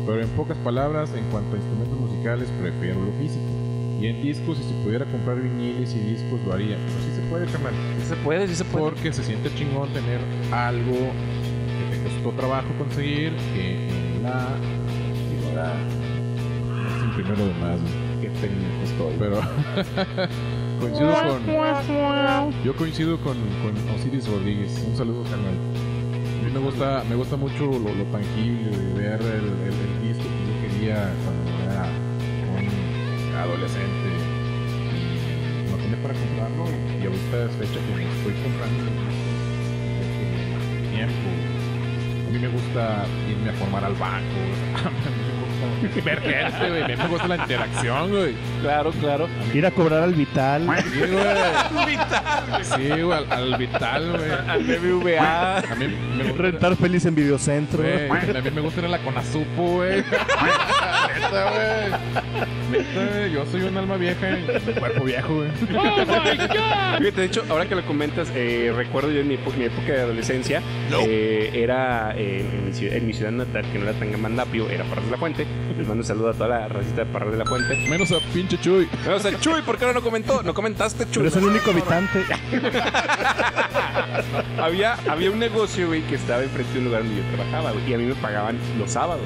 Pero 0.06 0.22
en 0.22 0.30
pocas 0.30 0.56
palabras, 0.58 1.10
en 1.16 1.24
cuanto 1.32 1.56
a 1.56 1.58
instrumentos 1.58 2.00
musicales, 2.00 2.50
prefiero 2.62 3.04
lo 3.04 3.12
físico. 3.14 3.44
Y 4.00 4.06
en 4.06 4.22
discos, 4.22 4.60
si 4.60 4.64
se 4.64 4.76
pudiera 4.84 5.06
comprar 5.06 5.42
viniles 5.42 5.92
y 5.96 6.00
discos, 6.02 6.40
lo 6.46 6.54
haría. 6.54 6.78
Pero 6.78 7.00
sí 7.02 7.20
se 7.20 7.22
puede, 7.32 7.48
carnal. 7.48 7.74
Sí 8.00 8.10
se 8.10 8.16
puede, 8.18 8.48
sí 8.48 8.54
se 8.54 8.64
puede. 8.64 8.86
Porque 8.86 9.12
se 9.12 9.24
siente 9.24 9.50
chingón 9.56 9.92
tener 9.92 10.22
algo 10.52 10.94
que 10.94 11.98
te 11.98 12.04
costó 12.04 12.32
trabajo 12.40 12.68
conseguir, 12.78 13.34
que 13.56 13.88
en 13.90 14.22
la. 14.22 14.50
Digo, 15.32 15.56
la. 15.56 15.74
no 15.74 17.02
sin 17.02 17.12
primero 17.16 17.44
de 17.44 17.54
más. 17.56 17.80
Qué 18.22 18.30
técnico 18.40 18.84
estoy. 18.84 19.16
pero. 19.18 19.42
coincido 20.80 21.12
con. 21.12 22.64
Yo 22.64 22.76
coincido 22.76 23.18
con, 23.18 23.36
con 23.64 23.96
Osiris 23.96 24.28
Rodríguez. 24.28 24.86
Un 24.88 24.96
saludo, 24.96 25.24
carnal. 25.24 25.56
Me 26.58 26.64
gusta, 26.64 27.04
me 27.08 27.14
gusta 27.14 27.36
mucho 27.36 27.68
lo, 27.68 27.94
lo 27.94 28.04
tangible 28.06 28.72
de 28.72 28.94
ver 28.94 29.22
el, 29.22 29.46
el, 29.46 30.02
disco 30.02 30.24
que 30.24 30.42
yo 30.48 30.56
quería 30.60 31.14
cuando 31.24 31.52
era 31.62 31.86
un 32.58 33.36
adolescente. 33.36 34.10
Y 34.90 35.70
no 35.70 35.78
tenía 35.78 36.02
para 36.02 36.16
comprarlo. 36.16 36.66
Y 37.00 37.06
ahorita 37.06 37.46
es 37.46 37.52
fecha 37.58 37.80
que 37.80 37.96
me 37.96 38.10
estoy 38.10 38.34
comprando 38.42 38.84
tiempo. 40.96 41.30
A 42.26 42.32
mí 42.32 42.40
me 42.40 42.48
gusta 42.48 43.06
irme 43.30 43.50
a 43.52 43.54
formar 43.54 43.86
al 43.86 43.94
banco. 43.94 44.40
A 45.68 45.82
mí 45.82 45.82
me 45.84 45.88
gusta 45.90 46.02
ver 46.10 46.22
gente, 46.22 46.70
güey. 46.70 46.84
A 46.84 46.88
mí 46.88 46.96
me 46.96 47.08
gusta 47.08 47.28
la 47.28 47.36
interacción, 47.38 48.10
güey. 48.12 48.36
Claro, 48.62 48.92
claro. 48.92 49.28
Ir 49.54 49.66
a 49.66 49.72
cobrar 49.72 50.04
al 50.04 50.14
Vital. 50.14 50.68
Sí, 50.84 51.00
güey. 51.00 51.98
Sí, 52.64 53.02
güey, 53.02 53.18
al, 53.18 53.32
al 53.32 53.58
Vital, 53.58 54.12
güey. 54.18 54.32
Al 54.48 54.64
BBVA. 54.64 55.58
A 55.60 55.76
mí 55.76 55.88
me 56.18 56.24
gusta. 56.30 56.42
Rentar 56.42 56.76
feliz 56.76 57.06
en 57.06 57.16
Videocentro. 57.16 57.80
Güey, 57.84 58.10
a 58.10 58.42
mí 58.42 58.52
me 58.52 58.62
gusta 58.62 58.80
ir 58.82 58.86
a 58.86 58.90
la 58.90 59.00
Conazupo, 59.00 59.64
güey. 59.78 60.04
Neta, 61.20 61.52
güey. 61.52 61.92
Neta, 62.72 63.14
güey, 63.14 63.32
yo 63.32 63.46
soy 63.46 63.62
un 63.62 63.78
alma 63.78 63.98
vieja 63.98 64.30
y 64.30 64.46
un 64.68 64.74
cuerpo 64.74 65.04
viejo, 65.04 65.36
güey. 65.36 65.52
Fíjate, 65.52 67.12
de 67.12 67.26
hecho, 67.26 67.44
ahora 67.50 67.68
que 67.68 67.76
lo 67.76 67.86
comentas, 67.86 68.32
eh, 68.36 68.74
recuerdo 68.76 69.12
yo 69.12 69.22
en 69.22 69.28
mi, 69.28 69.36
época, 69.36 69.58
mi 69.58 69.66
época 69.66 69.94
de 69.94 70.02
adolescencia, 70.02 70.62
eh, 70.92 71.52
era 71.54 72.14
eh, 72.16 72.46
en, 72.52 72.66
mi 72.66 72.74
ciudad, 72.74 72.96
en 72.96 73.08
mi 73.08 73.14
ciudad 73.14 73.32
natal, 73.32 73.66
que 73.72 73.80
no 73.80 73.90
era 73.90 73.98
tan 73.98 74.22
Mandapio, 74.22 74.70
era 74.70 74.84
Parras 74.86 75.06
de 75.06 75.12
la 75.12 75.18
Fuente. 75.18 75.46
Les 75.78 75.88
mando 75.88 76.02
un 76.02 76.04
saludo 76.04 76.30
a 76.30 76.34
toda 76.34 76.50
la 76.50 76.68
racita 76.68 77.04
de 77.04 77.12
Parras 77.12 77.32
de 77.32 77.38
la 77.38 77.46
Fuente. 77.46 77.76
Menos 77.90 78.12
a 78.12 78.20
pinche 78.34 78.60
Chuy. 78.60 78.88
Vamos 79.06 79.26
a 79.26 79.40
Chuy, 79.40 79.62
¿por 79.62 79.78
qué 79.78 79.86
ahora 79.86 80.00
no 80.00 80.04
comentó? 80.04 80.44
No 80.44 80.54
comentaste, 80.54 81.06
Chuy. 81.06 81.24
Pero 81.24 81.30
es 81.30 81.36
el 81.36 81.46
único 81.46 81.72
habitante. 81.72 82.24
había, 84.62 84.94
había 85.08 85.32
un 85.32 85.40
negocio, 85.40 85.88
güey, 85.88 86.02
que 86.04 86.16
estaba 86.16 86.44
enfrente 86.44 86.74
de 86.74 86.80
un 86.80 86.86
lugar 86.86 87.04
donde 87.04 87.22
yo 87.22 87.36
trabajaba, 87.36 87.72
güey, 87.72 87.90
y 87.90 87.94
a 87.94 87.98
mí 87.98 88.06
me 88.06 88.16
pagaban 88.16 88.58
los 88.80 88.92
sábados. 88.92 89.26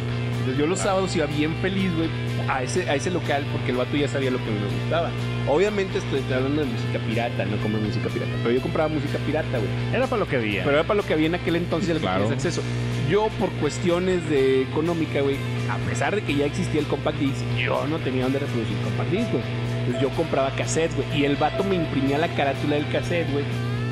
Entonces 0.51 0.59
yo 0.59 0.67
los 0.67 0.79
sábados 0.79 1.15
iba 1.15 1.25
bien 1.27 1.55
feliz, 1.61 1.89
güey, 1.95 2.09
a 2.49 2.61
ese, 2.63 2.89
a 2.89 2.95
ese 2.95 3.09
local 3.09 3.45
porque 3.53 3.71
el 3.71 3.77
vato 3.77 3.95
ya 3.95 4.07
sabía 4.09 4.31
lo 4.31 4.37
que 4.39 4.51
me 4.51 4.81
gustaba. 4.81 5.09
Obviamente 5.47 5.97
estoy 5.99 6.19
hablando 6.33 6.61
de 6.63 6.67
música 6.67 6.99
pirata, 7.07 7.45
no 7.45 7.55
como 7.63 7.77
música 7.77 8.09
pirata, 8.09 8.31
pero 8.43 8.51
yo 8.55 8.61
compraba 8.61 8.89
música 8.89 9.17
pirata, 9.25 9.57
güey. 9.57 9.69
Era 9.95 10.07
para 10.07 10.19
lo 10.19 10.27
que 10.27 10.35
había. 10.35 10.63
Pero 10.65 10.75
era 10.77 10.83
para 10.85 10.97
lo 10.99 11.05
que 11.07 11.13
había 11.13 11.27
en 11.27 11.35
aquel 11.35 11.55
entonces 11.55 11.89
al 11.91 11.95
que 11.97 12.01
Claro. 12.01 12.23
tenías 12.23 12.37
acceso. 12.45 12.61
Yo, 13.09 13.29
por 13.39 13.49
cuestiones 13.61 14.29
de 14.29 14.63
económica, 14.63 15.21
güey, 15.21 15.37
a 15.69 15.77
pesar 15.89 16.15
de 16.15 16.21
que 16.21 16.35
ya 16.35 16.45
existía 16.45 16.81
el 16.81 16.87
compact 16.87 17.17
disc, 17.19 17.39
yo 17.57 17.87
no 17.87 17.97
tenía 17.99 18.23
dónde 18.23 18.39
reproducir 18.39 18.75
compact 18.83 19.09
disc, 19.11 19.31
güey. 19.31 19.43
Entonces 19.79 20.01
yo 20.01 20.09
compraba 20.09 20.51
cassettes, 20.51 20.95
güey. 20.97 21.07
Y 21.21 21.23
el 21.25 21.37
vato 21.37 21.63
me 21.63 21.75
imprimía 21.75 22.17
la 22.17 22.27
carátula 22.35 22.75
del 22.75 22.89
cassette, 22.89 23.31
güey. 23.31 23.45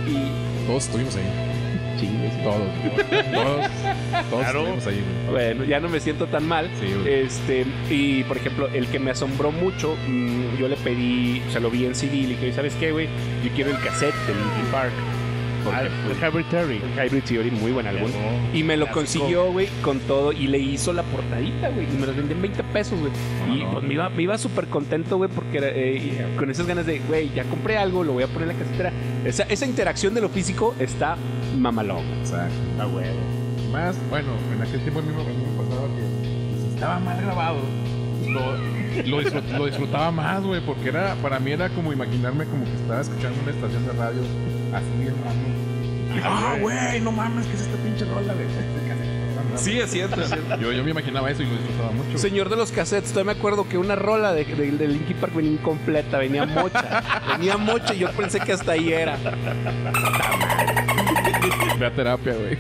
Y 0.08 0.68
Todos 0.68 0.86
estuvimos 0.86 1.16
ahí. 1.16 1.24
Chingues. 2.00 2.44
Todos, 2.44 2.58
todos, 3.34 4.30
todos 4.30 4.42
Claro. 4.44 4.66
ahí, 4.88 5.04
güey. 5.28 5.32
Bueno, 5.32 5.64
ya 5.66 5.80
no 5.80 5.90
me 5.90 6.00
siento 6.00 6.28
tan 6.28 6.48
mal. 6.48 6.70
Sí. 6.80 7.10
Este, 7.10 7.66
y 7.90 8.24
por 8.24 8.38
ejemplo, 8.38 8.68
el 8.74 8.88
que 8.88 9.00
me 9.00 9.12
asombró 9.12 9.52
mucho, 9.52 9.96
mm, 10.08 10.58
yo 10.60 10.68
le 10.68 10.76
pedí, 10.78 11.42
o 11.48 11.52
sea, 11.52 11.60
lo 11.62 11.70
vi 11.70 11.86
en 11.86 11.96
CD 11.96 12.16
y 12.18 12.22
le 12.24 12.30
dije, 12.30 12.54
¿sabes 12.54 12.74
qué, 12.76 12.92
güey? 12.92 13.08
Yo 13.44 13.52
quiero 13.56 13.72
el 13.72 13.80
cassette 13.80 14.16
de 14.28 14.34
Linkin 14.34 14.72
Park. 14.72 14.92
Ah, 15.72 15.82
pues, 16.06 16.18
el 16.18 16.24
Hybrid 16.30 16.46
Theory. 16.46 16.82
Hybrid 16.96 17.24
Theory, 17.24 17.52
muy 17.52 17.72
buen 17.74 17.86
álbum. 17.86 18.10
Y 18.54 18.64
me 18.64 18.78
lo 18.78 18.86
clásico. 18.86 19.00
consiguió, 19.20 19.52
güey, 19.52 19.68
con 19.82 20.00
todo. 20.00 20.32
Y 20.32 20.48
le 20.48 20.58
hizo 20.58 20.94
la 20.94 21.04
portadita, 21.04 21.68
güey. 21.70 21.86
Y 21.86 21.98
me 22.00 22.08
lo 22.08 22.14
vendí 22.14 22.34
en 22.34 22.42
20 22.42 22.64
pesos, 22.64 22.98
güey. 22.98 23.12
No, 23.46 23.56
y 23.56 23.60
no. 23.64 23.72
pues 23.74 23.84
me 23.84 23.94
iba, 23.94 24.10
me 24.10 24.24
iba 24.24 24.38
súper 24.38 24.68
contento, 24.68 25.18
güey, 25.18 25.30
porque 25.30 25.58
era, 25.58 25.68
eh, 25.70 26.26
con 26.38 26.50
esas 26.50 26.66
ganas 26.66 26.86
de, 26.86 27.00
güey, 27.00 27.30
ya 27.36 27.44
compré 27.44 27.78
algo, 27.78 28.06
lo 28.06 28.14
voy 28.14 28.24
a 28.24 28.28
poner 28.28 28.50
en 28.50 28.58
la 28.58 28.64
casetera. 28.64 28.94
Esa, 29.26 29.44
esa 29.44 29.66
interacción 29.66 30.14
de 30.14 30.22
lo 30.22 30.30
físico 30.30 30.74
está 30.80 31.18
mamalón. 31.58 32.04
Exacto. 32.22 32.54
Ah, 32.80 32.88
huevo. 32.88 33.20
Más, 33.72 33.96
bueno, 34.10 34.30
en 34.56 34.62
aquel 34.62 34.80
tiempo 34.82 35.00
a 35.00 35.04
mí 35.04 35.10
me, 35.10 35.22
a 35.22 35.64
pasaba 35.64 35.88
que 35.96 36.02
si 36.68 36.74
estaba 36.74 37.00
mal 37.00 37.22
grabado, 37.22 37.60
lo, 38.28 38.58
lo, 39.06 39.22
disfrut- 39.22 39.58
lo 39.58 39.66
disfrutaba 39.68 40.12
más, 40.12 40.44
güey, 40.44 40.62
porque 40.62 40.90
era, 40.90 41.16
para 41.22 41.40
mí 41.40 41.52
era 41.52 41.70
como 41.70 41.94
imaginarme 41.94 42.46
como 42.46 42.66
que 42.66 42.74
estaba 42.74 43.02
escuchando 43.02 43.38
una 43.44 43.52
estación 43.52 43.86
de 43.86 43.94
radio 43.94 44.22
así 44.74 44.86
bien 45.00 45.14
raro. 45.24 46.26
Ah, 46.26 46.58
güey, 46.60 47.00
no 47.02 47.12
mames, 47.12 47.46
¿qué 47.46 47.54
es 47.54 47.62
esta 47.62 47.78
pinche 47.78 48.06
rola 48.06 48.34
de 48.34 48.46
Sí, 49.56 49.78
es 49.78 49.92
cierto, 49.92 50.22
es 50.22 50.30
cierto. 50.30 50.56
Yo, 50.60 50.72
yo 50.72 50.84
me 50.84 50.92
imaginaba 50.92 51.30
eso 51.30 51.44
y 51.44 51.46
lo 51.46 51.52
disfrutaba 51.52 51.92
mucho. 51.92 52.18
Señor 52.18 52.50
de 52.50 52.56
los 52.56 52.72
cassettes, 52.72 53.12
todavía 53.12 53.34
me 53.34 53.40
acuerdo 53.40 53.68
que 53.68 53.78
una 53.78 53.96
rola 53.96 54.32
de, 54.34 54.46
de, 54.46 54.72
de 54.72 54.88
Linkin 54.88 55.18
Park 55.18 55.36
venía 55.36 55.52
incompleta, 55.52 56.18
venía 56.18 56.46
mocha. 56.46 57.04
venía 57.38 57.58
mocha 57.58 57.94
y 57.94 58.00
yo 58.00 58.12
pensé 58.12 58.40
que 58.40 58.54
hasta 58.54 58.72
ahí 58.72 58.92
era. 58.94 59.18
Ve 61.80 61.86
a 61.86 61.92
terapia, 61.92 62.34
güey. 62.34 62.58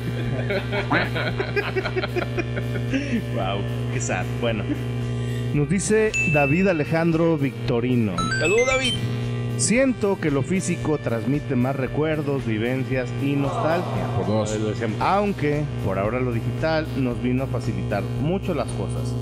Wow, 3.35 3.61
qué 3.93 4.01
sad. 4.01 4.25
Bueno. 4.41 4.63
Nos 5.53 5.69
dice 5.69 6.11
David 6.33 6.67
Alejandro 6.67 7.37
Victorino. 7.37 8.15
Saludos, 8.39 8.67
David. 8.67 8.93
Siento 9.57 10.17
que 10.19 10.31
lo 10.31 10.41
físico 10.41 10.97
transmite 10.99 11.55
más 11.55 11.75
recuerdos, 11.75 12.45
vivencias 12.45 13.09
y 13.21 13.33
nostalgia. 13.33 14.07
Por 14.15 14.27
dos. 14.27 14.57
Aunque 14.99 15.63
por 15.83 15.99
ahora 15.99 16.21
lo 16.21 16.31
digital 16.31 16.87
nos 16.97 17.21
vino 17.21 17.43
a 17.43 17.47
facilitar 17.47 18.01
mucho 18.21 18.53
las 18.53 18.69
cosas. 18.69 19.13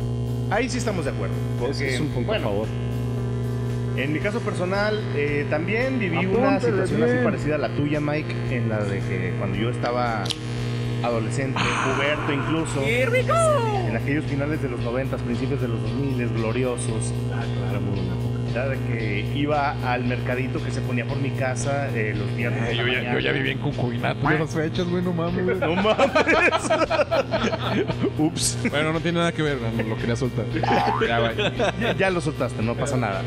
Ahí 0.52 0.70
sí 0.70 0.78
estamos 0.78 1.06
de 1.06 1.12
acuerdo. 1.12 1.34
Porque, 1.60 1.96
es 1.96 2.00
un 2.00 2.10
punto 2.10 2.28
bueno, 2.28 2.46
a 2.46 2.50
favor. 2.50 2.68
En 3.98 4.14
mi 4.14 4.20
caso 4.20 4.40
personal, 4.42 5.02
eh, 5.16 5.48
también 5.50 5.98
viví 5.98 6.26
una 6.28 6.60
situación 6.60 7.02
así 7.02 7.14
parecida 7.24 7.56
a 7.56 7.58
la 7.58 7.70
tuya, 7.70 8.00
Mike, 8.00 8.32
en 8.52 8.70
la 8.70 8.84
de 8.84 9.00
que 9.00 9.34
cuando 9.40 9.58
yo 9.58 9.72
estaba 9.72 10.24
adolescente, 11.04 11.60
puberto 11.96 12.32
incluso, 12.32 12.84
en 12.84 13.96
aquellos 13.96 14.26
finales 14.26 14.62
de 14.62 14.70
los 14.70 14.80
90, 14.82 15.18
principios 15.18 15.62
de 15.62 15.68
los 15.68 15.82
2000, 15.82 16.30
gloriosos, 16.30 17.12
Ah, 17.34 17.44
claro, 17.70 17.82
muy 17.82 18.00
de 18.66 18.78
que 18.88 19.26
iba 19.36 19.72
al 19.92 20.06
mercadito 20.06 20.64
que 20.64 20.72
se 20.72 20.82
ponía 20.82 21.06
por 21.06 21.18
mi 21.18 21.32
casa 21.32 21.90
eh, 21.94 22.14
los 22.16 22.36
viernes. 22.36 22.76
Yo 22.76 22.88
ya, 22.88 23.14
yo 23.14 23.20
ya 23.20 23.32
viví 23.32 23.52
en 23.52 23.60
Cucuinato 23.60 24.28
de 24.28 24.36
esas 24.36 24.54
fechas, 24.54 24.88
güey, 24.88 25.04
no 25.04 25.14
mames, 25.14 25.44
güey. 25.44 25.60
No 25.60 25.76
mames. 25.76 25.98
Ups. 28.18 28.58
Bueno, 28.70 28.94
no 28.94 29.00
tiene 29.00 29.20
nada 29.20 29.32
que 29.32 29.42
ver, 29.42 29.58
no, 29.60 29.84
lo 29.84 29.98
quería 29.98 30.16
soltar. 30.16 30.46
Ya, 31.08 31.20
güey. 31.20 31.36
Ya, 31.80 31.96
ya 31.98 32.10
lo 32.10 32.22
soltaste, 32.22 32.62
no 32.64 32.76
pasa 32.76 32.98
nada. 32.98 33.24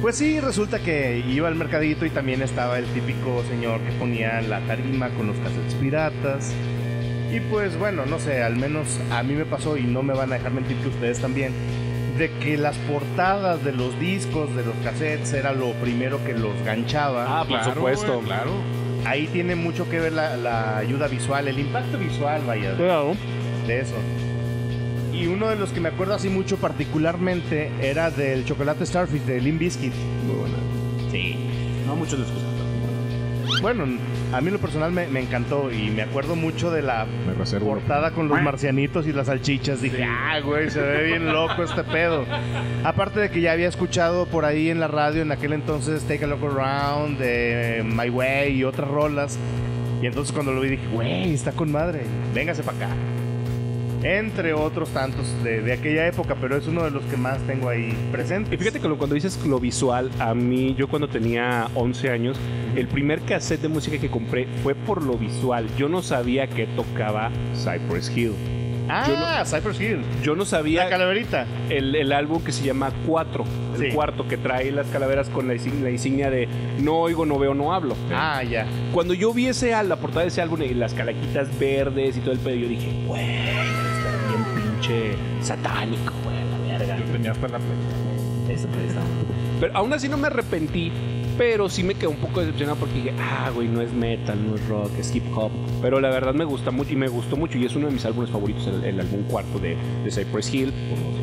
Pues 0.00 0.16
sí, 0.16 0.38
resulta 0.38 0.78
que 0.78 1.24
iba 1.28 1.48
al 1.48 1.56
mercadito 1.56 2.06
y 2.06 2.10
también 2.10 2.40
estaba 2.40 2.78
el 2.78 2.84
típico 2.86 3.42
señor 3.48 3.80
que 3.80 3.90
ponía 3.92 4.40
la 4.42 4.60
tarima 4.60 5.08
con 5.10 5.26
los 5.26 5.36
cassettes 5.38 5.74
piratas. 5.74 6.52
Y 7.32 7.40
pues 7.40 7.78
bueno, 7.78 8.06
no 8.06 8.18
sé, 8.18 8.42
al 8.42 8.56
menos 8.56 8.98
a 9.10 9.22
mí 9.22 9.34
me 9.34 9.44
pasó 9.44 9.76
y 9.76 9.82
no 9.82 10.02
me 10.02 10.14
van 10.14 10.32
a 10.32 10.36
dejar 10.36 10.52
mentir 10.52 10.76
que 10.78 10.88
ustedes 10.88 11.20
también, 11.20 11.52
de 12.18 12.30
que 12.32 12.56
las 12.58 12.76
portadas 12.78 13.64
de 13.64 13.72
los 13.72 13.98
discos, 14.00 14.54
de 14.56 14.64
los 14.64 14.74
cassettes, 14.84 15.32
era 15.32 15.52
lo 15.52 15.72
primero 15.74 16.22
que 16.24 16.34
los 16.34 16.52
ganchaba. 16.64 17.24
Ah, 17.40 17.44
por 17.44 17.58
Claro, 17.60 17.74
supuesto. 17.74 18.14
güey, 18.14 18.24
claro. 18.26 18.50
Ahí 19.04 19.28
tiene 19.32 19.54
mucho 19.54 19.88
que 19.88 20.00
ver 20.00 20.12
la, 20.12 20.36
la 20.36 20.76
ayuda 20.78 21.06
visual, 21.06 21.46
el 21.48 21.58
impacto 21.58 21.96
visual, 21.98 22.42
vaya, 22.46 22.72
de 22.74 23.80
eso. 23.80 23.94
Y 25.12 25.26
uno 25.26 25.48
de 25.48 25.56
los 25.56 25.70
que 25.70 25.80
me 25.80 25.88
acuerdo 25.88 26.14
así 26.14 26.28
mucho 26.28 26.56
particularmente 26.58 27.70
era 27.80 28.10
del 28.10 28.44
chocolate 28.44 28.84
Starfish 28.86 29.22
de 29.22 29.40
Limp 29.40 29.60
Bizkit. 29.60 29.92
Muy 30.26 30.36
buena. 30.36 30.56
Sí. 31.10 31.36
No 31.86 31.96
muchos 31.96 32.18
les 32.18 32.28
gusta. 32.30 32.48
Bueno, 33.60 33.84
a 34.32 34.40
mí 34.40 34.50
lo 34.50 34.58
personal 34.58 34.92
me, 34.92 35.06
me 35.08 35.20
encantó 35.20 35.72
y 35.72 35.90
me 35.90 36.02
acuerdo 36.02 36.36
mucho 36.36 36.70
de 36.70 36.82
la 36.82 37.06
portada 37.60 38.12
con 38.12 38.28
los 38.28 38.40
marcianitos 38.40 39.06
y 39.06 39.12
las 39.12 39.26
salchichas. 39.26 39.82
Dije, 39.82 40.04
ah, 40.04 40.40
güey, 40.40 40.70
se 40.70 40.80
ve 40.80 41.04
bien 41.04 41.26
loco 41.32 41.62
este 41.62 41.82
pedo. 41.84 42.24
Aparte 42.84 43.20
de 43.20 43.30
que 43.30 43.40
ya 43.40 43.52
había 43.52 43.68
escuchado 43.68 44.26
por 44.26 44.44
ahí 44.44 44.70
en 44.70 44.80
la 44.80 44.88
radio 44.88 45.22
en 45.22 45.32
aquel 45.32 45.52
entonces 45.52 46.02
Take 46.04 46.24
a 46.24 46.28
Look 46.28 46.44
Around, 46.44 47.18
de 47.18 47.82
My 47.84 48.10
Way 48.10 48.56
y 48.56 48.64
otras 48.64 48.88
rolas. 48.88 49.38
Y 50.00 50.06
entonces 50.06 50.32
cuando 50.32 50.52
lo 50.52 50.60
vi 50.60 50.68
dije, 50.70 50.86
güey, 50.92 51.34
está 51.34 51.52
con 51.52 51.72
madre, 51.72 52.02
véngase 52.32 52.62
para 52.62 52.76
acá. 52.76 52.88
Entre 54.02 54.52
otros 54.54 54.90
tantos 54.90 55.26
de, 55.42 55.60
de 55.60 55.72
aquella 55.72 56.06
época, 56.06 56.36
pero 56.40 56.56
es 56.56 56.66
uno 56.68 56.84
de 56.84 56.90
los 56.92 57.02
que 57.04 57.16
más 57.16 57.38
tengo 57.46 57.68
ahí 57.68 57.96
presente. 58.12 58.54
Y 58.54 58.58
fíjate 58.58 58.78
que 58.80 58.88
lo- 58.88 58.96
cuando 58.96 59.14
dices 59.16 59.44
lo 59.44 59.58
visual, 59.58 60.10
a 60.20 60.34
mí, 60.34 60.74
yo 60.78 60.86
cuando 60.88 61.08
tenía 61.08 61.66
11 61.74 62.10
años, 62.10 62.36
el 62.76 62.86
primer 62.86 63.20
cassette 63.22 63.62
de 63.62 63.68
música 63.68 63.98
que 63.98 64.08
compré 64.08 64.46
fue 64.62 64.74
por 64.76 65.02
lo 65.02 65.14
visual. 65.14 65.66
Yo 65.76 65.88
no 65.88 66.00
sabía 66.02 66.46
que 66.46 66.66
tocaba 66.66 67.30
Cypress 67.56 68.16
Hill. 68.16 68.32
Ah, 68.90 69.42
Cypress 69.44 69.78
Hill. 69.80 69.98
Yo 70.22 70.34
no 70.34 70.44
La 70.44 70.48
sabía 70.48 70.88
calaverita. 70.88 71.46
el, 71.68 71.94
el 71.94 72.10
álbum 72.12 72.42
que 72.42 72.52
se 72.52 72.64
llama 72.64 72.90
4, 73.06 73.44
el 73.74 73.80
Sí. 73.90 73.94
cuarto, 73.94 74.26
que 74.26 74.38
trae 74.38 74.70
las 74.72 74.86
calaveras 74.86 75.28
con 75.28 75.46
la, 75.46 75.54
insignia- 75.54 75.82
la 75.82 75.90
insignia 75.90 76.30
de 76.30 76.48
no 76.80 76.94
oigo, 77.00 77.26
no 77.26 77.38
veo, 77.38 77.52
no 77.52 77.74
hablo. 77.74 77.96
Ah, 78.14 78.42
ya. 78.44 78.66
Cuando 78.94 79.12
yo 79.12 79.34
vi 79.34 79.48
ese, 79.48 79.72
la 79.82 79.96
portada 79.96 80.22
de 80.22 80.28
ese 80.28 80.40
álbum 80.40 80.62
y 80.62 80.72
las 80.72 80.94
calaquitas 80.94 81.48
verdes 81.58 82.16
y 82.16 82.20
todo 82.20 82.32
el 82.32 82.38
pedo, 82.38 82.54
yo 82.54 82.68
dije, 82.68 82.90
güey, 83.06 83.26
pinche 84.78 85.16
satánico, 85.42 86.12
güey, 86.24 86.36
la 86.50 86.78
verga. 86.78 86.98
Yo 86.98 87.12
tenía 87.12 87.32
hasta 87.32 87.48
la. 87.48 87.58
Esa, 88.48 88.68
esa. 88.68 89.00
Pero 89.60 89.76
aún 89.76 89.92
así 89.92 90.08
no 90.08 90.16
me 90.16 90.28
arrepentí, 90.28 90.92
pero 91.36 91.68
sí 91.68 91.82
me 91.82 91.94
quedé 91.94 92.06
un 92.06 92.16
poco 92.16 92.40
decepcionado 92.40 92.78
porque 92.78 92.94
dije, 92.94 93.12
ah, 93.18 93.50
güey, 93.52 93.68
no 93.68 93.80
es 93.80 93.92
metal, 93.92 94.38
no 94.48 94.54
es 94.54 94.66
rock, 94.68 94.90
es 94.98 95.14
hip 95.14 95.24
hop. 95.36 95.50
Pero 95.82 96.00
la 96.00 96.10
verdad 96.10 96.32
me 96.32 96.44
gusta 96.44 96.70
mucho 96.70 96.92
y 96.92 96.96
me 96.96 97.08
gustó 97.08 97.36
mucho 97.36 97.58
y 97.58 97.66
es 97.66 97.74
uno 97.74 97.88
de 97.88 97.92
mis 97.92 98.04
álbumes 98.04 98.30
favoritos, 98.30 98.66
el, 98.68 98.84
el 98.84 99.00
álbum 99.00 99.24
cuarto 99.24 99.58
de, 99.58 99.76
de 100.04 100.10
Cypress 100.10 100.54
Hill, 100.54 100.72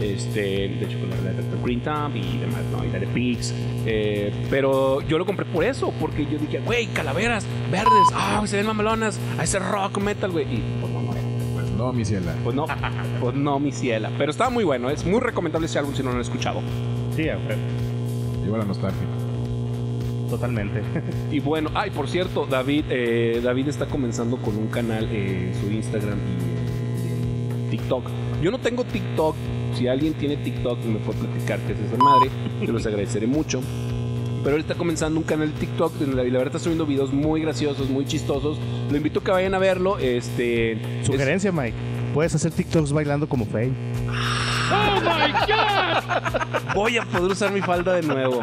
este, 0.02 0.40
de 0.42 0.84
hecho 0.84 1.00
con 1.00 1.10
la 1.10 1.16
de 1.16 1.42
Dr. 1.42 1.64
Green 1.64 1.82
Thumb 1.82 2.16
y 2.16 2.38
demás, 2.38 2.62
¿no? 2.72 2.84
Y 2.84 2.92
la 2.92 3.00
de 3.00 3.08
Pigs. 3.08 3.54
Eh, 3.86 4.34
pero 4.50 5.02
yo 5.02 5.18
lo 5.18 5.26
compré 5.26 5.46
por 5.46 5.64
eso, 5.64 5.94
porque 6.00 6.26
yo 6.26 6.38
dije, 6.38 6.60
güey, 6.60 6.88
calaveras 6.88 7.46
verdes, 7.72 8.08
ah, 8.14 8.44
se 8.46 8.58
ven 8.58 8.68
mamelonas, 8.68 9.18
a 9.40 9.44
ese 9.46 9.60
rock 9.60 10.00
metal, 10.00 10.32
güey. 10.32 10.46
Y 10.46 10.64
pues 10.82 10.92
no, 10.92 11.15
no, 11.86 11.94
mi 11.94 12.06
ciela. 12.06 12.34
pues 12.44 12.56
no, 12.56 12.66
pues 13.22 13.36
no, 13.36 13.60
mi 13.60 13.72
ciela. 13.72 14.12
Pero 14.18 14.32
estaba 14.32 14.50
muy 14.50 14.64
bueno, 14.64 14.90
es 14.90 15.06
muy 15.06 15.20
recomendable 15.20 15.66
ese 15.68 15.80
álbum 15.80 15.94
si 15.96 16.02
no 16.04 16.10
lo 16.10 16.16
han 16.16 16.22
escuchado. 16.22 16.62
Sí, 17.16 17.30
a 17.30 17.38
ver, 17.38 17.58
Lleva 18.44 18.58
la 18.60 18.66
nostalgia. 18.66 19.02
totalmente. 20.30 20.82
Y 21.32 21.40
bueno, 21.40 21.70
ay, 21.74 21.90
por 21.92 22.08
cierto, 22.08 22.46
David, 22.46 22.86
eh, 22.90 23.42
David 23.44 23.68
está 23.70 23.86
comenzando 23.88 24.38
con 24.38 24.56
un 24.58 24.68
canal 24.68 25.06
en 25.12 25.54
su 25.60 25.72
Instagram 25.72 26.18
y 26.18 27.68
eh, 27.68 27.70
TikTok. 27.72 28.04
Yo 28.42 28.52
no 28.52 28.60
tengo 28.60 28.84
TikTok. 28.84 29.36
Si 29.74 29.88
alguien 29.90 30.14
tiene 30.14 30.38
TikTok 30.38 30.80
y 30.86 30.88
me 30.88 31.00
puede 31.00 31.20
platicar 31.20 31.60
que 31.60 31.74
es 31.74 31.80
esa 31.80 31.98
madre, 31.98 32.30
yo 32.66 32.72
los 32.72 32.86
agradeceré 32.88 33.28
mucho. 33.28 33.62
Pero 34.46 34.56
él 34.58 34.62
está 34.62 34.76
comenzando 34.76 35.20
un 35.20 35.26
canal 35.26 35.52
de 35.52 35.60
TikTok 35.60 35.94
y 36.02 36.06
la, 36.06 36.24
y 36.24 36.30
la 36.30 36.38
verdad 36.38 36.56
está 36.56 36.60
subiendo 36.64 36.86
videos 36.86 37.12
muy 37.12 37.42
graciosos, 37.42 37.90
muy 37.90 38.06
chistosos. 38.06 38.60
Lo 38.92 38.96
invito 38.96 39.20
a 39.20 39.24
que 39.24 39.32
vayan 39.32 39.56
a 39.56 39.60
verlo. 39.60 39.98
Este, 39.98 40.74
es- 41.02 41.08
Sugerencia, 41.08 41.52
Mike. 41.52 41.74
Puedes 42.14 42.34
hacer 42.36 42.52
TikToks 42.54 42.94
bailando 42.94 43.28
como 43.28 43.46
Faye. 43.46 43.74
voy 46.74 46.98
a 46.98 47.04
poder 47.06 47.32
usar 47.32 47.52
mi 47.52 47.62
falda 47.62 47.94
de 47.94 48.02
nuevo. 48.04 48.42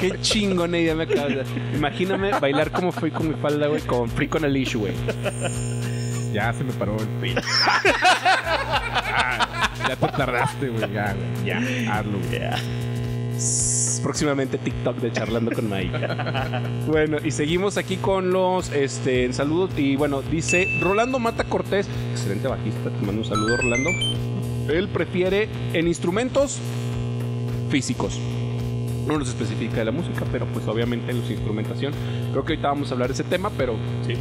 Qué 0.00 0.18
chingona 0.20 0.78
idea 0.78 0.94
me 0.94 1.04
acabas 1.04 1.28
de 1.28 1.44
Imagíname 1.74 2.30
bailar 2.38 2.70
como 2.70 2.92
fui 2.92 3.10
con 3.10 3.28
mi 3.28 3.34
falda, 3.34 3.66
güey, 3.66 3.82
con 3.82 4.08
Free 4.08 4.28
con 4.28 4.44
el 4.44 4.56
issue, 4.56 4.80
güey. 4.80 4.92
Ya 6.32 6.52
se 6.52 6.64
me 6.64 6.72
paró 6.72 6.96
el 6.98 7.06
pito. 7.20 7.40
ya 9.88 9.96
te 9.98 10.08
tardaste, 10.08 10.68
güey. 10.68 10.92
Ya, 10.92 11.14
güey. 11.14 11.44
Ya. 11.44 11.58
Hazlo, 11.98 12.18
güey. 12.28 12.40
Próximamente 14.06 14.56
TikTok 14.58 14.98
de 14.98 15.10
charlando 15.10 15.50
con 15.50 15.68
Mike. 15.68 15.90
bueno, 16.86 17.16
y 17.24 17.32
seguimos 17.32 17.76
aquí 17.76 17.96
con 17.96 18.30
los 18.32 18.70
este, 18.70 19.32
saludos. 19.32 19.70
Y 19.76 19.96
bueno, 19.96 20.22
dice 20.22 20.64
Rolando 20.80 21.18
Mata 21.18 21.42
Cortés, 21.42 21.88
excelente 22.12 22.46
bajista, 22.46 22.88
te 22.88 23.04
mando 23.04 23.22
un 23.22 23.24
saludo, 23.24 23.56
Rolando. 23.56 23.90
Él 24.68 24.88
prefiere 24.90 25.48
en 25.72 25.88
instrumentos 25.88 26.60
físicos. 27.68 28.20
No 29.08 29.18
nos 29.18 29.28
especifica 29.28 29.78
de 29.78 29.86
la 29.86 29.90
música, 29.90 30.24
pero 30.30 30.46
pues 30.46 30.68
obviamente 30.68 31.10
en 31.10 31.26
su 31.26 31.32
instrumentación. 31.32 31.92
Creo 32.30 32.44
que 32.44 32.52
ahorita 32.52 32.68
vamos 32.68 32.90
a 32.92 32.94
hablar 32.94 33.08
de 33.08 33.14
ese 33.14 33.24
tema, 33.24 33.50
pero 33.58 33.74
sí. 34.06 34.12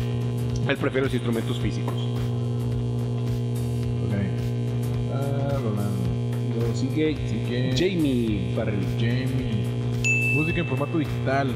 Él 0.68 0.78
prefiere 0.78 1.06
los 1.06 1.14
instrumentos 1.14 1.60
físicos. 1.60 1.94
Ok. 4.08 4.16
Ah, 5.14 5.60
Rolando. 5.64 6.76
Sigue 6.76 7.14
Así 7.14 7.38
que. 7.48 7.72
Jamie 7.78 8.52
Farrell. 8.56 8.84
Jamie. 8.98 9.55
Música 10.36 10.60
en 10.60 10.68
formato 10.68 10.98
digital, 10.98 11.48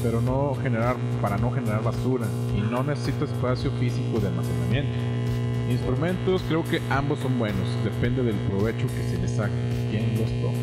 pero 0.00 0.20
no 0.20 0.54
generar 0.62 0.94
para 1.20 1.36
no 1.38 1.50
generar 1.50 1.82
basura 1.82 2.24
y 2.56 2.60
no 2.60 2.84
necesita 2.84 3.24
espacio 3.24 3.72
físico 3.72 4.20
de 4.20 4.28
almacenamiento. 4.28 4.92
Instrumentos, 5.68 6.44
creo 6.46 6.62
que 6.62 6.80
ambos 6.88 7.18
son 7.18 7.36
buenos, 7.36 7.66
depende 7.82 8.22
del 8.22 8.36
provecho 8.48 8.86
que 8.86 9.02
se 9.10 9.20
les 9.20 9.32
saque, 9.32 9.52
quién 9.90 10.16
los 10.20 10.30
toma. 10.40 10.58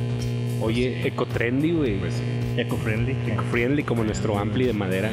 Oye, 0.62 1.06
ecotrendy, 1.06 1.72
güey. 1.74 2.00
Pues 2.00 2.14
sí. 2.14 2.24
Eco-friendly. 2.62 3.16
Eco-friendly 3.32 3.84
como 3.84 4.06
nuestro 4.06 4.40
ampli 4.40 4.66
de 4.66 4.74
madera. 4.74 5.12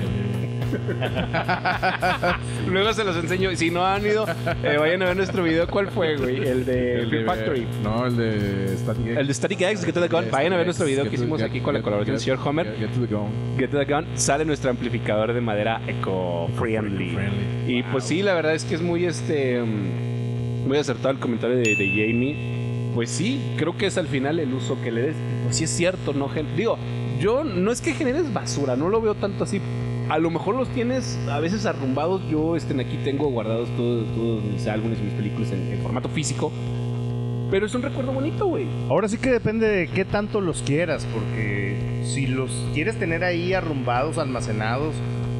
Luego 2.69 2.93
se 2.93 3.05
los 3.05 3.17
enseño. 3.17 3.51
Si 3.57 3.71
no 3.71 3.85
han 3.87 4.05
ido, 4.05 4.27
eh, 4.63 4.77
vayan 4.79 5.03
a 5.03 5.07
ver 5.07 5.17
nuestro 5.17 5.43
video. 5.43 5.67
¿Cuál 5.69 5.89
fue, 5.89 6.17
güey? 6.17 6.37
El 6.47 6.65
de 6.65 7.01
El 7.01 7.11
Fear 7.11 7.23
de- 7.23 7.27
Factory. 7.27 7.67
No, 7.83 8.07
el 8.07 8.17
de 8.17 8.77
Static 8.79 9.07
X. 9.07 9.19
El 9.19 9.27
de 9.27 9.35
Static 9.35 9.61
X, 9.61 9.85
Get 9.85 9.95
to 9.95 10.01
the 10.01 10.09
Gun. 10.09 10.25
Vayan 10.31 10.53
a 10.53 10.57
ver 10.57 10.67
nuestro 10.67 10.87
video 10.87 11.09
que 11.09 11.17
hicimos 11.17 11.43
aquí 11.43 11.61
con 11.61 11.75
la 11.75 11.83
colaboración 11.83 12.17
del 12.17 12.23
señor 12.25 12.39
Homer. 12.45 12.75
Get, 12.79 12.91
to 12.93 13.07
the 13.07 13.15
gun. 13.15 13.29
Get 13.59 13.71
to 13.71 13.79
the 13.79 13.85
Gun. 13.85 14.07
Sale 14.15 14.45
nuestro 14.45 14.71
amplificador 14.71 15.33
de 15.33 15.41
madera 15.41 15.81
eco-friendly. 15.87 17.17
Y 17.67 17.83
pues 17.85 18.05
sí, 18.05 18.23
la 18.23 18.35
verdad 18.35 18.55
es 18.55 18.65
que 18.65 18.75
es 18.75 18.83
muy 18.83 19.05
este 19.05 19.61
mm, 19.63 20.69
muy 20.69 20.79
acertado 20.79 21.11
el 21.11 21.19
comentario 21.19 21.57
de, 21.57 21.63
de 21.63 21.89
Jamie. 21.89 22.91
Pues 22.95 23.11
sí, 23.11 23.41
creo 23.57 23.77
que 23.77 23.87
es 23.87 23.99
al 23.99 24.07
final 24.07 24.39
el 24.39 24.53
uso 24.55 24.81
que 24.83 24.93
le 24.93 25.03
des. 25.03 25.17
Pues 25.45 25.57
sí 25.57 25.65
es 25.65 25.71
cierto, 25.71 26.13
no 26.13 26.29
gen- 26.29 26.47
digo, 26.57 26.79
yo 27.21 27.43
no 27.45 27.73
es 27.73 27.81
que 27.81 27.93
generes 27.93 28.33
basura, 28.33 28.77
no 28.77 28.89
lo 28.89 29.01
veo 29.01 29.15
tanto 29.17 29.45
así. 29.45 29.61
A 30.09 30.19
lo 30.19 30.31
mejor 30.31 30.55
los 30.55 30.69
tienes 30.69 31.19
a 31.31 31.41
veces 31.41 31.65
arrumbados. 31.67 32.23
Yo 32.31 32.57
este, 32.57 32.79
aquí 32.81 32.99
tengo 33.05 33.29
guardados 33.31 33.69
todos, 33.77 34.07
todos 34.15 34.45
mis 34.45 34.67
álbumes 34.67 34.99
y 35.01 35.05
mis 35.05 35.15
películas 35.15 35.51
en, 35.53 35.73
en 35.73 35.83
formato 35.83 36.09
físico. 36.09 36.53
Pero 37.51 37.67
es 37.67 37.75
un 37.75 37.83
recuerdo 37.83 38.13
bonito, 38.13 38.47
güey. 38.47 38.67
Ahora 38.89 39.09
sí 39.09 39.17
que 39.17 39.31
depende 39.31 39.67
de 39.67 39.89
qué 39.89 40.05
tanto 40.05 40.41
los 40.41 40.63
quieras, 40.63 41.07
porque 41.13 41.77
si 42.05 42.27
los 42.27 42.51
quieres 42.75 42.99
tener 42.99 43.25
ahí 43.25 43.55
arrumbados, 43.55 44.19
almacenados, 44.19 44.95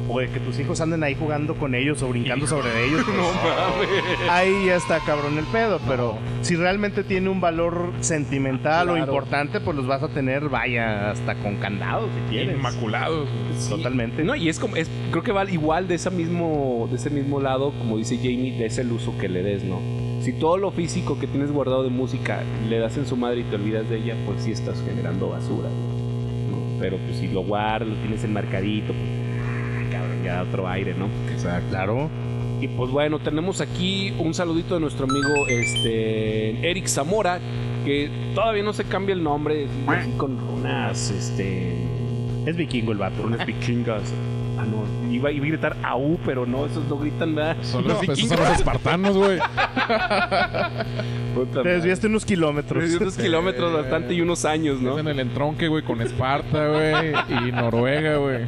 o 0.07 0.19
de 0.19 0.29
que 0.29 0.39
tus 0.39 0.59
hijos 0.59 0.79
anden 0.81 1.03
ahí 1.03 1.15
jugando 1.15 1.55
con 1.55 1.73
ellos 1.75 2.01
o 2.03 2.09
brincando 2.09 2.45
sobre 2.47 2.85
ellos, 2.85 3.03
pues, 3.05 4.29
ahí 4.29 4.65
ya 4.67 4.75
está 4.75 4.99
cabrón 4.99 5.37
el 5.37 5.45
pedo. 5.45 5.79
Pero 5.87 6.17
si 6.41 6.55
realmente 6.55 7.03
tiene 7.03 7.29
un 7.29 7.41
valor 7.41 7.91
sentimental 8.01 8.89
o 8.89 8.93
Claro. 8.93 9.11
importante, 9.11 9.59
pues 9.59 9.75
los 9.75 9.87
vas 9.87 10.03
a 10.03 10.07
tener, 10.09 10.47
vaya, 10.49 11.11
hasta 11.11 11.35
con 11.35 11.55
candados 11.57 12.09
si 12.13 12.31
quieres. 12.31 12.55
Inmaculados. 12.55 13.27
Sí. 13.57 13.69
Totalmente. 13.69 14.23
No, 14.23 14.35
y 14.35 14.49
es 14.49 14.59
como, 14.59 14.75
es, 14.75 14.89
creo 15.11 15.23
que 15.23 15.31
va 15.31 15.49
igual 15.49 15.87
de 15.87 15.95
ese 15.95 16.11
mismo, 16.11 16.87
de 16.89 16.97
ese 16.97 17.09
mismo 17.09 17.39
lado, 17.39 17.71
como 17.79 17.97
dice 17.97 18.17
Jamie, 18.17 18.57
de 18.57 18.67
ese 18.67 18.81
el 18.81 18.91
uso 18.91 19.17
que 19.17 19.27
le 19.29 19.41
des, 19.41 19.63
¿no? 19.63 19.79
Si 20.21 20.33
todo 20.33 20.57
lo 20.57 20.71
físico 20.71 21.19
que 21.19 21.27
tienes 21.27 21.51
guardado 21.51 21.83
de 21.83 21.89
música 21.89 22.41
le 22.69 22.79
das 22.79 22.97
en 22.97 23.05
su 23.05 23.15
madre 23.15 23.41
y 23.41 23.43
te 23.43 23.55
olvidas 23.55 23.89
de 23.89 23.97
ella, 23.97 24.15
pues 24.25 24.43
sí 24.43 24.51
estás 24.51 24.81
generando 24.87 25.29
basura, 25.29 25.69
¿no? 25.69 26.79
Pero 26.79 26.97
pues 26.97 27.17
si 27.19 27.27
lo 27.27 27.41
guardas, 27.43 27.87
lo 27.89 27.95
tienes 27.95 28.23
enmarcadito, 28.23 28.93
pues, 28.93 29.09
ya 30.25 30.41
otro 30.43 30.67
aire, 30.67 30.93
¿no? 30.97 31.07
Exacto. 31.31 31.69
Claro. 31.69 32.09
Y 32.61 32.67
pues 32.69 32.89
bueno, 32.89 33.19
tenemos 33.19 33.61
aquí 33.61 34.13
un 34.17 34.33
saludito 34.33 34.75
de 34.75 34.79
nuestro 34.81 35.05
amigo 35.05 35.45
este 35.47 36.69
Eric 36.69 36.87
Zamora, 36.87 37.39
que 37.83 38.09
todavía 38.33 38.63
no 38.63 38.73
se 38.73 38.85
cambia 38.85 39.13
el 39.13 39.23
nombre, 39.23 39.67
así 39.87 40.09
con 40.17 40.39
unas, 40.39 41.11
este, 41.11 41.75
Es 42.45 42.55
vikingo 42.55 42.91
el 42.93 42.97
vato. 42.97 43.23
unas 43.23 43.45
vikingas. 43.45 44.03
Ah, 44.57 44.63
no, 44.65 45.11
iba, 45.11 45.31
iba 45.31 45.45
a 45.45 45.49
gritar 45.49 45.75
AU, 45.83 46.17
pero 46.25 46.45
no, 46.45 46.65
esos 46.65 46.85
no 46.87 46.97
gritan 46.97 47.35
nada. 47.35 47.57
Son 47.61 47.83
los 47.83 48.01
esos 48.01 48.15
vikingos. 48.15 48.37
son 48.37 48.47
los 48.47 48.57
espartanos, 48.57 49.17
güey. 49.17 49.37
Puta 51.35 51.51
Te 51.51 51.57
madre. 51.57 51.73
desviaste 51.73 52.07
unos 52.07 52.25
kilómetros. 52.25 52.83
Desde 52.83 52.97
unos 52.97 53.17
kilómetros 53.17 53.73
bastante 53.73 54.13
y 54.13 54.21
unos 54.21 54.45
años, 54.45 54.81
¿no? 54.81 54.93
Es 54.93 54.99
en 54.99 55.07
el 55.09 55.19
entronque, 55.19 55.67
güey, 55.67 55.83
con 55.83 56.01
Esparta, 56.01 56.67
güey, 56.69 57.13
y 57.47 57.51
Noruega, 57.51 58.17
güey. 58.17 58.45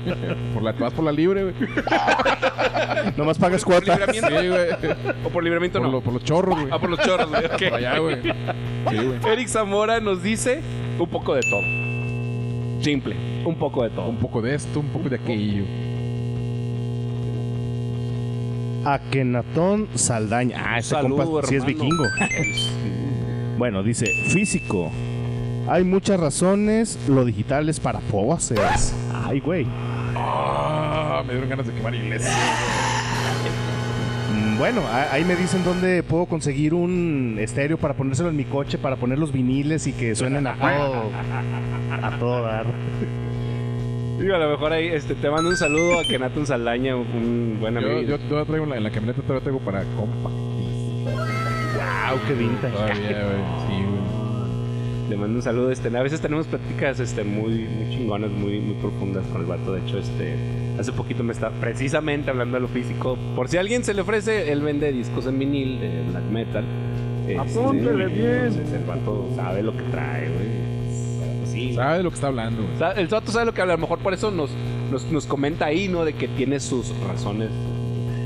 Por 0.53 0.63
la, 0.63 0.71
vas 0.71 0.93
por 0.93 1.05
la 1.05 1.11
libre, 1.11 1.43
güey. 1.43 1.55
Nomás 3.17 3.37
pagas 3.37 3.63
¿Por 3.63 3.73
cuota. 3.83 3.93
libramiento? 3.95 4.27
Sí, 4.41 4.47
güey. 4.47 4.93
¿O 5.25 5.29
por 5.29 5.43
libramiento 5.43 5.79
Por, 5.79 5.87
no? 5.87 5.91
lo- 5.93 6.01
por 6.01 6.13
los 6.13 6.23
chorros, 6.23 6.55
güey. 6.59 6.69
Ah, 6.71 6.79
por 6.79 6.89
los 6.89 6.99
chorros, 6.99 7.29
güey. 7.29 7.45
ok. 7.45 7.51
Por 7.69 7.73
allá, 7.73 7.97
güey. 7.99 8.17
Sí, 8.89 8.95
güey. 8.95 9.33
Eric 9.33 9.47
Zamora 9.49 9.99
nos 9.99 10.23
dice 10.23 10.61
un 10.97 11.09
poco 11.09 11.35
de 11.35 11.41
todo. 11.41 12.81
Simple, 12.81 13.15
un 13.45 13.55
poco 13.55 13.83
de 13.83 13.89
todo. 13.89 14.07
Un 14.07 14.17
poco 14.17 14.41
de 14.41 14.55
esto, 14.55 14.79
un 14.79 14.87
poco 14.87 15.09
de 15.09 15.17
aquello. 15.17 15.65
Akenatón 18.93 19.87
Saldaña. 19.95 20.63
Ah, 20.65 20.79
ese 20.79 20.89
Saludo, 20.91 21.25
compa 21.25 21.47
sí 21.47 21.55
es 21.55 21.65
vikingo. 21.65 22.03
Bueno, 23.57 23.81
dice, 23.81 24.05
físico. 24.27 24.91
Hay 25.67 25.83
muchas 25.83 26.19
razones, 26.19 26.99
lo 27.07 27.25
digital 27.25 27.67
es 27.69 27.79
para 27.79 27.99
pobres. 28.01 28.53
Ay, 29.25 29.39
güey. 29.39 29.65
Ah, 30.15 31.23
me 31.25 31.33
dieron 31.33 31.49
ganas 31.49 31.65
de 31.65 31.73
quemar 31.73 31.95
iglesia. 31.95 32.31
Mm, 34.31 34.57
Bueno, 34.59 34.83
ahí 35.11 35.25
me 35.25 35.35
dicen 35.35 35.63
dónde 35.63 36.03
puedo 36.03 36.27
conseguir 36.27 36.75
un 36.75 37.37
estéreo 37.39 37.77
para 37.79 37.95
ponérselo 37.95 38.29
en 38.29 38.37
mi 38.37 38.45
coche, 38.45 38.77
para 38.77 38.95
poner 38.95 39.17
los 39.17 39.31
viniles 39.31 39.87
y 39.87 39.93
que 39.93 40.15
suenen 40.15 40.45
a 40.45 40.53
todo. 40.55 41.09
A 42.03 42.11
todo 42.19 42.43
dar. 42.43 42.65
Digo, 44.19 44.33
a 44.33 44.39
lo 44.39 44.49
mejor 44.49 44.73
ahí 44.73 44.87
este, 44.87 45.13
te 45.13 45.29
mando 45.29 45.49
un 45.49 45.57
saludo 45.57 45.99
a 45.99 46.03
Kenaton 46.03 46.47
Saldaña, 46.47 46.95
un 46.95 47.57
buen 47.59 47.77
amigo. 47.77 48.01
Yo, 48.01 48.17
yo 48.17 48.19
todavía 48.19 48.45
traigo 48.45 48.63
en 48.63 48.69
la, 48.71 48.77
en 48.77 48.83
la 48.83 48.91
camioneta, 48.91 49.21
todavía 49.21 49.41
traigo 49.41 49.59
para 49.59 49.83
compa. 49.95 50.29
Wow, 51.77 52.19
qué 52.27 52.33
vintage. 52.33 52.73
Todavía, 52.73 52.95
güey. 52.95 53.37
Sí, 53.67 53.83
güey. 53.83 55.09
Le 55.09 55.17
mando 55.17 55.35
un 55.37 55.41
saludo. 55.43 55.71
Este, 55.71 55.95
a 55.95 56.01
veces 56.01 56.19
tenemos 56.19 56.47
pláticas 56.47 56.99
este, 56.99 57.23
muy, 57.23 57.59
muy 57.65 57.89
chingonas, 57.91 58.31
muy, 58.31 58.59
muy 58.59 58.75
profundas 58.81 59.25
con 59.27 59.41
el 59.41 59.47
vato. 59.47 59.73
De 59.73 59.81
hecho, 59.81 59.99
este, 59.99 60.35
hace 60.79 60.91
poquito 60.93 61.23
me 61.23 61.33
está 61.33 61.51
precisamente 61.51 62.31
hablando 62.31 62.55
de 62.55 62.61
lo 62.61 62.67
físico. 62.67 63.17
Por 63.35 63.47
si 63.49 63.57
a 63.57 63.59
alguien 63.59 63.83
se 63.83 63.93
le 63.93 64.01
ofrece, 64.01 64.51
él 64.51 64.61
vende 64.61 64.91
discos 64.91 65.27
en 65.27 65.37
vinil 65.37 65.79
de 65.79 66.03
black 66.09 66.23
metal. 66.31 66.65
Este, 67.27 67.37
Apúntele 67.37 68.07
bien. 68.07 68.47
entonces 68.47 68.73
el 68.73 68.83
vato 68.85 69.29
sabe 69.35 69.61
lo 69.61 69.73
que 69.73 69.83
trae, 69.83 70.29
güey. 70.29 70.66
Sabe 71.77 71.97
de 71.97 72.03
lo 72.03 72.09
que 72.09 72.15
está 72.15 72.27
hablando, 72.27 72.61
güey. 72.63 72.75
O 72.75 72.77
sea, 72.77 72.91
el 72.91 73.07
vato 73.07 73.31
sabe 73.31 73.45
lo 73.45 73.53
que 73.53 73.61
habla. 73.61 73.73
A 73.73 73.77
lo 73.77 73.81
mejor 73.81 73.99
por 73.99 74.13
eso 74.13 74.31
nos, 74.31 74.49
nos, 74.91 75.05
nos 75.11 75.25
comenta 75.25 75.65
ahí, 75.65 75.87
¿no? 75.87 76.03
De 76.03 76.13
que 76.13 76.27
tiene 76.27 76.59
sus 76.59 76.91
razones. 77.07 77.49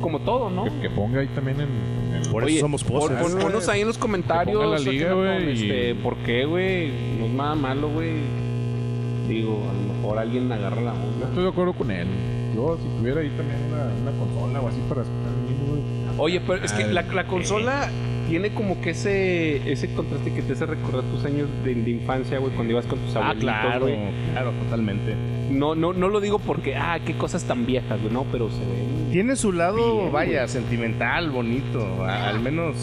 Como 0.02 0.20
todo, 0.20 0.50
¿no? 0.50 0.64
Que, 0.64 0.72
que 0.82 0.90
ponga 0.90 1.20
ahí 1.20 1.28
también 1.28 1.58
en. 1.62 1.70
en 2.16 2.22
el- 2.24 2.30
Por 2.32 2.44
Oye, 2.46 2.54
eso 2.56 2.62
somos 2.66 2.84
Pon- 2.84 3.00
poses. 3.02 3.18
pon- 3.18 3.40
Ponos 3.40 3.68
ahí 3.70 3.82
en 3.82 3.88
los 3.88 3.98
comentarios. 4.00 4.72
La 4.72 4.80
liga, 4.92 5.14
güey, 5.14 5.50
y- 5.50 5.70
Este, 5.70 5.96
¿Por 6.02 6.16
qué, 6.18 6.46
güey? 6.46 6.90
No 7.20 7.26
es 7.26 7.32
nada 7.34 7.54
malo, 7.56 7.90
güey. 7.90 8.12
Digo, 9.28 9.62
a 9.70 9.74
lo 9.74 9.94
mejor 9.94 10.18
alguien 10.20 10.52
agarra 10.52 10.82
la 10.82 10.94
Yo 10.94 11.00
onda. 11.04 11.28
estoy 11.28 11.44
de 11.44 11.50
acuerdo 11.50 11.74
con 11.74 11.92
él. 11.92 12.08
Yo, 12.56 12.78
si 12.82 12.98
tuviera 13.00 13.22
ahí 13.22 13.30
también 13.38 13.60
una, 13.72 13.84
una 14.12 14.20
consola 14.20 14.62
o 14.62 14.68
así 14.68 14.80
para 14.90 15.02
escuchar 15.02 15.32
bien, 15.48 15.70
güey. 15.70 15.82
Oye, 16.18 16.42
pero 16.46 16.64
es 16.66 16.74
que 16.74 16.86
la, 16.88 17.02
la 17.04 17.28
consola 17.28 17.90
tiene 18.32 18.50
como 18.54 18.80
que 18.82 18.92
ese, 18.92 19.70
ese 19.72 19.94
contraste 19.94 20.34
que 20.34 20.42
te 20.42 20.54
hace 20.54 20.66
recordar 20.66 21.04
tus 21.04 21.26
años 21.26 21.50
de, 21.66 21.76
de 21.76 21.92
infancia, 21.92 22.40
güey, 22.40 22.54
cuando 22.54 22.72
ibas 22.72 22.86
con 22.86 22.98
tus 23.00 23.14
Ah, 23.16 23.20
abuelitos, 23.20 23.44
claro, 23.44 23.80
güey. 23.82 23.98
claro, 24.32 24.52
totalmente. 24.64 25.16
No, 25.52 25.76
no, 25.76 25.92
no 25.92 26.08
lo 26.08 26.22
digo 26.22 26.40
porque, 26.40 26.76
ah, 26.78 26.98
qué 27.06 27.14
cosas 27.18 27.44
tan 27.44 27.66
viejas, 27.66 28.00
güey, 28.02 28.14
no, 28.14 28.24
pero 28.32 28.50
se 28.50 28.60
ven. 28.60 29.12
Tiene 29.12 29.36
su 29.36 29.52
lado, 29.52 29.98
Bien, 30.00 30.12
vaya, 30.14 30.48
sentimental, 30.48 31.30
bonito. 31.30 32.06
A- 32.06 32.30
al 32.30 32.40
menos 32.40 32.76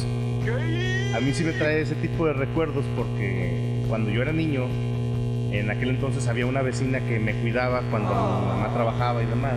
a 1.17 1.21
mí 1.21 1.33
sí 1.33 1.45
me 1.45 1.53
trae 1.53 1.81
ese 1.81 1.95
tipo 1.95 2.27
de 2.27 2.35
recuerdos 2.35 2.85
porque 2.95 3.81
cuando 3.89 4.11
yo 4.11 4.21
era 4.21 4.33
niño, 4.33 4.65
en 5.51 5.71
aquel 5.71 5.89
entonces 5.89 6.29
había 6.29 6.45
una 6.45 6.61
vecina 6.61 7.01
que 7.01 7.19
me 7.19 7.33
cuidaba 7.33 7.81
cuando 7.91 8.11
mi 8.11 8.47
mamá 8.49 8.71
trabajaba 8.75 9.23
y 9.23 9.27
demás. 9.27 9.55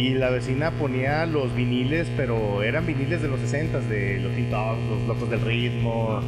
Y 0.00 0.14
la 0.14 0.30
vecina 0.30 0.70
ponía 0.70 1.26
los 1.26 1.54
viniles, 1.54 2.10
pero 2.16 2.62
eran 2.62 2.86
viniles 2.86 3.20
de 3.20 3.28
los 3.28 3.38
60s, 3.40 3.82
de 3.88 4.20
los 4.20 4.32
Teen 4.32 4.48
Tops, 4.50 4.78
los 4.88 5.08
Locos 5.08 5.28
del 5.30 5.40
Ritmo, 5.42 6.20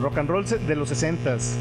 rock 0.00 0.18
and 0.18 0.28
roll 0.30 0.44
de 0.46 0.76
los 0.76 0.90
60s. 0.90 1.54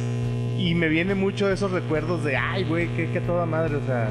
Y 0.57 0.73
me 0.75 0.87
viene 0.87 1.15
mucho 1.15 1.51
esos 1.51 1.71
recuerdos 1.71 2.23
de, 2.23 2.37
ay, 2.37 2.63
güey, 2.63 2.87
qué, 2.95 3.09
qué 3.11 3.19
toda 3.19 3.45
madre, 3.45 3.75
o 3.75 3.85
sea, 3.85 4.07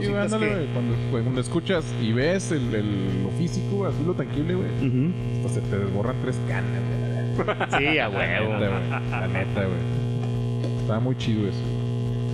Sí, 0.00 0.12
ándale, 0.12 0.48
que... 0.48 0.66
Cuando, 1.12 1.40
escuchas 1.40 1.84
y 2.02 2.12
ves 2.12 2.50
el, 2.50 2.74
el- 2.74 3.22
lo 3.22 3.30
físico, 3.38 3.86
así 3.86 3.98
lo 4.04 4.14
tangible, 4.14 4.54
güey. 4.56 4.68
Ujú. 4.88 5.12
Hasta 5.46 5.60
se 5.60 5.66
te 5.68 5.78
desborran 5.78 6.16
tres 6.22 6.36
canas, 6.48 6.80
güey. 6.88 7.80
Sí, 7.92 7.98
a 7.98 8.08
La 8.08 8.16
huevo. 8.16 8.54
neta, 8.54 8.68
güey. 8.70 9.10
La 9.10 9.28
neta, 9.28 9.64
güey. 9.64 10.80
Está 10.82 11.00
muy 11.00 11.16
chido 11.16 11.48
eso. 11.48 11.58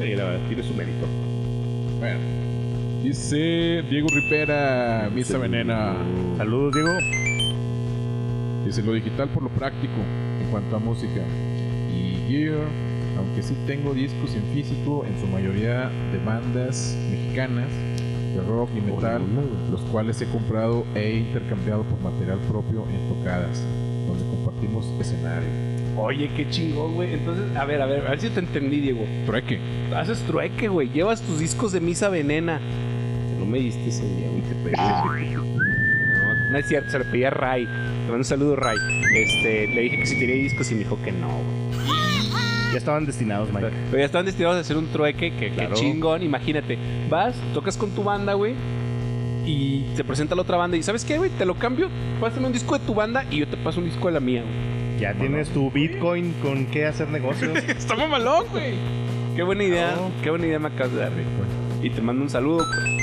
Sí, 0.00 0.14
la 0.14 0.24
verdad, 0.24 0.40
tiene 0.48 0.62
su 0.62 0.74
mérito. 0.74 1.06
Bueno. 1.98 2.18
Dice 3.02 3.82
Diego 3.88 4.08
Ripera, 4.12 5.10
Misa 5.14 5.38
Venena. 5.38 5.96
Saludos, 6.36 6.74
Diego. 6.74 6.90
Dice 8.66 8.82
lo 8.82 8.92
digital 8.92 9.30
por 9.30 9.42
lo 9.42 9.48
práctico 9.48 9.94
en 10.42 10.50
cuanto 10.50 10.76
a 10.76 10.78
música. 10.78 11.22
Y 11.96 12.28
gear, 12.28 12.58
aunque 13.16 13.42
sí 13.42 13.56
tengo 13.66 13.94
discos 13.94 14.34
en 14.34 14.42
físico, 14.52 15.06
en 15.06 15.18
su 15.18 15.26
mayoría 15.28 15.90
de 16.12 16.18
bandas 16.24 16.94
mexicanas, 17.10 17.70
de 18.34 18.42
rock 18.46 18.68
y 18.76 18.82
metal, 18.82 19.22
los 19.70 19.80
cuales 19.82 20.20
he 20.20 20.26
comprado 20.26 20.84
e 20.94 21.16
intercambiado 21.16 21.84
por 21.84 22.00
material 22.02 22.38
propio 22.50 22.84
en 22.90 23.08
tocadas, 23.14 23.64
donde 24.06 24.24
compartimos 24.26 24.84
escenario. 25.00 25.48
Oye, 25.96 26.30
qué 26.36 26.48
chingón, 26.50 26.94
güey. 26.94 27.14
Entonces, 27.14 27.56
a 27.56 27.64
ver, 27.64 27.80
a 27.80 27.86
ver, 27.86 28.06
a 28.06 28.10
ver 28.10 28.20
si 28.20 28.28
te 28.28 28.40
entendí, 28.40 28.80
Diego. 28.80 29.04
Trueque. 29.24 29.58
Haces 29.94 30.20
trueque, 30.20 30.68
güey. 30.68 30.90
Llevas 30.90 31.22
tus 31.22 31.38
discos 31.38 31.72
de 31.72 31.80
misa 31.80 32.08
venena. 32.10 32.60
No 33.40 33.46
me 33.46 33.58
diste 33.58 33.88
ese 33.88 34.02
día, 34.04 34.28
güey. 34.28 35.30
No, 35.34 36.50
no 36.52 36.58
es 36.58 36.66
cierto, 36.68 36.90
se 36.90 36.98
le 36.98 37.04
pedí 37.06 37.24
a 37.24 37.30
Ray. 37.30 37.64
Te 37.64 37.70
mando 38.02 38.16
un 38.18 38.24
saludo, 38.24 38.54
Ray. 38.56 38.76
Este, 39.14 39.66
le 39.68 39.80
dije 39.82 39.98
que 39.98 40.06
si 40.06 40.18
tenía 40.18 40.34
discos 40.36 40.70
y 40.70 40.74
me 40.74 40.80
dijo 40.80 40.98
que 41.02 41.10
no, 41.12 41.28
güey. 41.28 41.90
Ya 42.72 42.78
estaban 42.78 43.04
destinados, 43.04 43.52
Mike. 43.52 43.68
Pero 43.90 43.98
ya 43.98 44.04
estaban 44.04 44.26
destinados 44.26 44.56
a 44.56 44.60
hacer 44.60 44.76
un 44.76 44.86
trueque, 44.88 45.32
que, 45.32 45.52
chingón. 45.74 46.22
Imagínate, 46.22 46.78
vas, 47.08 47.34
tocas 47.52 47.76
con 47.76 47.90
tu 47.90 48.04
banda, 48.04 48.34
güey. 48.34 48.54
Y 49.44 49.86
se 49.96 50.04
presenta 50.04 50.36
la 50.36 50.42
otra 50.42 50.56
banda. 50.56 50.76
Y 50.76 50.82
¿sabes 50.84 51.04
qué, 51.04 51.18
güey? 51.18 51.30
Te 51.30 51.44
lo 51.46 51.54
cambio. 51.56 51.88
Pásame 52.20 52.46
un 52.46 52.52
disco 52.52 52.78
de 52.78 52.84
tu 52.84 52.94
banda 52.94 53.24
y 53.30 53.38
yo 53.38 53.48
te 53.48 53.56
paso 53.56 53.80
un 53.80 53.86
disco 53.86 54.06
de 54.06 54.12
la 54.14 54.20
mía, 54.20 54.42
güey. 54.42 55.00
Ya 55.00 55.14
tienes 55.14 55.48
tu 55.48 55.70
Bitcoin 55.70 56.34
con 56.42 56.66
qué 56.66 56.84
hacer 56.86 57.08
negocios. 57.08 57.56
Está 57.68 57.96
mamalón, 57.96 58.44
güey. 58.52 58.74
Qué 59.34 59.42
buena 59.42 59.64
idea. 59.64 59.94
No. 59.96 60.10
Qué 60.22 60.30
buena 60.30 60.46
idea 60.46 60.58
me 60.58 60.68
acabas 60.68 60.92
de 60.92 60.98
dar, 61.00 61.10
güey. 61.10 61.86
Y 61.86 61.90
te 61.90 62.02
mando 62.02 62.22
un 62.22 62.28
saludo. 62.30 62.64
Y 62.64 62.90
se- 62.92 62.99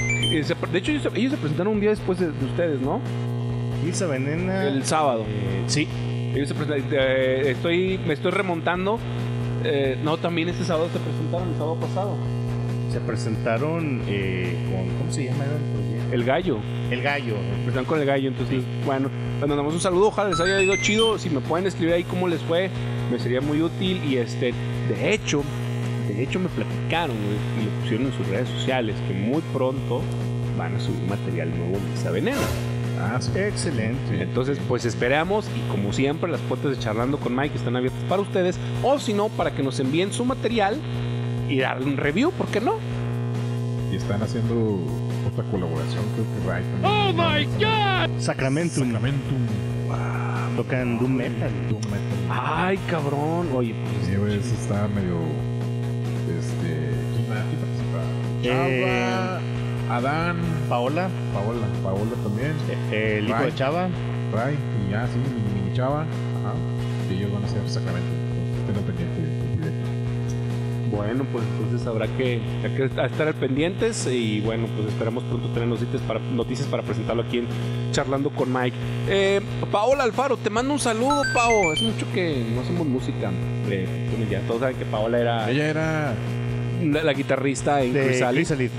De 0.71 0.77
hecho, 0.79 0.91
ellos 0.91 1.03
se, 1.03 1.19
ellos 1.19 1.31
se 1.31 1.37
presentaron 1.37 1.73
un 1.73 1.79
día 1.79 1.91
después 1.91 2.19
de, 2.19 2.27
de 2.31 2.45
ustedes, 2.45 2.81
¿no? 2.81 2.99
Venena. 4.09 4.67
El 4.67 4.83
sábado. 4.83 5.23
Eh, 5.27 5.63
sí. 5.67 5.87
Ellos 6.35 6.49
se 6.49 6.55
presentaron. 6.55 6.91
eh, 6.91 7.51
estoy, 7.51 7.99
me 8.05 8.13
estoy 8.13 8.31
remontando. 8.31 8.99
Eh, 9.63 9.97
no, 10.03 10.17
también 10.17 10.49
este 10.49 10.63
sábado 10.65 10.89
se 10.91 10.99
presentaron, 10.99 11.49
el 11.49 11.55
sábado 11.55 11.75
pasado. 11.75 12.15
Se 12.91 12.99
presentaron 12.99 14.01
eh, 14.07 14.55
con. 14.69 14.97
¿Cómo 14.97 15.11
se 15.11 15.25
llama 15.25 15.45
el 15.45 15.49
proyecto? 15.73 16.13
El 16.13 16.23
gallo. 16.23 16.59
El 16.91 17.01
gallo. 17.01 17.35
Se 17.35 17.53
presentaron 17.55 17.85
con 17.85 17.99
el 17.99 18.05
gallo. 18.05 18.27
Entonces, 18.29 18.63
bueno, 18.85 19.09
les 19.39 19.47
mandamos 19.47 19.73
un 19.73 19.81
saludo. 19.81 20.07
Ojalá 20.07 20.29
les 20.29 20.39
haya 20.39 20.61
ido 20.61 20.75
chido. 20.81 21.17
Si 21.17 21.29
me 21.29 21.39
pueden 21.39 21.65
escribir 21.65 21.93
ahí 21.93 22.03
cómo 22.03 22.27
les 22.27 22.41
fue, 22.41 22.69
me 23.11 23.19
sería 23.19 23.41
muy 23.41 23.61
útil. 23.61 24.03
Y 24.03 24.17
este, 24.17 24.53
de 24.89 25.13
hecho, 25.13 25.43
de 26.07 26.23
hecho 26.23 26.39
me 26.39 26.49
platicaron 26.49 27.15
güey, 27.15 27.37
en 27.95 28.13
sus 28.13 28.27
redes 28.27 28.49
sociales 28.49 28.95
que 29.07 29.13
muy 29.13 29.41
pronto 29.53 30.01
van 30.57 30.75
a 30.75 30.79
subir 30.79 31.01
material 31.09 31.49
nuevo 31.57 31.77
en 31.77 31.91
Misa 31.91 32.11
Venena. 32.11 32.37
Ah, 32.99 33.17
sí. 33.19 33.31
Excelente. 33.35 34.21
Entonces, 34.21 34.59
pues 34.67 34.85
esperamos 34.85 35.45
y 35.55 35.71
como 35.71 35.93
siempre 35.93 36.29
las 36.29 36.41
puertas 36.41 36.71
de 36.71 36.79
Charlando 36.79 37.17
con 37.19 37.35
Mike 37.35 37.55
están 37.55 37.75
abiertas 37.75 38.01
para 38.09 38.21
ustedes 38.21 38.57
o 38.83 38.99
si 38.99 39.13
no, 39.13 39.29
para 39.29 39.51
que 39.51 39.63
nos 39.63 39.79
envíen 39.79 40.11
su 40.11 40.25
material 40.25 40.77
y 41.47 41.59
darle 41.59 41.85
un 41.85 41.97
review, 41.97 42.31
¿por 42.31 42.47
qué 42.47 42.59
no? 42.59 42.75
Y 43.91 43.95
están 43.95 44.21
haciendo 44.21 44.79
otra 45.31 45.43
colaboración, 45.45 46.03
creo 46.15 46.25
que 46.25 46.49
Ray 46.49 46.63
también. 46.81 48.21
Sacramentum. 48.21 48.83
Sacramentum. 48.85 49.47
Tocan 50.57 50.97
Doom 50.97 51.11
Metal. 51.11 51.51
Doom 51.69 51.81
Metal. 51.81 52.17
Ay, 52.31 52.79
cabrón. 52.89 53.47
Oye, 53.53 53.75
pues 54.01 54.43
Sí, 54.43 54.55
está 54.59 54.87
medio. 54.87 55.56
Chava, 58.43 59.39
Adán, 59.89 60.37
Paola. 60.69 61.09
Paola, 61.33 61.67
Paola 61.83 62.11
también, 62.23 62.53
eh, 62.91 63.17
el 63.19 63.29
hijo 63.29 63.43
de 63.43 63.55
Chava. 63.55 63.89
Ray, 64.33 64.55
y 64.85 64.91
ya, 64.91 65.07
sí, 65.07 65.17
mi, 65.17 65.69
mi 65.69 65.73
chava. 65.75 66.01
Ajá. 66.01 66.53
Y 67.09 67.15
ellos 67.15 67.33
van 67.33 67.43
a 67.43 67.45
hacer 67.47 67.61
Sacramento. 67.67 68.07
Al 68.67 68.83
pendiente 68.83 69.21
del 69.21 69.57
directo. 69.57 69.89
Bueno, 70.91 71.25
pues 71.31 71.43
entonces 71.57 71.87
habrá 71.87 72.07
que, 72.07 72.41
que 72.75 72.85
estar 72.85 73.27
al 73.27 73.33
pendientes 73.35 74.07
y 74.07 74.41
bueno, 74.41 74.67
pues 74.75 74.89
esperamos 74.89 75.23
pronto 75.25 75.47
tener 75.49 75.67
noticias 75.67 76.01
para, 76.01 76.19
noticias 76.19 76.67
para 76.67 76.83
presentarlo 76.83 77.23
aquí 77.23 77.39
en 77.39 77.47
Charlando 77.91 78.29
con 78.29 78.51
Mike. 78.51 78.75
Eh, 79.07 79.41
Paola 79.71 80.03
Alfaro, 80.03 80.37
te 80.37 80.49
mando 80.49 80.73
un 80.73 80.79
saludo, 80.79 81.21
Pao. 81.33 81.73
Es 81.73 81.81
mucho 81.81 82.05
que 82.13 82.45
no 82.53 82.61
hacemos 82.61 82.87
música. 82.87 83.31
Eh, 83.69 83.87
ya 84.29 84.41
todos 84.41 84.61
saben 84.61 84.75
que 84.77 84.85
Paola 84.85 85.19
era 85.19 85.49
Ella 85.49 85.69
era 85.69 86.13
la, 86.83 87.03
la 87.03 87.13
guitarrista 87.13 87.81
en 87.81 87.93
De 87.93 88.05
Chrysalis. 88.05 88.47
Chrysalis. 88.47 88.71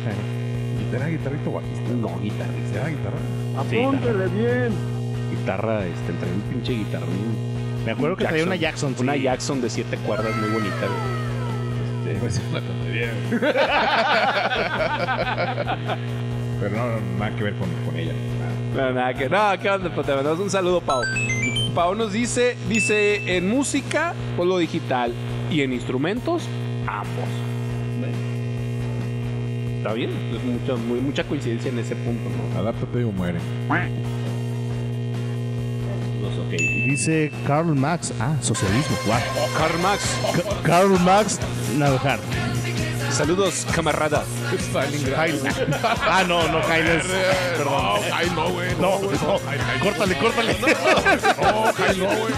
era 0.95 1.09
guitarrista 1.09 1.51
o 1.51 1.53
bajista. 1.53 1.91
No, 2.01 2.19
guitarrista. 2.21 2.81
Era 2.81 2.89
guitarra. 2.89 3.19
Apúntale 3.59 4.29
bien. 4.29 4.73
Guitarra, 5.31 5.85
este, 5.87 6.13
trae 6.13 6.33
un 6.33 6.41
pinche 6.43 6.73
guitarrón. 6.73 7.09
Me 7.85 7.93
acuerdo 7.93 8.17
que 8.17 8.25
traía 8.25 8.45
una 8.45 8.57
Jackson. 8.57 8.95
Una 8.99 9.15
sí. 9.15 9.23
Jackson 9.23 9.61
de 9.61 9.71
siete 9.71 9.97
cuerdas 9.99 10.35
muy 10.37 10.51
bonita, 10.51 10.77
güey. 10.77 11.19
Una 12.51 12.61
tontería. 12.61 13.13
Pero 16.61 16.77
no, 16.77 16.89
no, 16.89 16.97
nada 17.19 17.37
que 17.37 17.43
ver 17.45 17.55
con, 17.55 17.69
con 17.87 17.97
ella. 17.97 18.13
Nada. 18.75 18.89
No, 18.89 18.95
nada 18.95 19.15
que, 19.15 19.29
no, 19.29 19.63
¿qué 19.63 19.71
onda? 19.71 19.91
Pues 19.95 20.07
te 20.07 20.15
mandamos 20.15 20.41
un 20.41 20.51
saludo, 20.51 20.81
Pau. 20.81 21.03
Pau 21.75 21.95
nos 21.95 22.13
dice, 22.13 22.57
dice, 22.69 23.37
en 23.37 23.49
música, 23.49 24.15
pues 24.37 24.49
lo 24.49 24.59
digital. 24.59 25.13
Y 25.51 25.63
en 25.63 25.73
instrumentos, 25.73 26.43
ambos. 26.87 27.29
Está 29.79 29.93
bien, 29.95 30.11
es 30.35 30.45
mucha, 30.45 30.75
muy, 30.77 31.01
mucha 31.01 31.25
coincidencia 31.25 31.71
en 31.71 31.79
ese 31.79 31.95
punto, 31.97 32.29
¿no? 32.29 32.59
Adáptate 32.61 33.05
o 33.05 33.13
muere. 33.13 33.39
Ok. 36.39 36.53
Dice 36.53 37.31
Karl 37.47 37.75
Marx. 37.75 38.13
Ah, 38.21 38.35
socialismo. 38.41 38.97
Guau. 39.07 39.21
Karl 39.59 39.79
Marx, 39.81 40.03
Ka- 40.35 40.63
Karl 40.63 40.99
Marx 41.01 41.39
Navejar. 41.77 42.19
saludos, 43.11 43.67
camarada. 43.75 44.25
Ah, 46.07 46.25
no, 46.27 46.49
no, 46.49 46.63
Jaime. 46.63 47.01
Perdón. 47.57 48.01
ay, 48.15 48.31
no, 48.35 48.51
güey. 48.51 48.69
No, 48.81 49.01
no. 49.01 49.39
Córtale, 49.83 50.17
córtale. 50.19 50.57
No, 50.61 51.65
ay, 51.87 51.97
no, 51.99 52.07
güey. 52.07 52.33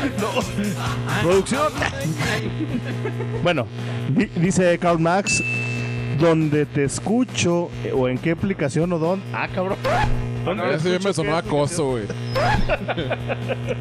Producción. 1.23 1.73
Bueno, 3.43 3.67
di- 4.11 4.31
dice 4.37 4.79
Karl 4.79 4.99
Marx, 4.99 5.43
donde 6.21 6.67
te 6.67 6.85
escucho 6.85 7.71
eh, 7.85 7.93
o 7.95 8.09
en 8.09 8.19
qué 8.19 8.33
aplicación 8.33 8.93
o 8.93 8.99
dónde. 8.99 9.25
Ah, 9.33 9.49
cabrón. 9.53 9.79
¿Dónde 10.45 10.75
Ese 10.75 10.93
escucho 10.97 11.09
me 11.09 11.13
sonó 11.15 11.37
acoso, 11.37 11.91
güey. 11.91 12.05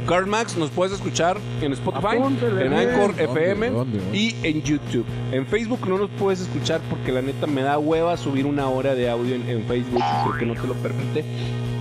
Karl 0.07 0.27
Marx 0.27 0.57
nos 0.57 0.69
puedes 0.71 0.93
escuchar 0.93 1.37
en 1.61 1.71
Spotify, 1.73 2.17
Apúntele 2.17 2.65
en. 2.65 2.73
Anchor 2.73 3.15
¿Dónde, 3.15 3.23
FM 3.23 3.69
dónde, 3.69 3.97
dónde? 3.99 4.17
y 4.17 4.35
en 4.43 4.61
YouTube. 4.63 5.05
En 5.31 5.45
Facebook 5.45 5.87
no 5.87 5.97
nos 5.97 6.09
puedes 6.11 6.41
escuchar 6.41 6.81
porque 6.89 7.11
la 7.11 7.21
neta 7.21 7.47
me 7.47 7.61
da 7.61 7.77
hueva 7.79 8.17
subir 8.17 8.45
una 8.45 8.67
hora 8.67 8.93
de 8.95 9.09
audio 9.09 9.35
en, 9.35 9.47
en 9.49 9.63
Facebook 9.65 10.03
porque 10.25 10.45
no 10.45 10.53
te 10.53 10.67
lo 10.67 10.73
permite. 10.75 11.23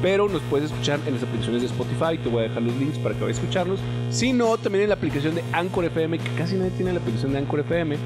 Pero 0.00 0.28
nos 0.28 0.42
puedes 0.42 0.70
escuchar 0.70 1.00
en 1.08 1.14
las 1.14 1.24
aplicaciones 1.24 1.62
de 1.62 1.66
Spotify. 1.66 2.16
Te 2.22 2.28
voy 2.28 2.44
a 2.44 2.48
dejar 2.48 2.62
los 2.62 2.76
links 2.76 2.98
para 2.98 3.16
que 3.16 3.22
vayas 3.22 3.38
a 3.38 3.40
escucharnos. 3.40 3.80
Si 4.10 4.32
no, 4.32 4.56
también 4.56 4.84
en 4.84 4.90
la 4.90 4.94
aplicación 4.94 5.34
de 5.34 5.42
Anchor 5.52 5.86
FM, 5.86 6.18
que 6.20 6.30
casi 6.36 6.54
nadie 6.54 6.70
tiene 6.70 6.92
la 6.92 7.00
aplicación 7.00 7.32
de 7.32 7.38
Anchor 7.38 7.60
FM. 7.60 7.96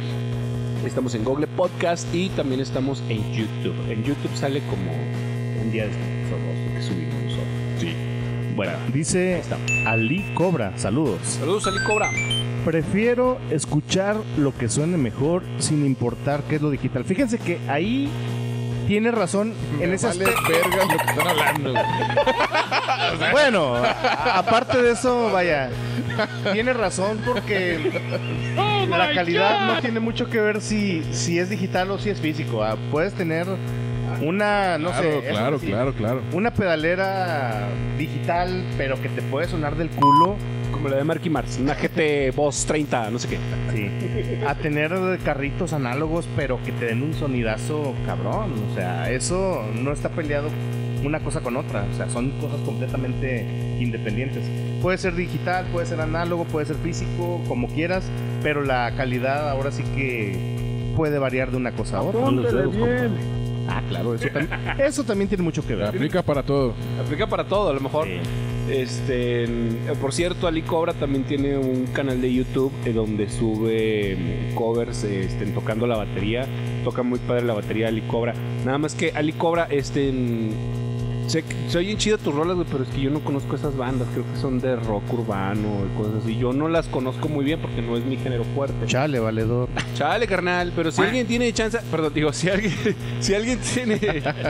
Estamos 0.84 1.14
en 1.14 1.22
Google 1.24 1.46
Podcast 1.46 2.12
y 2.12 2.28
también 2.30 2.60
estamos 2.60 3.04
en 3.08 3.32
YouTube. 3.32 3.74
En 3.88 4.02
YouTube 4.02 4.34
sale 4.34 4.60
como 4.68 4.90
un 5.62 5.70
día 5.70 5.86
después 5.86 6.08
o 6.32 6.74
que 6.74 6.82
subimos 6.82 7.14
nosotros. 7.22 7.46
Sí. 7.78 7.94
Bueno, 8.56 8.72
dice. 8.92 9.42
Ali 9.86 10.34
Cobra, 10.34 10.76
saludos. 10.76 11.20
Saludos, 11.22 11.66
Ali 11.68 11.78
Cobra. 11.86 12.10
Prefiero 12.64 13.38
escuchar 13.50 14.16
lo 14.36 14.56
que 14.56 14.68
suene 14.68 14.96
mejor 14.96 15.44
sin 15.58 15.86
importar 15.86 16.42
qué 16.48 16.56
es 16.56 16.62
lo 16.62 16.70
digital. 16.70 17.04
Fíjense 17.04 17.38
que 17.38 17.58
ahí 17.68 18.08
tiene 18.86 19.10
razón 19.10 19.54
en 19.80 19.92
ese 19.92 20.06
vale 20.08 20.24
aspecto. 20.24 20.48
verga 20.52 20.84
lo 20.84 20.88
que 20.88 21.10
están 21.10 21.26
hablando, 21.28 21.72
güey. 21.72 21.84
Bueno, 23.32 23.76
a- 23.76 24.38
aparte 24.38 24.82
de 24.82 24.92
eso, 24.92 25.30
vaya, 25.32 25.68
tiene 26.52 26.72
razón 26.72 27.20
porque 27.24 27.78
la 28.88 29.12
calidad 29.14 29.66
no 29.74 29.80
tiene 29.80 30.00
mucho 30.00 30.28
que 30.30 30.40
ver 30.40 30.60
si, 30.60 31.02
si 31.12 31.38
es 31.38 31.50
digital 31.50 31.90
o 31.90 31.98
si 31.98 32.10
es 32.10 32.20
físico. 32.20 32.62
ah. 32.62 32.76
Puedes 32.90 33.12
tener 33.14 33.46
una, 34.20 34.78
no 34.78 34.90
claro, 34.90 35.02
sé, 35.02 35.18
eso 35.18 35.28
claro, 35.30 35.58
sí, 35.58 35.66
claro, 35.66 35.92
claro. 35.94 36.22
una 36.32 36.52
pedalera 36.52 37.66
digital, 37.98 38.64
pero 38.76 39.00
que 39.00 39.08
te 39.08 39.22
puede 39.22 39.48
sonar 39.48 39.76
del 39.76 39.88
culo. 39.90 40.36
Como 40.82 40.90
la 40.90 40.96
de 40.96 41.04
Marky 41.04 41.30
Mars, 41.30 41.60
una 41.60 41.74
GT 41.74 42.34
Boss 42.34 42.66
30, 42.66 43.10
no 43.10 43.18
sé 43.20 43.28
qué. 43.28 43.38
Sí. 43.72 43.88
A 44.44 44.56
tener 44.56 44.90
carritos 45.24 45.72
análogos, 45.72 46.26
pero 46.34 46.60
que 46.64 46.72
te 46.72 46.86
den 46.86 47.04
un 47.04 47.14
sonidazo 47.14 47.94
cabrón. 48.04 48.52
O 48.68 48.74
sea, 48.74 49.08
eso 49.08 49.62
no 49.80 49.92
está 49.92 50.08
peleado 50.08 50.48
una 51.04 51.20
cosa 51.20 51.40
con 51.40 51.56
otra. 51.56 51.84
O 51.92 51.96
sea, 51.96 52.10
son 52.10 52.32
cosas 52.40 52.60
completamente 52.62 53.46
independientes. 53.78 54.42
Puede 54.82 54.98
ser 54.98 55.14
digital, 55.14 55.66
puede 55.70 55.86
ser 55.86 56.00
análogo, 56.00 56.46
puede 56.46 56.66
ser 56.66 56.74
físico, 56.78 57.40
como 57.46 57.68
quieras, 57.68 58.02
pero 58.42 58.64
la 58.64 58.92
calidad 58.96 59.50
ahora 59.50 59.70
sí 59.70 59.84
que 59.94 60.36
puede 60.96 61.20
variar 61.20 61.52
de 61.52 61.58
una 61.58 61.70
cosa 61.70 61.98
a 61.98 62.02
otra. 62.02 62.22
Ah, 63.68 63.80
claro, 63.88 64.16
eso, 64.16 64.26
también, 64.30 64.80
eso 64.80 65.04
también 65.04 65.28
tiene 65.28 65.44
mucho 65.44 65.64
que 65.64 65.76
ver. 65.76 65.86
Aplica 65.86 66.24
para 66.24 66.42
todo. 66.42 66.74
Aplica 67.00 67.28
para 67.28 67.44
todo, 67.44 67.70
a 67.70 67.72
lo 67.72 67.80
mejor. 67.80 68.08
Sí. 68.08 68.18
Este, 68.70 69.44
eh, 69.44 69.48
por 70.00 70.12
cierto, 70.12 70.46
Ali 70.46 70.62
Cobra 70.62 70.94
también 70.94 71.24
tiene 71.24 71.58
un 71.58 71.86
canal 71.86 72.20
de 72.20 72.32
YouTube 72.32 72.72
eh, 72.84 72.92
donde 72.92 73.28
sube 73.28 74.16
mm, 74.16 74.54
covers 74.54 75.04
este, 75.04 75.46
tocando 75.46 75.86
la 75.86 75.96
batería 75.96 76.46
toca 76.82 77.02
muy 77.02 77.18
padre 77.18 77.44
la 77.44 77.54
batería 77.54 77.88
Ali 77.88 78.02
Cobra. 78.02 78.34
Nada 78.64 78.78
más 78.78 78.94
que 78.94 79.12
Ali 79.12 79.32
Cobra, 79.32 79.66
este. 79.70 80.12
Sé 81.28 81.42
que 81.42 81.54
se 81.68 81.78
oyen 81.78 81.96
chidas 81.98 82.20
tus 82.20 82.34
rolas, 82.34 82.56
güey, 82.56 82.66
pero 82.70 82.84
es 82.84 82.90
que 82.90 83.00
yo 83.00 83.10
no 83.10 83.20
conozco 83.20 83.54
esas 83.56 83.76
bandas. 83.76 84.08
Creo 84.12 84.24
que 84.32 84.38
son 84.40 84.60
de 84.60 84.76
rock 84.76 85.12
urbano 85.12 85.68
y 85.86 85.96
cosas 85.96 86.22
así. 86.22 86.36
Yo 86.36 86.52
no 86.52 86.68
las 86.68 86.88
conozco 86.88 87.28
muy 87.28 87.44
bien 87.44 87.60
porque 87.60 87.80
no 87.80 87.96
es 87.96 88.04
mi 88.04 88.16
género 88.16 88.44
fuerte. 88.54 88.86
Chale, 88.86 89.18
valedor. 89.18 89.68
Chale, 89.94 90.26
carnal, 90.26 90.72
pero 90.74 90.90
si 90.90 91.00
alguien 91.02 91.26
tiene 91.26 91.52
chance, 91.52 91.78
perdón, 91.90 92.12
digo, 92.14 92.32
si 92.32 92.48
alguien, 92.50 92.72
si 93.20 93.34
alguien 93.34 93.58
tiene, 93.60 93.98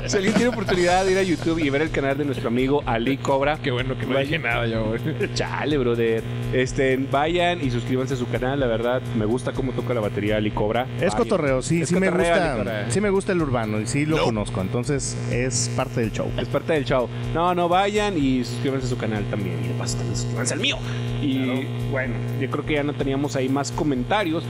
si 0.06 0.16
alguien 0.16 0.34
tiene 0.34 0.48
oportunidad 0.48 1.04
de 1.04 1.12
ir 1.12 1.18
a 1.18 1.22
YouTube 1.22 1.58
y 1.58 1.70
ver 1.70 1.82
el 1.82 1.90
canal 1.90 2.16
de 2.18 2.24
nuestro 2.24 2.48
amigo 2.48 2.82
Ali 2.86 3.16
Cobra, 3.18 3.58
Qué 3.62 3.70
bueno 3.70 3.96
que 3.96 4.06
no 4.06 4.14
Vaya. 4.14 4.24
dije 4.24 4.38
nada 4.38 4.66
yo, 4.66 4.86
güey. 4.86 5.00
chale, 5.34 5.78
brother, 5.78 6.22
este, 6.52 6.96
vayan 6.96 7.60
y 7.64 7.70
suscríbanse 7.70 8.14
a 8.14 8.16
su 8.16 8.28
canal, 8.28 8.58
la 8.60 8.66
verdad, 8.66 9.02
me 9.16 9.24
gusta 9.26 9.52
cómo 9.52 9.72
toca 9.72 9.94
la 9.94 10.00
batería 10.00 10.36
Ali 10.36 10.50
Cobra. 10.50 10.84
Es 10.96 11.12
Vayan. 11.12 11.16
cotorreo, 11.18 11.62
sí, 11.62 11.82
Es 11.82 11.88
sí 11.90 11.94
me 11.96 12.06
cotorreo, 12.06 12.56
gusta. 12.56 12.90
Sí 12.90 13.00
me 13.00 13.10
gusta 13.10 13.32
el 13.32 13.42
urbano 13.42 13.80
y 13.80 13.86
sí 13.86 14.06
lo 14.06 14.22
conozco, 14.24 14.60
entonces 14.60 15.16
es 15.30 15.70
parte 15.76 16.00
del 16.00 16.12
show. 16.12 16.30
Es 16.38 16.48
parte 16.48 16.61
del 16.68 16.84
show. 16.84 17.08
No, 17.34 17.54
no, 17.54 17.68
vayan 17.68 18.16
y 18.16 18.44
suscríbanse 18.44 18.86
a 18.86 18.90
su 18.90 18.96
canal 18.96 19.24
también. 19.30 19.58
Y 19.64 19.68
de 19.68 19.74
paso 19.74 19.96
también 19.96 20.16
suscríbanse 20.16 20.54
al 20.54 20.60
mío. 20.60 20.76
Y 21.22 21.66
bueno, 21.90 22.14
yo 22.40 22.50
creo 22.50 22.64
que 22.66 22.74
ya 22.74 22.82
no 22.82 22.92
teníamos 22.94 23.36
ahí 23.36 23.48
más 23.48 23.72
comentarios. 23.72 24.44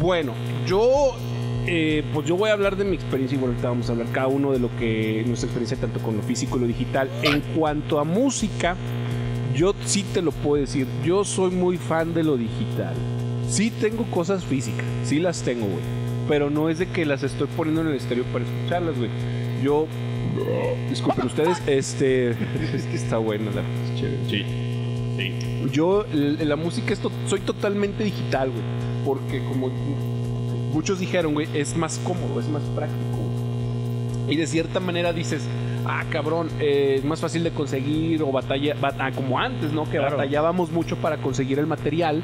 Bueno, 0.00 0.32
yo. 0.66 1.16
eh, 1.66 2.02
pues 2.14 2.26
yo 2.26 2.36
voy 2.36 2.48
a 2.50 2.54
hablar 2.54 2.76
de 2.76 2.84
mi 2.84 2.96
experiencia 2.96 3.36
y 3.36 3.38
bueno, 3.38 3.52
ahorita 3.52 3.68
vamos 3.68 3.88
a 3.88 3.92
hablar 3.92 4.06
cada 4.12 4.28
uno 4.28 4.52
de 4.52 4.58
lo 4.58 4.74
que 4.78 5.22
nuestra 5.26 5.48
experiencia 5.48 5.76
tanto 5.76 6.00
con 6.00 6.16
lo 6.16 6.22
físico 6.22 6.56
y 6.56 6.60
lo 6.60 6.66
digital. 6.66 7.10
En 7.22 7.40
cuanto 7.54 7.98
a 8.00 8.04
música, 8.04 8.74
yo 9.54 9.74
sí 9.84 10.02
te 10.14 10.22
lo 10.22 10.32
puedo 10.32 10.60
decir, 10.62 10.86
yo 11.04 11.24
soy 11.24 11.50
muy 11.50 11.76
fan 11.76 12.14
de 12.14 12.24
lo 12.24 12.36
digital. 12.38 12.94
Sí 13.48 13.70
tengo 13.70 14.04
cosas 14.10 14.44
físicas, 14.44 14.84
sí 15.04 15.18
las 15.20 15.42
tengo, 15.42 15.66
güey. 15.66 15.82
Pero 16.28 16.50
no 16.50 16.68
es 16.68 16.78
de 16.78 16.86
que 16.88 17.06
las 17.06 17.22
estoy 17.22 17.48
poniendo 17.56 17.80
en 17.82 17.88
el 17.88 17.94
estéreo 17.94 18.24
para 18.32 18.44
escucharlas, 18.44 18.96
güey. 18.96 19.10
Yo 19.62 19.86
Disculpen 20.88 21.26
ustedes, 21.26 21.62
este. 21.66 22.30
Es 22.30 22.84
que 22.90 22.96
está 22.96 23.18
bueno 23.18 23.50
la 23.50 23.62
chévere. 23.98 24.18
Sí. 24.28 24.44
Yo, 25.72 26.04
l- 26.12 26.44
la 26.44 26.56
música, 26.56 26.92
esto, 26.92 27.10
soy 27.26 27.40
totalmente 27.40 28.04
digital, 28.04 28.50
güey. 28.50 28.62
Porque, 29.04 29.38
como 29.44 29.68
muchos 30.72 30.98
dijeron, 31.00 31.34
güey, 31.34 31.48
es 31.54 31.76
más 31.76 31.98
cómodo, 32.04 32.40
es 32.40 32.48
más 32.48 32.62
práctico. 32.74 33.16
güey. 33.16 34.34
Y 34.34 34.36
de 34.36 34.46
cierta 34.46 34.78
manera 34.80 35.12
dices, 35.12 35.42
ah, 35.86 36.04
cabrón, 36.10 36.48
eh, 36.60 36.96
es 36.98 37.04
más 37.04 37.20
fácil 37.20 37.42
de 37.44 37.50
conseguir 37.50 38.22
o 38.22 38.30
batalla, 38.30 38.74
bat- 38.80 38.96
ah, 39.00 39.10
como 39.12 39.38
antes, 39.38 39.72
¿no? 39.72 39.84
Que 39.84 39.98
Claro. 39.98 40.16
batallábamos 40.16 40.70
mucho 40.70 40.96
para 40.96 41.16
conseguir 41.18 41.58
el 41.58 41.66
material. 41.66 42.22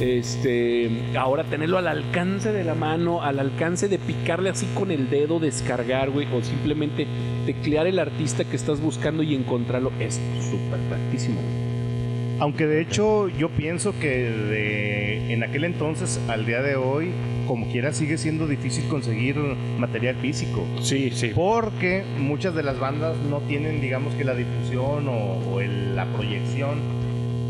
Este, 0.00 0.90
ahora 1.16 1.44
tenerlo 1.44 1.78
al 1.78 1.86
alcance 1.86 2.52
de 2.52 2.64
la 2.64 2.74
mano, 2.74 3.22
al 3.22 3.38
alcance 3.38 3.86
de 3.88 3.98
picarle 3.98 4.50
así 4.50 4.66
con 4.74 4.90
el 4.90 5.08
dedo, 5.08 5.38
descargar, 5.38 6.10
güey, 6.10 6.26
o 6.34 6.42
simplemente 6.42 7.06
teclear 7.46 7.86
el 7.86 7.98
artista 7.98 8.44
que 8.44 8.56
estás 8.56 8.80
buscando 8.80 9.22
y 9.22 9.34
encontrarlo, 9.34 9.92
es 10.00 10.20
súper 10.50 10.78
practísimo. 10.88 11.36
güey. 11.36 11.64
Aunque 12.40 12.66
de 12.66 12.80
hecho 12.82 13.28
yo 13.28 13.48
pienso 13.50 13.94
que 14.00 14.08
de, 14.08 15.32
en 15.32 15.44
aquel 15.44 15.64
entonces 15.64 16.20
al 16.28 16.46
día 16.46 16.62
de 16.62 16.74
hoy, 16.74 17.10
como 17.46 17.70
quiera, 17.70 17.92
sigue 17.92 18.18
siendo 18.18 18.48
difícil 18.48 18.84
conseguir 18.88 19.36
material 19.78 20.16
físico. 20.16 20.64
Sí, 20.82 21.10
sí. 21.14 21.30
Porque 21.34 22.02
muchas 22.18 22.54
de 22.56 22.62
las 22.64 22.78
bandas 22.80 23.16
no 23.30 23.38
tienen, 23.40 23.80
digamos 23.80 24.14
que 24.14 24.24
la 24.24 24.34
difusión 24.34 25.08
o, 25.08 25.52
o 25.52 25.60
el- 25.60 25.94
la 25.94 26.06
proyección 26.06 26.80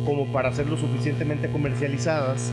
como 0.04 0.26
para 0.26 0.52
ser 0.52 0.66
lo 0.68 0.76
suficientemente 0.76 1.48
comercializadas 1.48 2.52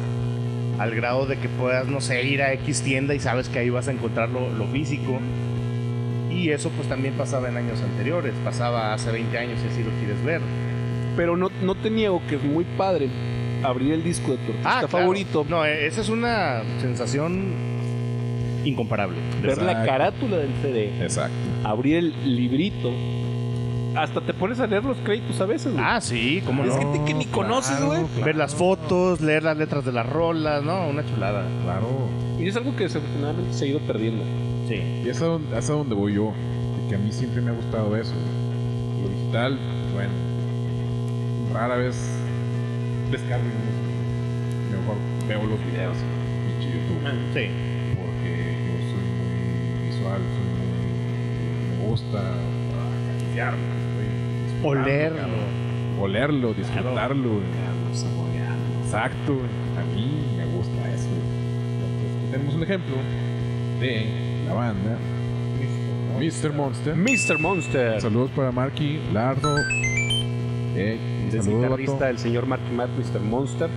al 0.80 0.96
grado 0.96 1.26
de 1.26 1.36
que 1.38 1.50
puedas, 1.50 1.88
no 1.88 2.00
sé, 2.00 2.24
ir 2.24 2.42
a 2.42 2.54
X 2.54 2.82
tienda 2.82 3.14
y 3.14 3.20
sabes 3.20 3.50
que 3.50 3.60
ahí 3.60 3.70
vas 3.70 3.90
a 3.90 3.92
encontrar 3.92 4.30
lo, 4.30 4.50
lo 4.54 4.66
físico. 4.68 5.20
Y 6.32 6.50
eso 6.50 6.70
pues 6.76 6.88
también 6.88 7.14
pasaba 7.16 7.50
en 7.50 7.58
años 7.58 7.80
anteriores, 7.82 8.34
pasaba 8.44 8.94
hace 8.94 9.12
20 9.12 9.38
años 9.38 9.60
si 9.62 9.68
así 9.68 9.84
lo 9.84 9.92
quieres 10.00 10.24
ver. 10.24 10.42
Pero 11.18 11.36
no, 11.36 11.50
no 11.62 11.76
te 11.76 11.90
niego 11.90 12.22
que 12.30 12.36
es 12.36 12.44
muy 12.44 12.64
padre 12.78 13.10
abrir 13.64 13.94
el 13.94 14.04
disco 14.04 14.32
de 14.32 14.38
tu 14.38 14.52
artista 14.52 14.70
Ah, 14.70 14.80
claro. 14.80 14.88
favorito, 14.88 15.46
No, 15.50 15.66
eh, 15.66 15.86
esa 15.86 16.02
es 16.02 16.10
una 16.10 16.62
sensación 16.80 17.54
incomparable. 18.64 19.18
ver 19.42 19.62
la 19.62 19.86
carátula 19.86 20.38
del 20.38 20.52
CD, 20.62 20.92
Exacto. 21.04 21.36
abrir 21.64 21.98
el 21.98 22.14
librito. 22.38 22.92
Hasta 23.96 24.22
te 24.22 24.34
pones 24.34 24.58
a 24.62 24.68
leer 24.68 24.86
los 24.86 24.96
créditos 25.00 25.40
a 25.42 25.46
veces, 25.46 25.74
güey. 25.74 25.84
Ah, 25.86 26.00
sí, 26.00 26.42
cómo 26.46 26.64
es 26.64 26.70
no. 26.70 26.78
gente 26.78 27.02
que 27.06 27.14
ni 27.14 27.26
conoces, 27.26 27.84
güey. 27.84 28.04
Ver 28.24 28.38
las 28.38 28.56
fotos, 28.56 29.20
leer 29.20 29.44
las 29.44 29.58
letras 29.58 29.84
de 29.84 29.92
las 29.92 30.08
rolas, 30.08 30.64
¿no? 30.64 30.88
Una 30.88 31.06
chulada. 31.06 31.44
Claro. 31.66 32.08
Y 32.40 32.48
es 32.48 32.56
algo 32.56 32.74
que 32.78 32.86
desafortunadamente 32.86 33.54
se 33.54 33.66
ha 33.66 33.68
ido 33.68 33.80
perdiendo. 33.80 34.24
Sí. 34.72 35.02
Y 35.04 35.10
es 35.10 35.22
a 35.22 35.26
donde, 35.26 35.58
es 35.58 35.70
a 35.70 35.74
donde 35.74 35.96
voy 35.96 36.14
yo. 36.14 36.32
Que 36.88 36.96
a 36.96 36.98
mí 36.98 37.12
siempre 37.12 37.42
me 37.42 37.52
ha 37.52 37.54
gustado 37.54 37.94
eso. 37.98 38.14
Lo 39.02 39.10
digital, 39.10 39.60
bueno, 39.94 40.12
rara 41.54 41.76
vez 41.76 41.98
descargo. 43.12 43.44
Mejor 44.72 44.96
veo 45.28 45.44
los 45.44 45.60
videos. 45.66 45.98
YouTube. 46.62 47.04
Sí. 47.34 47.50
Porque 47.98 48.32
yo 48.66 48.74
soy 48.88 49.04
muy 49.20 49.90
visual, 49.90 50.22
soy 50.22 50.48
muy. 50.56 51.78
Me 51.78 51.90
gusta 51.90 52.22
disfrutando, 54.46 54.70
Olerlo. 54.70 56.02
Olerlo, 56.02 56.54
disfrutarlo. 56.54 57.42
Exacto. 58.86 59.34
A 59.78 59.96
mí 59.96 60.24
me 60.38 60.46
gusta 60.46 60.94
eso. 60.94 61.10
Entonces, 61.74 62.32
tenemos 62.32 62.56
un 62.56 62.64
ejemplo 62.64 62.96
de 63.82 64.31
la 64.52 64.58
banda 64.58 64.98
Mr. 66.20 66.54
Monster. 66.54 66.96
Mr. 66.96 67.40
Monster. 67.40 68.02
Saludos 68.02 68.30
para 68.36 68.52
Marky, 68.52 69.00
Lardo. 69.12 69.58
Eh, 70.76 71.00
el 71.34 71.42
guitarrista 71.42 72.06
del 72.08 72.20
señor 72.20 72.46
Marky 72.46 72.72
Mark, 72.76 72.92
Mr. 72.98 73.20
Monster, 73.22 73.70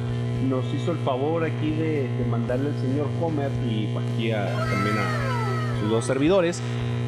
nos 0.49 0.64
hizo 0.75 0.93
el 0.93 0.99
favor 0.99 1.45
aquí 1.45 1.70
de, 1.70 2.09
de 2.18 2.25
mandarle 2.31 2.68
al 2.70 2.79
señor 2.81 3.07
Homer 3.22 3.51
y 3.66 3.89
aquí 3.97 4.31
a- 4.33 4.47
también 4.70 4.97
a 4.99 5.81
sus 5.81 5.91
dos 5.91 6.05
servidores. 6.05 6.61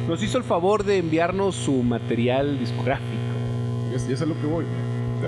Nos 0.07 0.23
hizo 0.23 0.37
el 0.39 0.43
favor 0.43 0.83
de 0.83 0.97
enviarnos 0.97 1.55
su 1.55 1.83
material 1.83 2.57
discográfico. 2.59 3.11
Y 3.91 3.95
es, 3.95 4.09
y 4.09 4.13
es 4.13 4.21
a 4.21 4.25
lo 4.25 4.39
que 4.41 4.47
voy. 4.47 4.65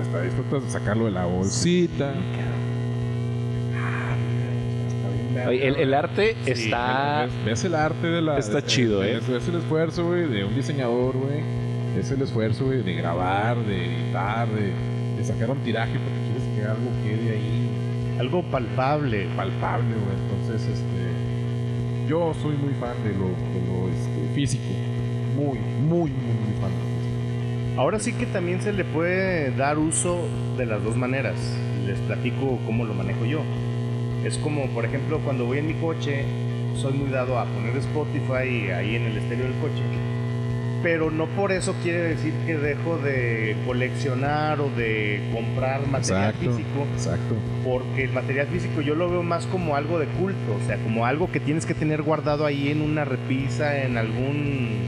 Hasta 0.00 0.22
disfrutas 0.22 0.64
de 0.64 0.70
sacarlo 0.70 1.04
de 1.04 1.10
la 1.12 1.26
bolsita. 1.26 2.14
El, 5.48 5.76
el 5.76 5.94
arte 5.94 6.36
está. 6.46 7.22
Ves, 7.26 7.44
ves 7.44 7.64
el 7.64 7.74
arte 7.74 8.06
de 8.06 8.22
la. 8.22 8.38
Está 8.38 8.60
de- 8.60 8.66
chido, 8.66 9.00
ves- 9.00 9.22
¿eh? 9.28 9.32
Ves 9.32 9.48
el 9.48 9.56
esfuerzo, 9.56 10.06
güey, 10.06 10.26
de 10.28 10.44
un 10.44 10.54
diseñador, 10.54 11.16
güey. 11.16 11.40
Es 11.98 12.10
el 12.10 12.22
esfuerzo, 12.22 12.66
güey, 12.66 12.82
de 12.82 12.94
grabar, 12.94 13.56
de 13.58 13.86
editar, 13.86 14.48
de, 14.48 14.72
de 15.16 15.24
sacar 15.24 15.50
un 15.50 15.58
tiraje 15.58 15.92
porque 15.92 16.20
quieres 16.30 16.56
que 16.56 16.66
algo 16.66 16.90
quede 17.04 17.30
ahí 17.36 17.68
Algo 18.20 18.42
palpable. 18.44 19.26
palpable, 19.36 19.86
güey. 19.94 20.16
Entonces, 20.40 20.68
este. 20.68 22.08
Yo 22.08 22.32
soy 22.42 22.56
muy 22.56 22.74
fan 22.74 22.94
de 23.04 23.10
lo, 23.12 23.26
de 23.28 23.66
lo 23.66 23.88
este, 23.88 24.34
físico. 24.34 24.64
Muy, 25.36 25.58
muy, 25.58 26.10
muy, 26.10 26.10
muy 26.10 26.60
fan 26.60 26.70
de 26.70 26.78
lo 26.78 26.90
físico. 27.00 27.80
Ahora 27.80 27.98
sí 28.00 28.12
que 28.12 28.26
también 28.26 28.60
se 28.62 28.72
le 28.72 28.84
puede 28.84 29.52
dar 29.52 29.78
uso 29.78 30.26
de 30.58 30.66
las 30.66 30.82
dos 30.82 30.96
maneras. 30.96 31.36
Les 31.86 31.98
platico 32.00 32.58
cómo 32.66 32.84
lo 32.84 32.94
manejo 32.94 33.24
yo. 33.26 33.42
Es 34.24 34.36
como, 34.38 34.66
por 34.68 34.84
ejemplo, 34.84 35.18
cuando 35.24 35.46
voy 35.46 35.58
en 35.58 35.66
mi 35.66 35.74
coche, 35.74 36.24
soy 36.76 36.92
muy 36.92 37.10
dado 37.10 37.38
a 37.38 37.44
poner 37.46 37.76
Spotify 37.76 38.70
ahí 38.70 38.96
en 38.96 39.04
el 39.04 39.16
estéreo 39.16 39.44
del 39.44 39.54
coche. 39.54 39.82
Pero 40.82 41.10
no 41.10 41.26
por 41.26 41.52
eso 41.52 41.74
quiere 41.82 42.00
decir 42.00 42.32
que 42.46 42.56
dejo 42.56 42.96
de 42.98 43.54
coleccionar 43.66 44.60
o 44.60 44.70
de 44.70 45.20
comprar 45.32 45.86
material 45.86 46.30
Exacto. 46.30 46.50
físico. 46.50 46.86
Exacto. 46.94 47.34
Porque 47.64 48.04
el 48.04 48.12
material 48.12 48.46
físico 48.46 48.80
yo 48.80 48.94
lo 48.94 49.10
veo 49.10 49.22
más 49.22 49.46
como 49.46 49.76
algo 49.76 49.98
de 49.98 50.06
culto, 50.06 50.56
o 50.62 50.66
sea, 50.66 50.78
como 50.78 51.04
algo 51.04 51.30
que 51.30 51.40
tienes 51.40 51.66
que 51.66 51.74
tener 51.74 52.02
guardado 52.02 52.46
ahí 52.46 52.68
en 52.68 52.80
una 52.80 53.04
repisa, 53.04 53.82
en 53.82 53.98
algún 53.98 54.78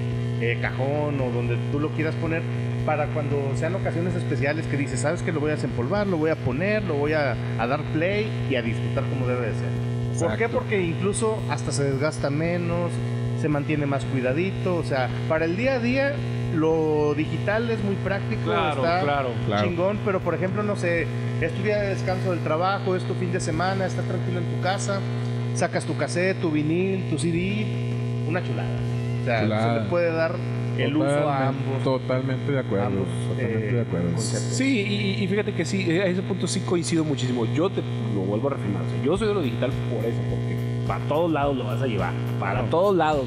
eh, 0.41 0.59
cajón 0.63 1.21
o 1.21 1.31
donde 1.31 1.57
tú 1.71 1.79
lo 1.79 1.91
quieras 1.91 2.15
poner 2.17 2.43
para 2.85 3.07
cuando 3.07 3.53
sean 3.57 3.75
ocasiones 3.75 4.15
especiales 4.15 4.67
que 4.67 4.77
dices, 4.77 5.01
sabes 5.01 5.23
que 5.23 5.33
lo 5.33 5.41
voy 5.41 5.51
a 5.51 5.55
desempolvar, 5.55 6.07
lo 6.07 6.17
voy 6.17 6.31
a 6.31 6.37
poner, 6.37 6.83
lo 6.85 6.95
voy 6.95 7.13
a, 7.13 7.35
a 7.59 7.67
dar 7.67 7.81
play 7.93 8.29
y 8.51 8.57
a 8.57 8.63
disfrutar 8.63 9.05
como 9.05 9.27
debe 9.27 9.47
de 9.47 9.53
ser. 9.55 10.29
¿Por 10.29 10.37
qué? 10.37 10.49
Porque 10.49 10.81
incluso 10.81 11.39
hasta 11.51 11.73
se 11.73 11.85
desgasta 11.85 12.31
menos, 12.31 12.91
se 13.41 13.49
mantiene 13.49 13.87
más 13.87 14.05
cuidadito, 14.05 14.77
o 14.77 14.85
sea, 14.85 15.09
para 15.29 15.45
el 15.45 15.57
día 15.57 15.75
a 15.75 15.79
día 15.79 16.13
lo 16.55 17.15
digital 17.15 17.71
es 17.71 17.83
muy 17.83 17.97
práctico, 17.97 18.53
está 18.53 19.01
claro. 19.01 19.31
Claro. 19.47 19.65
chingón, 19.65 19.99
pero 20.05 20.21
por 20.21 20.35
ejemplo, 20.35 20.63
no 20.63 20.77
sé, 20.77 21.07
es 21.41 21.53
tu 21.53 21.63
día 21.63 21.81
de 21.81 21.89
descanso 21.89 22.31
del 22.31 22.41
trabajo, 22.41 22.95
es 22.95 23.03
tu 23.05 23.15
fin 23.15 23.33
de 23.33 23.41
semana, 23.41 23.87
estás 23.87 24.05
tranquilo 24.05 24.39
en 24.39 24.45
tu 24.45 24.61
casa, 24.63 25.01
sacas 25.55 25.85
tu 25.85 25.97
cassette, 25.97 26.41
tu 26.41 26.51
vinil, 26.51 27.09
tu 27.11 27.19
CD, 27.19 27.67
una 28.29 28.43
chulada. 28.45 28.69
O 29.23 29.25
sea, 29.25 29.43
Chulada. 29.43 29.75
se 29.75 29.81
le 29.81 29.89
puede 29.89 30.13
dar 30.13 30.35
el 30.79 30.97
uso 30.97 31.07
a 31.07 31.13
Totalmente- 31.13 31.49
ambos. 31.49 31.83
Totalmente 31.85 32.53
de 32.53 32.59
acuerdo. 32.59 32.87
ambos, 32.87 33.09
totalmente 33.29 33.69
eh, 33.69 33.73
de 33.73 33.81
acuerdo. 33.81 34.13
conceptos. 34.13 34.57
Sí, 34.57 34.81
y, 34.81 35.23
y 35.25 35.27
fíjate 35.29 35.53
que 35.55 35.65
sí, 35.65 35.85
eh, 35.91 36.03
a 36.03 36.07
ese 36.07 36.23
punto 36.23 36.47
sí 36.47 36.61
coincido 36.61 37.05
muchísimo. 37.05 37.45
Yo 37.55 37.69
te 37.71 37.83
lo 38.15 38.21
vuelvo 38.23 38.49
a 38.49 38.53
reafirmar. 38.53 38.83
o 38.83 38.89
sea, 38.91 39.03
yo 39.05 39.17
soy 39.19 39.29
de 39.29 39.35
lo 39.35 39.43
digital 39.43 39.71
por 39.91 40.05
eso, 40.05 40.19
porque 40.31 40.57
para 40.87 41.05
todos 41.07 41.31
lados 41.31 41.57
lo 41.57 41.65
vas 41.65 41.81
a 41.83 41.87
llevar. 41.87 42.13
Para 42.41 42.63
todos 42.65 42.97
lados. 42.97 43.25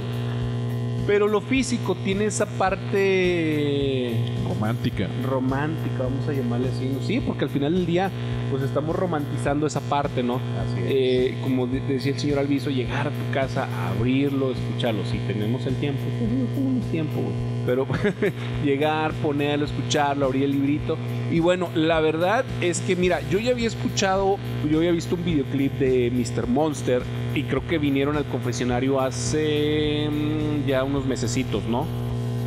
Pero 1.08 1.28
lo 1.28 1.40
físico 1.40 1.96
tiene 2.04 2.26
esa 2.26 2.48
parte 2.48 4.16
Romántica. 4.50 5.08
romántica, 5.28 6.00
vamos 6.04 6.28
a 6.28 6.34
llamarle 6.34 6.70
así. 6.70 6.98
Sí, 7.06 7.20
porque 7.20 7.44
al 7.46 7.52
final 7.52 7.74
del 7.76 7.86
día, 7.86 8.10
pues 8.56 8.70
estamos 8.70 8.96
romantizando 8.96 9.68
esa 9.68 9.82
parte, 9.82 10.24
¿no? 10.24 10.36
Así 10.36 10.80
es. 10.80 10.86
Eh, 10.88 11.38
como 11.44 11.68
de- 11.68 11.82
decía 11.82 12.14
el 12.14 12.20
señor 12.20 12.40
Alviso, 12.40 12.70
llegar 12.70 13.08
a 13.08 13.10
tu 13.10 13.34
casa, 13.34 13.68
abrirlo, 13.90 14.52
escucharlo. 14.52 15.04
Si 15.06 15.18
tenemos 15.20 15.66
el 15.66 15.76
tiempo, 15.76 16.00
pues 16.18 16.32
no 16.32 16.46
tenemos 16.56 16.86
tiempo, 16.92 17.14
güey. 17.22 17.34
Pero 17.66 17.88
llegar, 18.64 19.12
ponerlo, 19.16 19.66
escucharlo, 19.66 20.26
abrir 20.28 20.44
el 20.44 20.52
librito. 20.52 20.98
Y 21.32 21.40
bueno, 21.40 21.70
la 21.76 22.00
verdad 22.00 22.46
es 22.62 22.80
que, 22.82 22.96
mira, 22.96 23.20
yo 23.30 23.40
ya 23.40 23.52
había 23.52 23.68
escuchado, 23.68 24.38
yo 24.72 24.78
había 24.78 24.92
visto 24.92 25.16
un 25.16 25.26
videoclip 25.26 25.74
de 25.80 26.12
Mr. 26.12 26.48
Monster 26.48 27.02
y 27.34 27.44
creo 27.44 27.68
que 27.68 27.78
vinieron 27.78 28.16
al 28.16 28.26
confesionario 28.26 29.02
hace 29.02 30.08
mm, 30.10 30.68
ya 30.68 30.84
unos 30.84 31.06
mesecitos, 31.06 31.64
¿no? 31.66 31.86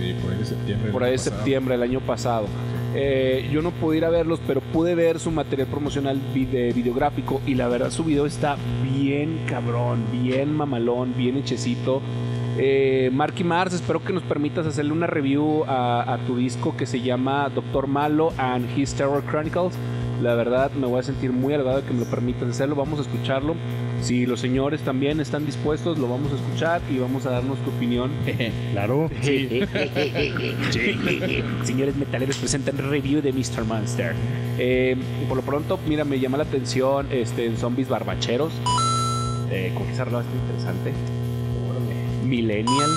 Sí, 0.01 0.15
por 0.23 0.33
ahí 0.33 0.39
de 0.39 0.45
septiembre. 0.47 0.93
por 0.93 1.05
ahí 1.05 1.11
de 1.13 1.19
septiembre 1.19 1.75
del 1.75 1.83
año 1.83 2.01
pasado. 2.01 2.47
Eh, 3.01 3.49
yo 3.53 3.63
no 3.63 3.71
pude 3.71 3.99
ir 3.99 4.05
a 4.05 4.11
verlos, 4.11 4.41
pero 4.45 4.61
pude 4.61 4.97
ver 4.97 5.21
su 5.21 5.31
material 5.31 5.69
promocional 5.69 6.21
vi- 6.35 6.47
de 6.47 6.73
videográfico 6.73 7.41
y 7.47 7.55
la 7.55 7.69
verdad 7.69 7.91
su 7.93 8.03
video 8.03 8.27
está 8.27 8.57
bien 8.83 9.39
cabrón, 9.47 10.03
bien 10.13 10.53
mamalón, 10.57 11.15
bien 11.17 11.37
hechecito. 11.37 12.03
Eh, 12.59 13.11
Marky 13.13 13.45
Mars, 13.45 13.73
espero 13.75 14.03
que 14.03 14.13
nos 14.13 14.25
permitas 14.25 14.67
hacerle 14.67 14.91
una 14.91 15.07
review 15.07 15.63
a, 15.69 16.13
a 16.13 16.19
tu 16.27 16.37
disco 16.37 16.77
que 16.77 16.87
se 16.87 17.01
llama 17.01 17.49
Doctor 17.55 17.87
Malo 17.87 18.33
and 18.37 18.67
His 18.77 18.95
Terror 18.95 19.23
Chronicles. 19.31 19.75
La 20.21 20.35
verdad 20.35 20.73
me 20.73 20.89
voy 20.89 20.99
a 20.99 21.05
sentir 21.05 21.31
muy 21.31 21.55
halagado 21.55 21.81
de 21.83 21.87
que 21.87 21.95
me 21.95 22.01
lo 22.01 22.07
permitas 22.11 22.49
hacerlo. 22.49 22.75
Vamos 22.75 22.99
a 22.99 23.03
escucharlo. 23.03 23.55
Si 24.01 24.27
los 24.27 24.41
señores 24.41 24.81
también 24.81 25.21
están 25.21 25.45
dispuestos, 25.45 25.99
lo 25.99 26.09
vamos 26.09 26.33
a 26.33 26.37
escuchar 26.37 26.81
y 26.91 26.99
vamos 26.99 27.27
a 27.27 27.31
darnos 27.31 27.59
tu 27.59 27.71
opinión 27.71 28.11
Claro. 28.73 29.11
Señores 31.65 31.97
metaleros 31.97 32.37
presentan 32.37 32.79
review 32.79 33.21
de 33.21 33.33
Mr. 33.33 33.65
Monster. 33.65 34.15
Eh, 34.59 34.97
por 35.29 35.37
lo 35.37 35.43
pronto, 35.43 35.79
mira, 35.87 36.05
me 36.05 36.21
llama 36.21 36.37
la 36.39 36.45
atención 36.45 37.07
este, 37.11 37.47
en 37.47 37.57
Zombies 37.57 37.89
Barbacheros. 37.89 38.53
Eh, 39.51 39.73
con 39.75 39.87
que 39.87 39.93
esa 39.93 40.05
rola 40.05 40.21
está 40.21 40.33
interesante. 40.37 40.93
Millennial. 42.25 42.91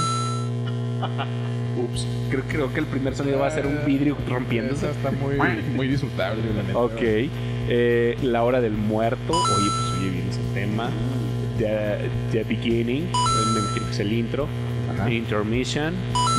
Ups. 1.82 2.06
Creo, 2.30 2.43
creo 2.47 2.74
que 2.74 2.80
el 2.82 2.86
primer 2.86 3.16
sonido 3.16 3.39
va 3.39 3.47
a 3.47 3.52
ser 3.52 3.66
un 3.66 3.80
vidrio 3.86 4.18
rompiéndose. 4.30 4.89
Esa 4.89 4.91
está 4.91 5.12
muy, 5.12 5.36
muy 5.76 5.88
disfrutable, 5.88 6.41
la 6.56 6.64
neta. 6.64 6.78
Ok. 6.78 7.02
Eh, 7.02 8.18
la 8.22 8.43
hora 8.43 8.60
del 8.62 8.74
muerto. 8.74 9.34
Oye, 9.34 9.70
pues 9.70 9.90
tema. 10.54 10.89
The, 11.58 12.10
The 12.32 12.43
Beginning. 12.43 13.04
Me 13.06 13.60
imagino 13.60 13.86
que 13.86 13.91
es 13.91 13.99
el 13.99 14.14
intro. 14.14 14.47
Ajá. 14.93 15.10
Intermission. 15.12 15.93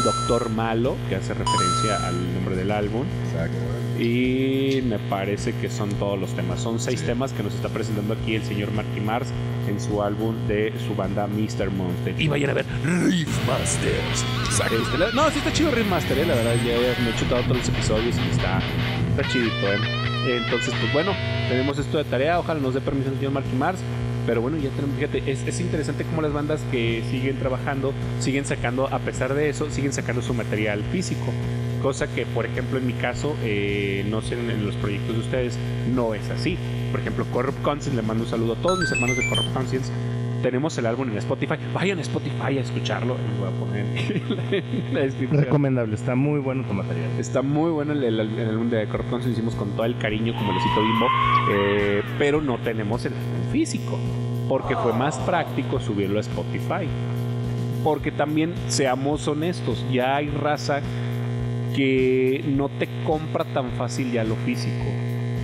Doctor 0.04 0.48
Malo, 0.50 0.96
que 1.08 1.16
hace 1.16 1.32
referencia 1.34 2.06
al 2.08 2.34
nombre 2.34 2.56
del 2.56 2.70
álbum. 2.70 3.04
Exacto. 3.32 3.56
Y 4.02 4.82
me 4.84 4.98
parece 4.98 5.52
que 5.54 5.68
son 5.70 5.90
todos 5.90 6.18
los 6.18 6.34
temas. 6.34 6.60
Son 6.60 6.80
seis 6.80 7.00
Sí. 7.00 7.06
temas 7.06 7.32
que 7.32 7.42
nos 7.42 7.54
está 7.54 7.68
presentando 7.68 8.14
aquí 8.14 8.34
el 8.34 8.42
señor 8.42 8.72
Marky 8.72 9.00
Mars 9.00 9.28
en 9.68 9.80
su 9.80 10.02
álbum 10.02 10.34
de 10.48 10.72
su 10.86 10.94
banda 10.96 11.26
Mr. 11.28 11.70
Monster. 11.70 12.20
Y 12.20 12.26
vayan 12.26 12.50
a 12.50 12.54
ver 12.54 12.66
Riff 12.84 13.28
Masters. 13.46 14.24
Este, 14.50 15.14
no, 15.14 15.30
sí 15.30 15.38
está 15.38 15.52
chido 15.52 15.70
Riff 15.70 15.86
Master, 15.88 16.18
eh, 16.18 16.26
la 16.26 16.34
verdad. 16.34 16.54
Ya 16.64 17.02
me 17.04 17.10
he 17.10 17.16
chutado 17.16 17.42
todos 17.42 17.58
los 17.58 17.68
episodios 17.68 18.16
y 18.16 18.30
está, 18.30 18.60
está 19.16 19.30
chidito, 19.30 19.72
eh. 19.72 20.01
Entonces, 20.26 20.74
pues 20.80 20.92
bueno, 20.92 21.12
tenemos 21.48 21.78
esto 21.78 21.98
de 21.98 22.04
tarea. 22.04 22.38
Ojalá 22.38 22.60
nos 22.60 22.74
dé 22.74 22.80
permiso 22.80 23.10
el 23.10 23.16
señor 23.16 23.32
Marky 23.32 23.56
Mars. 23.56 23.78
Pero 24.26 24.40
bueno, 24.40 24.56
ya 24.56 24.70
tenemos, 24.70 24.96
fíjate, 24.96 25.30
es, 25.30 25.42
es 25.46 25.60
interesante 25.60 26.04
cómo 26.04 26.22
las 26.22 26.32
bandas 26.32 26.60
que 26.70 27.02
siguen 27.10 27.38
trabajando, 27.38 27.92
siguen 28.20 28.44
sacando, 28.44 28.86
a 28.86 29.00
pesar 29.00 29.34
de 29.34 29.48
eso, 29.48 29.68
siguen 29.70 29.92
sacando 29.92 30.22
su 30.22 30.32
material 30.32 30.82
físico. 30.92 31.26
Cosa 31.82 32.06
que, 32.06 32.24
por 32.26 32.46
ejemplo, 32.46 32.78
en 32.78 32.86
mi 32.86 32.92
caso, 32.92 33.34
eh, 33.42 34.06
no 34.08 34.22
sé 34.22 34.34
en, 34.34 34.64
los 34.64 34.76
proyectos 34.76 35.16
de 35.16 35.20
ustedes, 35.20 35.58
no 35.92 36.14
es 36.14 36.30
así. 36.30 36.56
Por 36.92 37.00
ejemplo, 37.00 37.24
Corrupt 37.32 37.60
Conscience, 37.62 37.96
le 38.00 38.06
mando 38.06 38.22
un 38.22 38.30
saludo 38.30 38.52
a 38.52 38.56
todos 38.56 38.78
mis 38.78 38.92
hermanos 38.92 39.16
de 39.16 39.28
Corrupt 39.28 39.52
Conscience. 39.52 39.90
Tenemos 40.42 40.76
el 40.78 40.86
álbum 40.86 41.08
en 41.10 41.18
Spotify. 41.18 41.54
Vayan 41.72 41.98
a 41.98 42.02
Spotify 42.02 42.58
a 42.58 42.60
escucharlo. 42.60 43.16
Les 43.16 43.38
voy 43.38 43.48
a 43.48 43.52
poner 43.52 43.86
en 44.64 44.94
la, 44.94 45.00
descripción. 45.02 45.44
Recomendable, 45.44 45.94
está 45.94 46.14
muy 46.14 46.40
bueno 46.40 46.64
tu 46.64 46.74
material. 46.74 47.10
Está 47.18 47.42
muy 47.42 47.70
bueno 47.70 47.92
el, 47.92 48.02
el, 48.02 48.20
el 48.20 48.48
álbum 48.48 48.68
de 48.68 48.86
Corrupt 48.86 49.10
Conscience. 49.10 49.38
Hicimos 49.38 49.54
con 49.54 49.70
todo 49.70 49.84
el 49.86 49.96
cariño, 49.98 50.34
como 50.34 50.52
lo 50.52 50.60
cito 50.60 50.80
Bimbo. 50.82 51.06
eh, 51.52 52.02
pero 52.18 52.40
no 52.40 52.58
tenemos 52.58 53.04
el 53.04 53.12
álbum 53.12 53.52
físico. 53.52 53.98
Porque 54.48 54.74
fue 54.76 54.92
más 54.92 55.16
práctico 55.20 55.80
subirlo 55.80 56.18
a 56.18 56.20
Spotify. 56.20 56.88
Porque 57.84 58.10
también, 58.10 58.54
seamos 58.68 59.26
honestos, 59.28 59.84
ya 59.90 60.16
hay 60.16 60.28
raza 60.28 60.80
que 61.74 62.44
no 62.46 62.68
te 62.68 62.88
compra 63.04 63.44
tan 63.44 63.70
fácil 63.72 64.12
ya 64.12 64.24
lo 64.24 64.36
físico. 64.36 64.84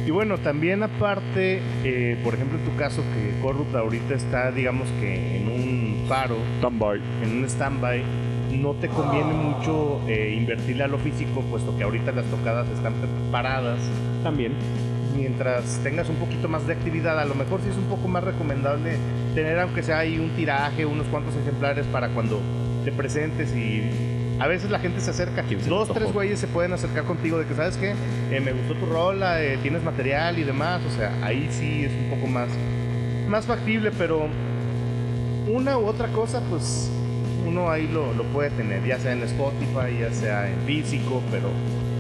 Y 0.09 0.11
bueno, 0.11 0.39
también 0.39 0.83
aparte, 0.83 1.61
eh, 1.85 2.19
por 2.25 2.33
ejemplo, 2.33 2.57
en 2.57 2.65
tu 2.65 2.75
caso, 2.77 3.03
que 3.13 3.43
Corrupt 3.43 3.75
ahorita 3.75 4.15
está, 4.15 4.51
digamos 4.51 4.89
que 5.03 5.37
en 5.37 5.49
un 5.49 6.07
paro, 6.09 6.39
en 7.23 7.37
un 7.37 7.45
stand-by, 7.45 8.03
no 8.53 8.73
te 8.73 8.89
conviene 8.89 9.35
mucho 9.35 10.01
eh, 10.09 10.35
invertirle 10.35 10.85
a 10.85 10.89
lo 10.89 10.97
físico, 10.97 11.43
puesto 11.51 11.77
que 11.77 11.85
ahorita 11.85 12.13
las 12.13 12.25
tocadas 12.25 12.67
están 12.71 12.95
preparadas. 12.95 13.81
También. 14.23 14.55
Mientras 15.15 15.79
tengas 15.83 16.09
un 16.09 16.17
poquito 16.17 16.49
más 16.49 16.67
de 16.67 16.73
actividad, 16.73 17.21
a 17.21 17.27
lo 17.27 17.35
mejor 17.35 17.61
sí 17.61 17.69
es 17.69 17.77
un 17.77 17.91
poco 17.95 18.09
más 18.09 18.25
recomendable 18.25 18.97
tener, 19.35 19.59
aunque 19.59 19.83
sea 19.83 19.99
ahí 19.99 20.19
un 20.19 20.31
tiraje, 20.31 20.87
unos 20.87 21.07
cuantos 21.09 21.37
ejemplares 21.37 21.85
para 21.85 22.09
cuando 22.09 22.41
te 22.83 22.93
presentes 22.93 23.55
y 23.55 23.83
a 24.41 24.47
veces 24.47 24.71
la 24.71 24.79
gente 24.79 25.01
se 25.01 25.11
acerca. 25.11 25.43
¿Quién 25.43 25.61
se 25.61 25.69
Dos, 25.69 25.93
tres 25.93 26.13
güeyes 26.13 26.39
se 26.39 26.47
pueden 26.47 26.73
acercar 26.73 27.05
contigo 27.05 27.39
de 27.39 27.45
que, 27.45 27.55
¿sabes 27.55 27.77
qué? 27.77 27.95
Eh, 28.31 28.41
me 28.41 28.53
gustó 28.53 28.75
tu 28.75 28.87
rola, 28.87 29.43
eh, 29.43 29.59
tienes 29.63 29.83
material 29.83 30.39
y 30.39 30.45
demás. 30.45 30.81
O 30.87 30.97
sea, 30.97 31.13
ahí 31.23 31.49
sí 31.51 31.85
es 31.85 31.93
un 31.93 32.11
poco 32.11 32.27
más, 32.27 32.49
más 33.29 33.47
factible, 33.47 33.91
pero 33.97 34.29
una 35.49 35.79
u 35.79 35.87
otra 35.87 36.09
cosa, 36.09 36.41
pues 36.51 36.91
uno 37.47 37.71
ahí 37.71 37.89
lo, 37.89 38.13
lo 38.13 38.25
puede 38.25 38.51
tener, 38.51 38.85
ya 38.85 38.99
sea 38.99 39.13
en 39.13 39.23
Spotify, 39.23 39.99
ya 40.01 40.13
sea 40.13 40.49
en 40.49 40.59
físico, 40.67 41.23
pero 41.31 41.49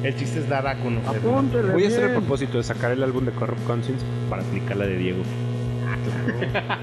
el 0.02 0.14
chiste 0.16 0.40
es 0.40 0.48
dar 0.48 0.66
a 0.66 0.76
conocer. 0.78 1.20
Voy 1.20 1.84
a 1.84 1.88
hacer 1.88 2.04
el 2.04 2.12
propósito 2.12 2.58
de 2.58 2.64
sacar 2.64 2.92
el 2.92 3.02
álbum 3.02 3.24
de 3.24 3.32
Corrupt 3.32 3.64
Conscience 3.66 4.04
para 4.30 4.42
aplicar 4.42 4.76
la 4.76 4.86
de 4.86 4.96
Diego. 4.96 5.22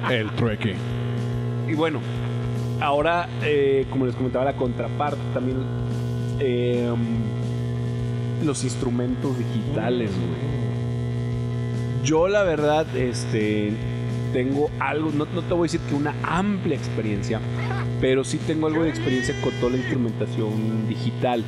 El 0.10 0.32
trueque. 0.32 0.76
Y 1.68 1.74
bueno, 1.74 2.00
ahora, 2.82 3.28
eh, 3.44 3.86
como 3.90 4.06
les 4.06 4.16
comentaba, 4.16 4.46
la 4.46 4.54
contraparte 4.56 5.22
también. 5.34 5.58
eh, 6.40 6.94
los 8.44 8.64
instrumentos 8.64 9.38
digitales, 9.38 10.12
güey. 10.12 10.56
Yo, 12.04 12.28
la 12.28 12.44
verdad, 12.44 12.86
este. 12.96 13.74
Tengo 14.34 14.70
algo, 14.80 15.12
no, 15.12 15.26
no 15.34 15.42
te 15.42 15.54
voy 15.54 15.62
a 15.62 15.72
decir 15.72 15.80
que 15.88 15.96
una 15.96 16.14
amplia 16.22 16.76
experiencia, 16.76 17.40
pero 18.02 18.26
sí 18.26 18.38
tengo 18.46 18.68
algo 18.68 18.84
de 18.84 18.90
experiencia 18.90 19.34
con 19.42 19.54
toda 19.62 19.72
la 19.72 19.78
instrumentación 19.78 20.90
digital. 20.90 21.42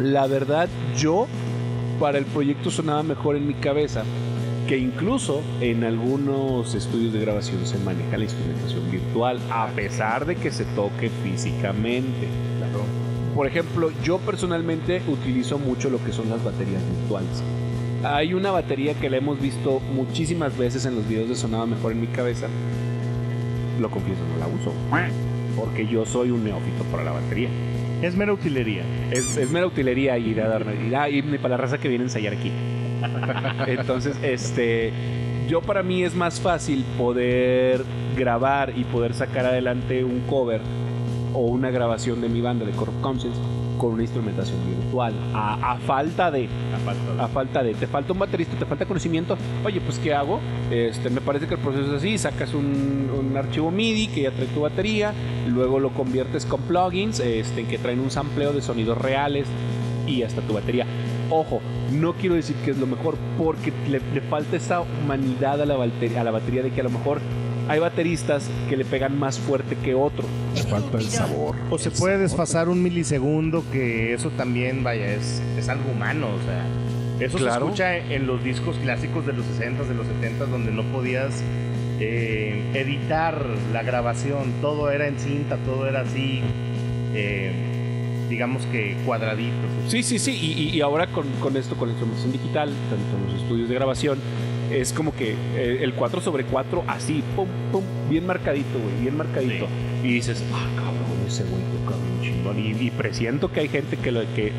La 0.00 0.26
verdad, 0.26 0.70
yo 0.96 1.26
para 2.00 2.16
el 2.16 2.24
proyecto 2.24 2.70
sonaba 2.70 3.02
mejor 3.02 3.36
en 3.36 3.46
mi 3.46 3.52
cabeza 3.52 4.02
que 4.70 4.78
incluso 4.78 5.42
en 5.60 5.82
algunos 5.82 6.76
estudios 6.76 7.12
de 7.12 7.18
grabación 7.18 7.66
se 7.66 7.76
maneja 7.78 8.16
la 8.16 8.22
instrumentación 8.22 8.88
virtual, 8.88 9.40
a 9.50 9.66
pesar 9.66 10.24
de 10.26 10.36
que 10.36 10.52
se 10.52 10.64
toque 10.64 11.10
físicamente. 11.24 12.28
Por 13.34 13.48
ejemplo, 13.48 13.90
yo 14.04 14.18
personalmente 14.18 15.02
utilizo 15.08 15.58
mucho 15.58 15.90
lo 15.90 15.98
que 16.04 16.12
son 16.12 16.30
las 16.30 16.44
baterías 16.44 16.80
virtuales. 16.88 17.42
Hay 18.04 18.32
una 18.32 18.52
batería 18.52 18.94
que 18.94 19.10
la 19.10 19.16
hemos 19.16 19.40
visto 19.40 19.80
muchísimas 19.92 20.56
veces 20.56 20.86
en 20.86 20.94
los 20.94 21.08
videos 21.08 21.28
de 21.28 21.34
Sonaba 21.34 21.66
Mejor 21.66 21.90
en 21.90 22.02
mi 22.02 22.06
cabeza. 22.06 22.46
Lo 23.80 23.90
confieso, 23.90 24.20
no 24.32 24.38
la 24.38 24.46
uso. 24.46 24.72
Porque 25.56 25.84
yo 25.88 26.06
soy 26.06 26.30
un 26.30 26.44
neófito 26.44 26.84
para 26.92 27.02
la 27.02 27.10
batería. 27.10 27.48
Es 28.02 28.14
mera 28.14 28.32
utilería. 28.32 28.84
Es, 29.10 29.36
es 29.36 29.50
mera 29.50 29.66
utilería 29.66 30.16
ir 30.16 30.40
a 30.40 30.46
dar 30.46 30.64
ir 30.80 30.94
a 30.94 31.08
irme 31.08 31.40
para 31.40 31.56
la 31.56 31.62
raza 31.62 31.78
que 31.78 31.88
viene 31.88 32.04
a 32.04 32.06
ensayar 32.06 32.34
aquí. 32.34 32.52
Entonces, 33.66 34.16
este, 34.22 34.92
yo 35.48 35.60
para 35.60 35.82
mí 35.82 36.02
es 36.02 36.14
más 36.14 36.40
fácil 36.40 36.84
poder 36.98 37.84
grabar 38.16 38.72
y 38.76 38.84
poder 38.84 39.14
sacar 39.14 39.46
adelante 39.46 40.04
un 40.04 40.20
cover 40.28 40.60
o 41.32 41.40
una 41.40 41.70
grabación 41.70 42.20
de 42.20 42.28
mi 42.28 42.40
banda 42.40 42.64
de 42.64 42.72
Corrupt 42.72 43.00
Conscience 43.00 43.38
con 43.78 43.92
una 43.92 44.02
instrumentación 44.02 44.58
virtual. 44.66 45.14
A, 45.32 45.72
a 45.72 45.76
falta 45.78 46.30
de, 46.30 46.48
a 47.18 47.28
falta 47.28 47.62
de, 47.62 47.72
te 47.72 47.86
falta 47.86 48.12
un 48.12 48.18
baterista, 48.18 48.54
te 48.58 48.66
falta 48.66 48.84
conocimiento. 48.84 49.38
Oye, 49.64 49.80
pues 49.80 49.98
¿qué 49.98 50.12
hago? 50.12 50.38
Este, 50.70 51.08
me 51.08 51.22
parece 51.22 51.46
que 51.46 51.54
el 51.54 51.60
proceso 51.60 51.86
es 51.86 51.96
así: 51.96 52.18
sacas 52.18 52.52
un, 52.52 53.10
un 53.18 53.36
archivo 53.36 53.70
MIDI 53.70 54.08
que 54.08 54.22
ya 54.22 54.32
trae 54.32 54.48
tu 54.48 54.60
batería, 54.60 55.14
luego 55.48 55.80
lo 55.80 55.90
conviertes 55.90 56.44
con 56.44 56.60
plugins 56.62 57.20
este, 57.20 57.64
que 57.64 57.78
traen 57.78 58.00
un 58.00 58.10
sampleo 58.10 58.52
de 58.52 58.60
sonidos 58.60 58.98
reales 58.98 59.46
y 60.06 60.24
hasta 60.24 60.42
tu 60.42 60.54
batería. 60.54 60.84
Ojo, 61.30 61.60
no 61.92 62.12
quiero 62.14 62.34
decir 62.34 62.56
que 62.64 62.72
es 62.72 62.78
lo 62.78 62.86
mejor 62.86 63.16
porque 63.38 63.72
le, 63.88 64.00
le 64.12 64.20
falta 64.20 64.56
esa 64.56 64.80
humanidad 64.80 65.60
a 65.62 65.66
la, 65.66 65.76
batería, 65.76 66.20
a 66.20 66.24
la 66.24 66.30
batería 66.32 66.62
de 66.62 66.70
que 66.70 66.80
a 66.80 66.84
lo 66.84 66.90
mejor 66.90 67.20
hay 67.68 67.78
bateristas 67.78 68.50
que 68.68 68.76
le 68.76 68.84
pegan 68.84 69.16
más 69.16 69.38
fuerte 69.38 69.76
que 69.76 69.94
otro. 69.94 70.24
Falta 70.68 70.98
el 70.98 71.04
sabor. 71.04 71.54
O 71.70 71.78
se 71.78 71.92
puede 71.92 72.18
desfasar 72.18 72.68
un 72.68 72.82
milisegundo, 72.82 73.62
que 73.70 74.12
eso 74.12 74.30
también, 74.30 74.82
vaya, 74.82 75.14
es, 75.14 75.40
es 75.56 75.68
algo 75.68 75.90
humano, 75.92 76.26
o 76.28 76.44
sea. 76.44 76.66
Eso 77.24 77.36
Claro. 77.38 77.52
se 77.52 77.64
escucha 77.66 77.96
en 77.96 78.26
los 78.26 78.42
discos 78.42 78.76
clásicos 78.78 79.24
de 79.26 79.34
los 79.34 79.44
60s, 79.46 79.86
de 79.86 79.94
los 79.94 80.06
70s, 80.06 80.46
donde 80.50 80.72
no 80.72 80.82
podías 80.84 81.42
eh, 82.00 82.60
editar 82.74 83.44
la 83.72 83.82
grabación. 83.84 84.52
Todo 84.62 84.90
era 84.90 85.06
en 85.06 85.18
cinta, 85.20 85.56
todo 85.58 85.86
era 85.86 86.00
así, 86.00 86.40
eh, 87.14 87.52
digamos 88.30 88.62
que 88.66 88.96
cuadradito. 89.04 89.52
Sí, 89.88 90.02
sí, 90.02 90.18
sí. 90.18 90.30
Y, 90.32 90.76
y- 90.76 90.80
ahora 90.80 91.08
con, 91.08 91.26
con 91.40 91.56
esto, 91.56 91.74
con 91.76 91.88
la 91.88 91.92
instrumentación 91.92 92.32
digital, 92.32 92.70
tanto 92.88 93.16
en 93.28 93.32
los 93.34 93.42
estudios 93.42 93.68
de 93.68 93.74
grabación, 93.74 94.18
es 94.70 94.92
como 94.92 95.12
que 95.14 95.34
eh, 95.56 95.80
el 95.82 95.92
4 95.94 96.20
sobre 96.20 96.44
4 96.44 96.84
así, 96.86 97.22
pum, 97.36 97.48
pum, 97.72 97.82
bien 98.08 98.24
marcadito, 98.26 98.78
güey, 98.78 99.02
bien 99.02 99.16
marcadito. 99.16 99.66
Y 100.02 100.12
dices, 100.14 100.42
ah, 100.54 100.66
cabrón, 100.76 101.26
ese 101.26 101.42
güey 101.42 101.60
toca 101.84 101.96
bien 102.20 102.34
chingón. 102.36 102.58
Y, 102.58 102.86
y 102.86 102.90
presiento 102.92 103.50
que 103.52 103.60
hay 103.60 103.68
gente 103.68 103.96
que, 103.96 104.12
lo, 104.12 104.20
que, 104.34 104.52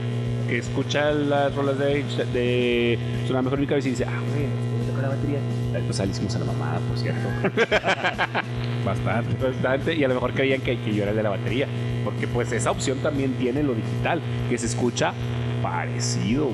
que 0.49 0.57
escucha 0.57 1.11
las 1.11 1.55
rolas 1.55 1.79
de, 1.79 2.03
de 2.33 2.99
Suena 3.25 3.41
Mejor 3.41 3.57
en 3.57 3.61
mi 3.61 3.67
cabeza 3.67 3.87
y 3.87 3.91
dice, 3.91 4.03
ah, 4.05 4.19
güey, 4.33 4.45
este 4.45 5.01
la 5.01 5.07
batería. 5.07 5.39
Pues 5.87 5.99
hicimos 6.09 6.35
a 6.35 6.39
la 6.39 6.45
mamada, 6.45 6.79
por 6.79 6.97
cierto. 6.97 7.27
Bastante. 8.85 9.35
Bastante, 9.45 9.95
y 9.95 10.03
a 10.03 10.07
lo 10.07 10.15
mejor 10.15 10.33
creían 10.33 10.61
que, 10.61 10.77
que 10.79 10.93
yo 10.93 11.03
era 11.03 11.11
el 11.11 11.17
de 11.17 11.23
la 11.23 11.29
batería. 11.29 11.67
Porque 12.03 12.27
pues 12.27 12.51
esa 12.51 12.71
opción 12.71 12.99
también 12.99 13.33
tiene 13.33 13.63
lo 13.63 13.73
digital, 13.73 14.21
que 14.49 14.57
se 14.57 14.65
escucha 14.65 15.13
parecido. 15.61 16.49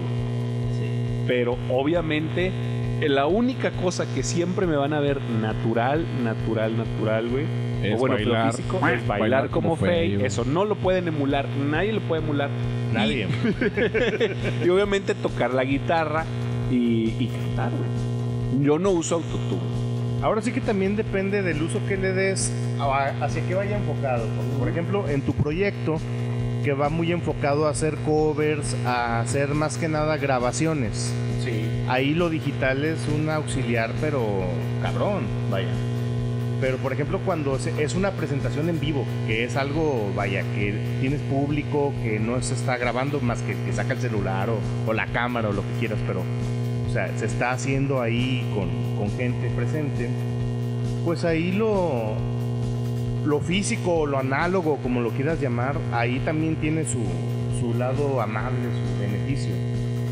Pero 1.28 1.58
obviamente 1.70 2.52
la 3.02 3.28
única 3.28 3.72
cosa 3.72 4.06
que 4.16 4.24
siempre 4.24 4.66
me 4.66 4.76
van 4.76 4.94
a 4.94 5.00
ver 5.00 5.20
natural, 5.42 6.06
natural, 6.24 6.78
natural, 6.78 7.30
güey. 7.30 7.46
Es 7.84 7.94
o 7.94 7.98
bueno, 7.98 8.16
pero 8.18 8.32
bailar- 8.32 8.52
físico, 8.56 8.88
es 8.88 9.06
bailar, 9.08 9.50
como, 9.50 9.76
Faye. 9.76 10.16
güey. 10.16 10.26
Eso 10.26 10.44
no 10.46 10.66
lo 10.66 10.76
pueden 10.76 11.08
emular, 11.08 11.48
nadie 11.70 11.94
lo 11.94 12.02
puede 12.02 12.24
emular. 12.24 12.50
Nadie. 12.94 13.28
Y 14.66 14.70
obviamente 14.70 15.14
tocar 15.14 15.54
la 15.54 15.64
guitarra 15.64 16.26
y, 16.72 17.14
y 17.20 17.28
cantar, 17.32 17.72
güey. 17.72 18.66
Yo 18.66 18.80
no 18.80 18.90
uso 18.92 19.16
autotune. 19.16 19.87
Ahora 20.22 20.42
sí 20.42 20.52
que 20.52 20.62
también 20.62 20.96
depende 20.96 21.44
del 21.44 21.62
uso 21.62 21.80
que 21.88 21.96
le 21.96 22.12
des, 22.12 22.52
hacia 23.22 23.46
qué 23.48 23.54
vaya 23.54 23.78
enfocado. 23.78 24.26
Porque, 24.36 24.60
por 24.60 24.70
ejemplo, 24.70 25.10
en 25.10 25.22
tu 25.22 25.34
proyecto, 25.34 26.00
que 26.64 26.74
va 26.74 26.90
muy 26.90 27.12
enfocado 27.12 27.68
a 27.68 27.70
hacer 27.70 27.96
covers, 28.06 28.76
a 28.86 29.22
hacer 29.22 29.50
más 29.50 29.78
que 29.78 29.88
nada 29.88 30.18
grabaciones. 30.18 31.14
Sí. 31.44 31.66
Ahí 31.88 32.14
lo 32.14 32.30
digital 32.30 32.84
es 32.84 33.00
un 33.08 33.30
auxiliar, 33.30 33.92
pero 34.02 34.26
cabrón, 34.82 35.24
vaya. 35.50 35.70
Pero 36.60 36.78
por 36.78 36.92
ejemplo, 36.92 37.20
cuando 37.24 37.56
es 37.56 37.94
una 37.94 38.12
presentación 38.12 38.68
en 38.68 38.80
vivo, 38.80 39.06
que 39.28 39.44
es 39.44 39.56
algo, 39.56 40.12
vaya, 40.16 40.42
que 40.56 40.74
tienes 41.00 41.22
público, 41.22 41.94
que 42.04 42.20
no 42.20 42.42
se 42.42 42.56
está 42.56 42.78
grabando 42.78 43.20
más 43.22 43.42
que 43.44 43.54
que 43.54 43.74
saca 43.74 43.94
el 43.94 44.00
celular 44.00 44.50
o, 44.50 44.58
o 44.88 44.94
la 44.94 45.06
cámara 45.08 45.50
o 45.50 45.54
lo 45.54 45.62
que 45.62 45.80
quieras, 45.80 46.00
pero, 46.08 46.24
sea, 46.98 47.18
se 47.18 47.26
está 47.26 47.52
haciendo 47.52 48.02
ahí 48.02 48.44
con, 48.56 48.70
con 48.98 49.16
gente 49.18 49.50
presente, 49.56 50.10
pues 51.06 51.24
ahí 51.24 51.52
lo, 51.52 52.14
lo 53.26 53.40
físico, 53.40 54.06
lo 54.08 54.18
análogo, 54.18 54.78
como 54.78 55.02
lo 55.02 55.12
quieras 55.12 55.40
llamar, 55.40 55.78
ahí 55.92 56.20
también 56.26 56.56
tiene 56.56 56.86
su, 56.86 57.04
su 57.60 57.74
lado 57.78 58.20
amable, 58.22 58.58
su 58.58 59.00
beneficio. 59.00 59.54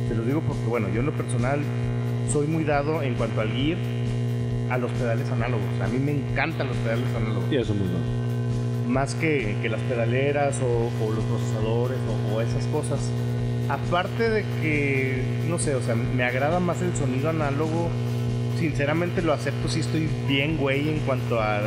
Te 0.07 0.15
lo 0.15 0.23
digo 0.23 0.41
porque, 0.41 0.65
bueno, 0.67 0.87
yo 0.93 0.99
en 0.99 1.07
lo 1.07 1.13
personal 1.13 1.59
soy 2.31 2.45
muy 2.47 2.63
dado 2.63 3.01
en 3.01 3.15
cuanto 3.15 3.41
al 3.41 3.49
gear 3.49 3.77
a 4.69 4.77
los 4.77 4.91
pedales 4.91 5.29
análogos. 5.31 5.65
A 5.83 5.87
mí 5.87 5.97
me 5.97 6.11
encantan 6.11 6.67
los 6.67 6.77
pedales 6.77 7.05
análogos. 7.15 7.51
Y 7.51 7.55
eso 7.55 7.73
es 7.73 7.79
muy 7.79 7.87
bueno. 7.87 8.05
Más 8.87 9.15
que, 9.15 9.55
que 9.61 9.69
las 9.69 9.81
pedaleras 9.81 10.61
o, 10.61 11.03
o 11.03 11.11
los 11.11 11.23
procesadores 11.25 11.97
o, 12.31 12.35
o 12.35 12.41
esas 12.41 12.65
cosas. 12.67 12.99
Aparte 13.69 14.29
de 14.29 14.45
que, 14.61 15.21
no 15.47 15.57
sé, 15.57 15.75
o 15.75 15.81
sea, 15.81 15.95
me 15.95 16.23
agrada 16.23 16.59
más 16.59 16.81
el 16.81 16.95
sonido 16.95 17.29
análogo. 17.29 17.89
Sinceramente 18.59 19.21
lo 19.21 19.33
acepto 19.33 19.67
si 19.67 19.81
estoy 19.81 20.07
bien, 20.27 20.57
güey, 20.57 20.89
en 20.89 20.99
cuanto 20.99 21.41
a 21.41 21.59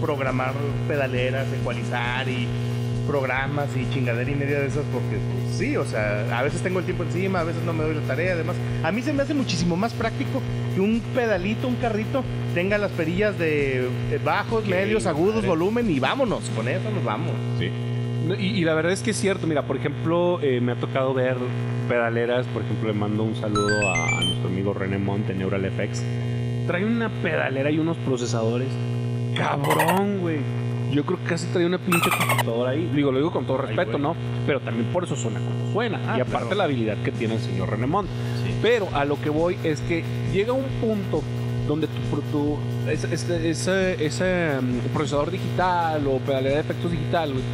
programar 0.00 0.54
pedaleras, 0.86 1.46
ecualizar 1.60 2.28
y 2.28 2.46
programas 3.06 3.68
y 3.74 3.92
chingadera 3.92 4.30
y 4.30 4.34
media 4.34 4.60
de 4.60 4.66
esas 4.66 4.84
porque 4.92 5.16
pues, 5.16 5.56
sí, 5.56 5.76
o 5.76 5.84
sea, 5.84 6.38
a 6.38 6.42
veces 6.42 6.60
tengo 6.60 6.78
el 6.78 6.84
tiempo 6.84 7.04
encima, 7.04 7.40
a 7.40 7.44
veces 7.44 7.62
no 7.64 7.72
me 7.72 7.82
doy 7.82 7.94
la 7.94 8.02
tarea, 8.02 8.34
además, 8.34 8.56
a 8.84 8.92
mí 8.92 9.02
se 9.02 9.12
me 9.14 9.22
hace 9.22 9.32
muchísimo 9.32 9.76
más 9.76 9.94
práctico 9.94 10.42
que 10.74 10.80
un 10.80 11.00
pedalito, 11.14 11.68
un 11.68 11.76
carrito 11.76 12.22
tenga 12.54 12.76
las 12.76 12.90
perillas 12.92 13.38
de 13.38 13.88
de 14.10 14.18
bajos, 14.18 14.66
medios, 14.66 15.06
agudos, 15.06 15.36
madre. 15.36 15.48
volumen 15.48 15.90
y 15.90 15.98
vámonos, 15.98 16.50
con 16.54 16.68
eso 16.68 16.90
nos 16.90 17.04
vamos. 17.04 17.32
Sí. 17.58 17.70
Y, 18.38 18.44
y 18.60 18.64
la 18.64 18.74
verdad 18.74 18.92
es 18.92 19.02
que 19.02 19.10
es 19.12 19.16
cierto, 19.16 19.46
mira, 19.46 19.62
por 19.62 19.76
ejemplo, 19.76 20.38
eh, 20.42 20.60
me 20.60 20.72
ha 20.72 20.76
tocado 20.76 21.14
ver 21.14 21.36
pedaleras, 21.88 22.46
por 22.46 22.62
ejemplo, 22.62 22.88
le 22.92 22.94
mando 22.98 23.22
un 23.22 23.34
saludo 23.36 23.88
a, 23.88 23.92
a 24.18 24.20
nuestro 24.24 24.48
amigo 24.48 24.74
René 24.74 24.98
Monte, 24.98 25.34
Neural 25.34 25.70
FX. 25.70 26.02
Trae 26.66 26.84
una 26.84 27.08
pedalera 27.08 27.70
y 27.70 27.78
unos 27.78 27.96
procesadores. 27.98 28.68
Cabrón, 29.36 30.20
güey. 30.20 30.38
Yo 30.92 31.04
creo 31.04 31.18
que 31.18 31.24
casi 31.24 31.46
trae 31.48 31.66
una 31.66 31.78
pinche 31.78 32.10
computadora 32.10 32.70
ahí. 32.70 32.90
Digo, 32.94 33.12
lo 33.12 33.18
digo 33.18 33.30
con 33.30 33.46
todo 33.46 33.58
respeto. 33.58 33.98
¿no? 33.98 34.14
Pero 34.46 34.60
también 34.60 34.86
por 34.92 35.04
eso 35.04 35.16
suena 35.16 35.38
como 35.38 35.72
suena. 35.72 35.98
Ah, 36.06 36.18
y 36.18 36.20
aparte 36.20 36.38
claro. 36.46 36.54
la 36.56 36.64
habilidad 36.64 36.96
que 37.04 37.12
tiene 37.12 37.34
el 37.34 37.40
señor 37.40 37.70
René 37.70 37.86
Monte. 37.86 38.10
Pero 38.62 38.88
a 38.94 39.04
lo 39.04 39.20
que 39.20 39.30
voy 39.30 39.56
es 39.64 39.80
que 39.82 40.02
llega 40.32 40.52
un 40.52 40.64
punto 40.80 41.22
donde 41.66 41.86
tu, 41.86 42.20
tu 42.32 42.56
ese, 42.90 43.14
ese- 43.14 43.50
ese- 43.50 44.04
ese, 44.06 44.48
mm, 44.62 44.94
procesador 44.94 45.30
digital 45.30 46.06
o 46.06 46.18
pedalera 46.18 46.54
de 46.56 46.60
efectos 46.62 46.90
digital, 46.90 47.32
güey, 47.32 47.44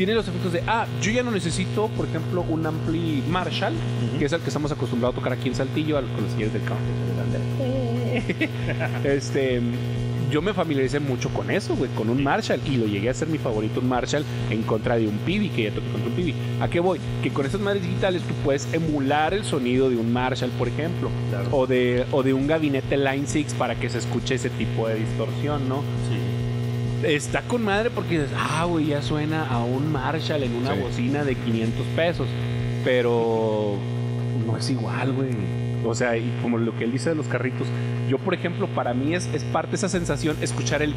tiene 0.00 0.14
los 0.14 0.26
efectos 0.26 0.54
de, 0.54 0.62
ah, 0.66 0.86
yo 1.02 1.10
ya 1.10 1.22
no 1.22 1.30
necesito, 1.30 1.88
por 1.88 2.06
ejemplo, 2.06 2.40
un 2.48 2.64
ampli 2.64 3.22
Marshall, 3.28 3.74
que 4.18 4.24
es 4.24 4.32
el 4.32 4.40
que 4.40 4.46
estamos 4.48 4.72
acostumbrados 4.72 5.14
a 5.14 5.18
tocar 5.18 5.34
aquí 5.34 5.48
en 5.50 5.54
Saltillo, 5.54 5.98
al- 5.98 6.06
con 6.06 6.22
los 6.22 6.32
señores 6.32 6.54
del 6.54 6.62
campo. 6.62 6.80
este, 9.04 9.60
yo 10.30 10.40
me 10.40 10.54
familiaricé 10.54 11.00
mucho 11.00 11.28
con 11.28 11.50
eso, 11.50 11.76
güey, 11.76 11.90
con 11.90 12.08
un 12.08 12.22
Marshall, 12.22 12.60
y 12.66 12.76
lo 12.78 12.86
llegué 12.86 13.10
a 13.10 13.14
ser 13.14 13.28
mi 13.28 13.36
favorito, 13.36 13.80
un 13.80 13.90
Marshall, 13.90 14.24
en 14.50 14.62
contra 14.62 14.96
de 14.96 15.06
un 15.06 15.18
Pibi, 15.18 15.50
que 15.50 15.64
ya 15.64 15.70
toqué 15.70 15.88
contra 15.90 16.08
un 16.08 16.14
Pibi. 16.16 16.34
¿A 16.62 16.68
qué 16.68 16.80
voy? 16.80 16.98
Que 17.22 17.28
con 17.30 17.44
estas 17.44 17.60
madres 17.60 17.82
digitales 17.82 18.22
tú 18.22 18.32
puedes 18.42 18.72
emular 18.72 19.34
el 19.34 19.44
sonido 19.44 19.90
de 19.90 19.96
un 19.96 20.10
Marshall, 20.12 20.50
por 20.58 20.68
ejemplo, 20.68 21.10
Claro. 21.28 21.48
o 21.52 21.66
de, 21.66 22.06
o 22.10 22.22
de 22.22 22.32
un 22.32 22.46
gabinete 22.46 22.96
Line 22.96 23.24
6 23.26 23.54
para 23.58 23.74
que 23.74 23.90
se 23.90 23.98
escuche 23.98 24.36
ese 24.36 24.48
tipo 24.48 24.88
de 24.88 24.94
distorsión, 24.94 25.68
¿no? 25.68 25.82
Está 27.04 27.42
con 27.42 27.64
madre 27.64 27.90
porque 27.90 28.20
dices, 28.20 28.30
ah, 28.36 28.64
güey, 28.66 28.86
ya 28.86 29.00
suena 29.02 29.46
a 29.48 29.64
un 29.64 29.90
Marshall 29.90 30.42
en 30.42 30.54
una 30.54 30.74
Sí. 30.74 30.80
bocina 30.80 31.24
de 31.24 31.34
500 31.34 31.86
pesos. 31.96 32.28
Pero 32.84 33.76
no 34.46 34.56
es 34.56 34.68
igual, 34.70 35.12
güey. 35.12 35.30
O 35.84 35.94
sea, 35.94 36.16
y 36.16 36.30
como 36.42 36.58
lo 36.58 36.76
que 36.76 36.84
él 36.84 36.92
dice 36.92 37.10
de 37.10 37.14
los 37.16 37.26
carritos, 37.26 37.66
yo, 38.08 38.18
por 38.18 38.34
ejemplo, 38.34 38.66
para 38.68 38.92
mí 38.92 39.14
es, 39.14 39.28
es 39.32 39.44
parte 39.44 39.70
de 39.70 39.76
esa 39.76 39.88
sensación 39.88 40.36
escuchar 40.42 40.82
el 40.82 40.94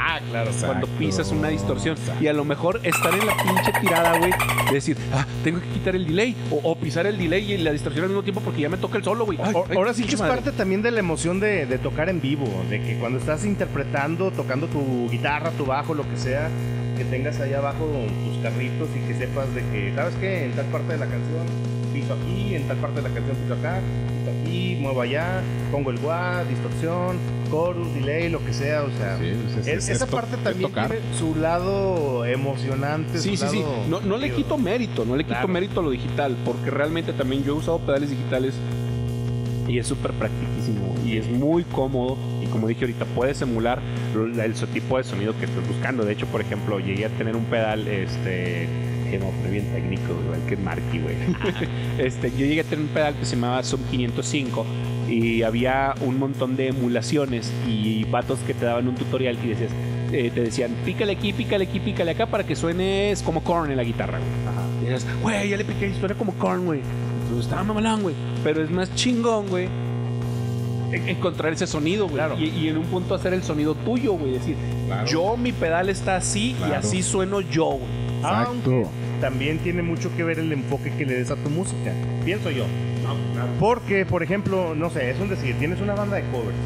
Ah, 0.00 0.20
claro. 0.30 0.50
cuando 0.64 0.86
pisas 0.86 1.30
una 1.32 1.48
distorsión. 1.48 1.96
exacto. 1.96 2.22
Y 2.22 2.28
a 2.28 2.32
lo 2.32 2.44
mejor 2.44 2.80
estar 2.84 3.12
en 3.12 3.26
la 3.26 3.36
pinche 3.36 3.72
tirada, 3.80 4.18
güey, 4.18 4.30
de 4.68 4.72
decir, 4.72 4.96
ah, 5.12 5.26
tengo 5.42 5.60
que 5.60 5.68
quitar 5.68 5.96
el 5.96 6.06
delay. 6.06 6.36
O, 6.50 6.60
o 6.70 6.76
pisar 6.76 7.06
el 7.06 7.18
delay 7.18 7.52
y 7.52 7.56
la 7.58 7.72
distorsión 7.72 8.04
al 8.04 8.10
mismo 8.10 8.22
tiempo 8.22 8.40
porque 8.40 8.60
ya 8.62 8.68
me 8.68 8.76
toca 8.76 8.96
el 8.98 9.04
solo, 9.04 9.24
güey. 9.26 9.38
Ahora 9.76 9.92
sí 9.94 10.04
que 10.04 10.14
es 10.14 10.20
madre. 10.20 10.36
parte 10.36 10.52
también 10.52 10.82
de 10.82 10.90
la 10.90 11.00
emoción 11.00 11.40
de, 11.40 11.66
de 11.66 11.78
tocar 11.78 12.08
en 12.08 12.20
vivo, 12.20 12.46
de 12.70 12.80
que 12.80 12.96
cuando 12.98 13.18
estás 13.18 13.44
interpretando, 13.44 14.30
tocando 14.30 14.66
tu 14.68 15.08
guitarra, 15.10 15.50
tu 15.52 15.66
bajo, 15.66 15.94
lo 15.94 16.08
que 16.08 16.16
sea, 16.16 16.48
que 16.96 17.04
tengas 17.04 17.40
ahí 17.40 17.52
abajo 17.54 17.86
tus 18.24 18.38
carritos 18.42 18.88
y 18.96 19.06
que 19.08 19.18
sepas 19.18 19.52
de 19.54 19.62
que, 19.70 19.92
¿sabes 19.94 20.14
qué? 20.20 20.46
En 20.46 20.52
tal 20.52 20.66
parte 20.66 20.92
de 20.92 20.98
la 20.98 21.06
canción 21.06 21.46
piso 21.92 22.14
aquí, 22.14 22.54
en 22.54 22.66
tal 22.68 22.76
parte 22.78 23.00
de 23.02 23.08
la 23.08 23.14
canción 23.14 23.36
piso 23.36 23.54
acá, 23.54 23.80
aquí, 24.48 24.76
muevo 24.80 25.00
allá, 25.02 25.42
pongo 25.70 25.90
el 25.90 25.98
wah, 25.98 26.42
distorsión, 26.44 27.16
chorus, 27.50 27.94
delay, 27.94 28.28
lo 28.30 28.44
que 28.44 28.52
sea, 28.52 28.82
o 28.84 28.90
sea... 28.98 29.18
Sí, 29.18 29.26
es- 29.26 29.56
es- 29.56 29.66
es- 29.66 29.84
es 29.84 29.88
esa 29.88 30.06
parte 30.06 30.36
también 30.38 30.72
tiene 30.72 30.96
su 31.18 31.34
lado 31.36 32.24
emocionante. 32.24 33.18
Sí, 33.18 33.36
su 33.36 33.46
sí, 33.46 33.58
sí. 33.58 33.64
No, 33.88 34.00
no 34.00 34.16
le 34.16 34.32
quito 34.32 34.58
mérito, 34.58 35.04
no 35.04 35.16
le 35.16 35.24
quito 35.24 35.46
mérito 35.48 35.80
a 35.80 35.82
lo 35.82 35.90
digital, 35.90 36.36
porque 36.44 36.70
realmente 36.70 37.12
también 37.12 37.44
yo 37.44 37.54
he 37.54 37.56
usado 37.58 37.78
pedales 37.78 38.10
digitales 38.10 38.54
y 39.68 39.78
es 39.78 39.86
súper 39.86 40.12
practicísimo 40.12 40.94
y 41.04 41.18
es 41.18 41.28
muy 41.28 41.62
cómodo. 41.64 42.16
Y 42.42 42.46
como 42.46 42.68
dije 42.68 42.82
ahorita, 42.84 43.04
puedes 43.14 43.40
emular 43.42 43.80
el 44.14 44.54
tipo 44.54 44.96
de 44.96 45.04
sonido 45.04 45.34
que 45.38 45.44
estés 45.44 45.66
buscando. 45.68 46.04
De 46.04 46.12
hecho, 46.14 46.26
por 46.26 46.40
ejemplo, 46.40 46.78
llegué 46.80 47.04
a 47.04 47.10
tener 47.10 47.36
un 47.36 47.44
pedal, 47.44 47.86
este. 47.86 48.66
Que 49.10 49.18
no, 49.18 49.26
fue 49.40 49.50
bien 49.50 49.64
técnico, 49.72 50.12
igual 50.24 50.40
que 50.48 50.56
Marky, 50.56 50.98
güey. 50.98 51.16
este, 51.98 52.30
yo 52.30 52.38
llegué 52.46 52.60
a 52.60 52.64
tener 52.64 52.80
un 52.80 52.88
pedal 52.88 53.14
que 53.14 53.24
se 53.24 53.36
llamaba 53.36 53.62
Sub 53.62 53.80
505 53.90 54.66
y 55.08 55.42
había 55.42 55.94
un 56.02 56.18
montón 56.18 56.56
de 56.56 56.68
emulaciones 56.68 57.50
y 57.66 58.04
vatos 58.04 58.38
que 58.40 58.52
te 58.54 58.66
daban 58.66 58.86
un 58.88 58.94
tutorial 58.94 59.38
y 59.42 59.48
decías, 59.48 59.70
eh, 60.12 60.30
te 60.34 60.40
decían, 60.42 60.72
pícale 60.84 61.12
aquí, 61.12 61.32
pícale 61.32 61.64
aquí, 61.64 61.80
pícale 61.80 62.10
acá 62.10 62.26
para 62.26 62.44
que 62.44 62.54
suenes 62.56 63.22
como 63.22 63.42
corn 63.42 63.70
en 63.70 63.76
la 63.78 63.84
guitarra, 63.84 64.18
güey. 64.18 64.30
Y 64.86 64.92
dices, 64.92 65.06
güey, 65.22 65.48
ya 65.48 65.56
le 65.56 65.64
piqué 65.64 65.88
y 65.88 65.94
suena 65.98 66.14
como 66.14 66.32
corn, 66.34 66.66
güey. 66.66 66.80
Entonces 67.22 67.46
estaba 67.46 67.64
mamalón, 67.64 68.02
güey. 68.02 68.14
Pero 68.44 68.62
es 68.62 68.70
más 68.70 68.94
chingón, 68.94 69.48
güey. 69.48 69.68
en- 70.92 71.08
encontrar 71.08 71.52
ese 71.52 71.66
sonido, 71.66 72.04
güey. 72.04 72.16
Claro. 72.16 72.38
Y, 72.38 72.46
y 72.48 72.68
en 72.68 72.78
un 72.78 72.84
punto 72.84 73.14
hacer 73.14 73.34
el 73.34 73.42
sonido 73.42 73.74
tuyo, 73.74 74.12
güey. 74.14 74.32
Decir, 74.32 74.56
Claro. 74.86 75.06
yo, 75.06 75.36
mi 75.36 75.52
pedal 75.52 75.88
está 75.90 76.16
así 76.16 76.56
y 76.66 76.72
así 76.72 77.02
sueno 77.02 77.40
yo, 77.42 77.66
güey. 77.72 78.07
Aunque 78.22 78.86
también 79.20 79.58
tiene 79.58 79.82
mucho 79.82 80.14
que 80.16 80.24
ver 80.24 80.38
el 80.38 80.52
enfoque 80.52 80.92
que 80.96 81.04
le 81.06 81.14
des 81.14 81.30
a 81.30 81.36
tu 81.36 81.50
música, 81.50 81.92
pienso 82.24 82.50
yo. 82.50 82.64
Porque, 83.58 84.04
por 84.04 84.22
ejemplo, 84.22 84.74
no 84.74 84.90
sé, 84.90 85.10
es 85.10 85.20
un 85.20 85.28
decir, 85.28 85.56
tienes 85.58 85.80
una 85.80 85.94
banda 85.94 86.16
de 86.16 86.22
covers. 86.30 86.56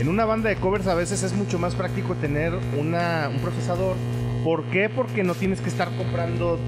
En 0.00 0.08
una 0.08 0.24
banda 0.24 0.48
de 0.48 0.56
covers 0.56 0.86
a 0.86 0.94
veces 0.94 1.22
es 1.22 1.32
mucho 1.32 1.58
más 1.58 1.74
práctico 1.74 2.14
tener 2.14 2.52
una, 2.78 3.30
un 3.32 3.40
procesador. 3.40 3.96
¿Por 4.44 4.64
qué? 4.64 4.88
Porque 4.88 5.22
no 5.22 5.34
tienes 5.34 5.60
que 5.60 5.68
estar 5.68 5.88
comprando 5.96 6.58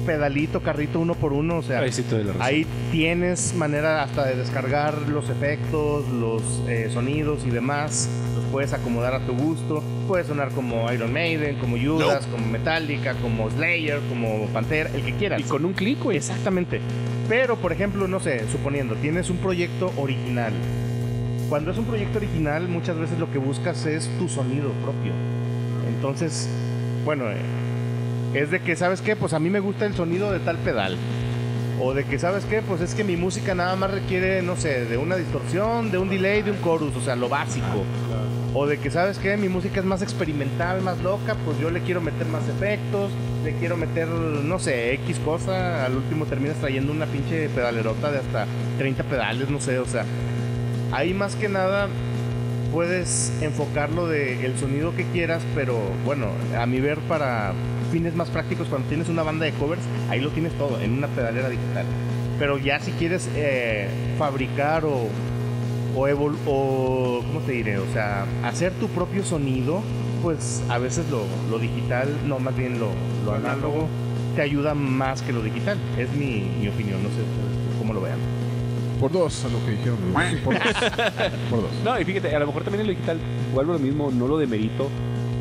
pedalito, 0.00 0.60
carrito 0.62 1.00
uno 1.00 1.14
por 1.14 1.32
uno. 1.32 1.58
O 1.58 1.62
sea, 1.62 1.80
Ahí 1.80 1.92
sí 1.92 2.02
te 2.02 2.16
doy 2.16 2.24
la 2.24 2.32
razón. 2.32 2.42
Ahí 2.46 2.66
tienes 2.90 3.54
manera 3.54 4.02
hasta 4.02 4.26
de 4.26 4.36
descargar 4.36 4.96
los 5.08 5.28
efectos, 5.30 6.08
los 6.08 6.42
eh, 6.68 6.88
sonidos 6.92 7.44
y 7.46 7.50
demás. 7.50 8.08
Los 8.34 8.44
puedes 8.46 8.72
acomodar 8.72 9.14
a 9.14 9.20
tu 9.20 9.34
gusto. 9.34 9.82
Puede 10.08 10.24
sonar 10.24 10.50
como 10.50 10.90
Iron 10.92 11.12
Maiden, 11.12 11.56
como 11.56 11.76
Judas, 11.78 12.26
como 12.26 12.46
Metallica, 12.46 13.14
como 13.14 13.50
Slayer, 13.50 14.00
como 14.08 14.46
Pantera, 14.48 14.90
el 14.94 15.02
que 15.02 15.14
quieras. 15.14 15.40
Y 15.40 15.44
con 15.44 15.64
un 15.64 15.72
clic, 15.72 16.02
güey. 16.02 16.16
Exactamente. 16.16 16.80
Pero, 17.28 17.56
por 17.56 17.72
ejemplo, 17.72 18.08
no 18.08 18.18
sé, 18.18 18.44
suponiendo, 18.50 18.96
tienes 18.96 19.30
un 19.30 19.36
proyecto 19.36 19.92
original. 19.96 20.52
Cuando 21.48 21.70
es 21.70 21.78
un 21.78 21.84
proyecto 21.84 22.18
original, 22.18 22.68
muchas 22.68 22.96
veces 22.98 23.18
lo 23.18 23.30
que 23.30 23.38
buscas 23.38 23.86
es 23.86 24.08
tu 24.18 24.28
sonido 24.28 24.70
propio. 24.82 25.12
Entonces, 25.88 26.48
bueno, 27.04 27.30
eh, 27.30 27.36
es 28.34 28.50
de 28.50 28.60
que, 28.60 28.76
¿sabes 28.76 29.00
qué? 29.00 29.16
Pues 29.16 29.32
a 29.32 29.38
mí 29.38 29.50
me 29.50 29.60
gusta 29.60 29.86
el 29.86 29.94
sonido 29.94 30.30
de 30.30 30.38
tal 30.38 30.56
pedal. 30.58 30.96
O 31.82 31.94
de 31.94 32.04
que, 32.04 32.18
¿sabes 32.18 32.44
qué? 32.44 32.62
Pues 32.62 32.80
es 32.80 32.94
que 32.94 33.04
mi 33.04 33.16
música 33.16 33.54
nada 33.54 33.74
más 33.74 33.90
requiere, 33.90 34.42
no 34.42 34.54
sé, 34.56 34.84
de 34.84 34.98
una 34.98 35.16
distorsión, 35.16 35.90
de 35.90 35.98
un 35.98 36.10
delay, 36.10 36.42
de 36.42 36.50
un 36.50 36.62
chorus, 36.62 36.94
o 36.94 37.00
sea, 37.00 37.16
lo 37.16 37.28
básico. 37.28 37.84
O 38.52 38.66
de 38.66 38.78
que, 38.78 38.90
¿sabes 38.90 39.18
qué? 39.18 39.36
Mi 39.36 39.48
música 39.48 39.80
es 39.80 39.86
más 39.86 40.02
experimental, 40.02 40.82
más 40.82 41.00
loca, 41.02 41.36
pues 41.44 41.58
yo 41.58 41.70
le 41.70 41.80
quiero 41.80 42.00
meter 42.00 42.26
más 42.26 42.42
efectos, 42.48 43.10
le 43.44 43.54
quiero 43.54 43.76
meter, 43.76 44.08
no 44.08 44.58
sé, 44.58 44.92
X 44.94 45.18
cosa. 45.24 45.86
Al 45.86 45.96
último 45.96 46.26
terminas 46.26 46.56
trayendo 46.56 46.92
una 46.92 47.06
pinche 47.06 47.48
pedalerota 47.48 48.12
de 48.12 48.18
hasta 48.18 48.46
30 48.78 49.04
pedales, 49.04 49.48
no 49.48 49.60
sé, 49.60 49.78
o 49.78 49.86
sea. 49.86 50.04
Ahí 50.92 51.14
más 51.14 51.34
que 51.36 51.48
nada 51.48 51.88
puedes 52.72 53.32
enfocarlo 53.40 54.06
de 54.06 54.44
el 54.44 54.58
sonido 54.58 54.94
que 54.94 55.04
quieras, 55.04 55.42
pero 55.54 55.78
bueno, 56.04 56.26
a 56.58 56.66
mi 56.66 56.80
ver 56.80 56.98
para 57.00 57.52
fines 57.90 58.14
más 58.14 58.28
prácticos 58.30 58.68
cuando 58.68 58.88
tienes 58.88 59.08
una 59.08 59.22
banda 59.22 59.44
de 59.44 59.52
covers, 59.52 59.82
ahí 60.08 60.20
lo 60.20 60.30
tienes 60.30 60.52
todo 60.54 60.80
en 60.80 60.92
una 60.92 61.06
pedalera 61.08 61.48
digital. 61.48 61.84
Pero 62.38 62.56
ya 62.58 62.80
si 62.80 62.92
quieres 62.92 63.28
eh, 63.36 63.88
fabricar 64.18 64.84
o 64.84 65.08
o, 65.96 66.06
evol- 66.06 66.36
o 66.46 67.20
¿cómo 67.26 67.40
te 67.40 67.50
diré? 67.52 67.78
O 67.78 67.92
sea, 67.92 68.24
hacer 68.44 68.72
tu 68.74 68.86
propio 68.88 69.24
sonido, 69.24 69.82
pues 70.22 70.62
a 70.68 70.78
veces 70.78 71.04
lo, 71.10 71.24
lo 71.50 71.58
digital, 71.58 72.08
no, 72.28 72.38
más 72.38 72.56
bien 72.56 72.78
lo, 72.78 72.90
lo 73.24 73.32
análogo, 73.34 73.88
te 74.36 74.42
ayuda 74.42 74.72
más 74.74 75.20
que 75.22 75.32
lo 75.32 75.42
digital. 75.42 75.76
Es 75.98 76.08
mi, 76.12 76.48
mi 76.60 76.68
opinión, 76.68 77.02
no 77.02 77.08
sé 77.08 77.16
cómo 77.80 77.92
lo 77.92 78.00
vean. 78.02 78.18
Por 79.00 79.10
dos, 79.10 79.44
a 79.44 79.48
lo 79.48 79.64
que 79.66 79.72
dijeron. 79.72 79.98
Por 80.44 80.54
dos. 80.54 80.62
Por 81.50 81.62
dos. 81.62 81.70
No, 81.84 81.98
y 82.00 82.04
fíjate, 82.04 82.36
a 82.36 82.38
lo 82.38 82.46
mejor 82.46 82.62
también 82.62 82.82
en 82.82 82.86
lo 82.86 82.92
digital, 82.92 83.18
vuelvo 83.52 83.72
a 83.72 83.74
lo 83.76 83.80
mismo, 83.80 84.10
no 84.12 84.28
lo 84.28 84.38
demerito. 84.38 84.88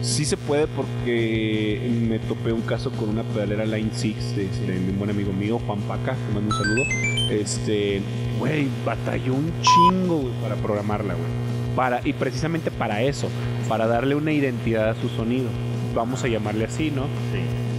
Sí 0.02 0.26
se 0.26 0.38
puede 0.38 0.68
porque 0.68 1.89
me 2.08 2.20
topé 2.20 2.54
un 2.54 2.62
caso 2.62 2.89
con 2.91 3.10
una 3.10 3.24
pedalera 3.24 3.66
Line 3.66 3.89
6 3.91 4.36
de, 4.36 4.47
de 4.47 4.80
mi 4.80 4.93
buen 4.93 5.10
amigo 5.10 5.34
mío, 5.34 5.60
Juan 5.66 5.80
Paca, 5.82 6.16
te 6.16 6.34
mando 6.34 6.56
un 6.56 6.64
saludo. 6.64 6.84
Este, 7.30 8.02
güey, 8.39 8.68
batalló 8.86 9.34
un 9.34 9.52
chingo, 9.62 10.18
güey, 10.20 10.34
para 10.41 10.56
programarla, 10.56 11.14
güey. 11.14 11.28
Para, 11.76 12.02
y 12.06 12.14
precisamente 12.14 12.72
para 12.72 13.02
eso, 13.02 13.28
para 13.68 13.88
darle 13.88 14.16
una 14.16 14.32
identidad 14.32 14.89
a 14.89 14.95
su 14.95 15.10
sonido. 15.10 15.50
Vamos 15.93 16.24
a 16.24 16.28
llamarle 16.28 16.66
así, 16.66 16.91
¿no? 16.91 17.06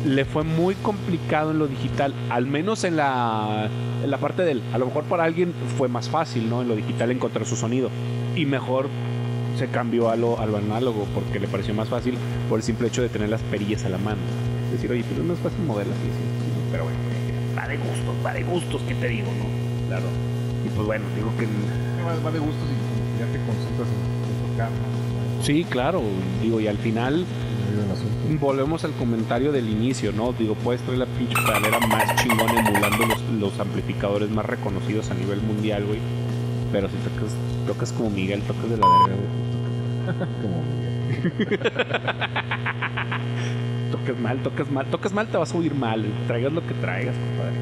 le 0.04 0.24
fue 0.24 0.44
muy 0.44 0.74
complicado 0.76 1.50
en 1.50 1.58
lo 1.58 1.66
digital, 1.66 2.14
al 2.30 2.46
menos 2.46 2.84
en 2.84 2.96
la, 2.96 3.68
en 4.02 4.10
la 4.10 4.18
parte 4.18 4.42
del, 4.42 4.62
a 4.72 4.78
lo 4.78 4.86
mejor 4.86 5.04
para 5.04 5.24
alguien 5.24 5.52
fue 5.76 5.88
más 5.88 6.08
fácil, 6.08 6.48
¿no? 6.48 6.62
En 6.62 6.68
lo 6.68 6.76
digital 6.76 7.10
encontrar 7.10 7.46
su 7.46 7.56
sonido 7.56 7.90
y 8.34 8.46
mejor 8.46 8.88
se 9.60 9.68
cambió 9.68 10.08
a 10.08 10.16
lo, 10.16 10.40
a 10.40 10.46
lo 10.46 10.56
análogo 10.56 11.06
porque 11.14 11.38
le 11.38 11.46
pareció 11.46 11.74
más 11.74 11.86
fácil 11.86 12.14
por 12.48 12.58
el 12.58 12.62
simple 12.62 12.88
hecho 12.88 13.02
de 13.02 13.10
tener 13.10 13.28
las 13.28 13.42
perillas 13.42 13.84
a 13.84 13.90
la 13.90 13.98
mano. 13.98 14.16
Decir, 14.72 14.90
oye, 14.90 15.04
pero 15.06 15.22
no 15.22 15.34
es 15.34 15.38
fácil 15.40 15.62
moverlas, 15.66 15.94
sí, 15.98 16.08
pero 16.72 16.84
bueno, 16.84 16.98
va 17.58 17.68
de 17.68 17.76
gustos, 17.76 18.14
va 18.24 18.32
de 18.32 18.42
gustos, 18.42 18.80
¿qué 18.88 18.94
te 18.94 19.08
digo, 19.08 19.26
no? 19.26 19.88
Claro. 19.88 20.06
Y 20.64 20.68
pues 20.70 20.86
bueno, 20.86 21.04
digo 21.14 21.30
que 21.38 21.46
Va, 22.02 22.30
de 22.30 22.38
gustos 22.38 22.64
y 22.64 23.20
ya 23.20 23.26
te 23.26 23.38
concentras 23.44 23.88
en, 23.88 24.50
tocar. 24.50 24.70
sí, 25.42 25.64
claro, 25.68 26.00
digo, 26.42 26.58
y 26.58 26.66
al 26.66 26.78
final. 26.78 27.26
Volvemos 28.40 28.84
al 28.84 28.92
comentario 28.92 29.52
del 29.52 29.68
inicio, 29.68 30.12
¿no? 30.12 30.32
Digo, 30.32 30.54
puedes 30.54 30.80
traer 30.82 30.98
la 31.00 31.06
pinche 31.06 31.34
pedalera 31.34 31.80
más 31.80 32.16
chingona 32.16 32.60
emulando 32.60 33.06
los, 33.06 33.22
los 33.38 33.60
amplificadores 33.60 34.30
más 34.30 34.46
reconocidos 34.46 35.10
a 35.10 35.14
nivel 35.14 35.40
mundial, 35.42 35.84
güey. 35.84 35.98
Pero 36.72 36.88
si 36.88 36.96
tocas, 36.96 37.34
tocas 37.66 37.92
como 37.92 38.10
Miguel, 38.10 38.42
tocas 38.42 38.70
de 38.70 38.76
la 38.76 38.86
verga, 38.86 39.14
güey. 39.16 39.28
Como 40.42 40.62
Tocas 43.90 44.18
mal, 44.20 44.38
tocas 44.42 44.70
mal, 44.70 44.86
tocas 44.86 45.12
mal, 45.12 45.26
te 45.26 45.36
vas 45.36 45.52
a 45.52 45.58
oír 45.58 45.74
mal. 45.74 46.04
Traigas 46.26 46.52
lo 46.52 46.64
que 46.66 46.74
traigas, 46.74 47.14
compadre. 47.16 47.56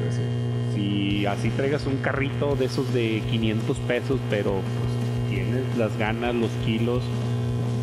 Si 0.75 1.25
así 1.25 1.49
traigas 1.49 1.87
un 1.87 1.97
carrito 1.97 2.55
de 2.55 2.65
esos 2.65 2.93
de 2.93 3.23
500 3.29 3.77
pesos, 3.79 4.19
pero 4.29 4.51
pues 4.51 5.29
tienes 5.29 5.63
las 5.77 5.97
ganas, 5.97 6.35
los 6.35 6.51
kilos, 6.65 7.03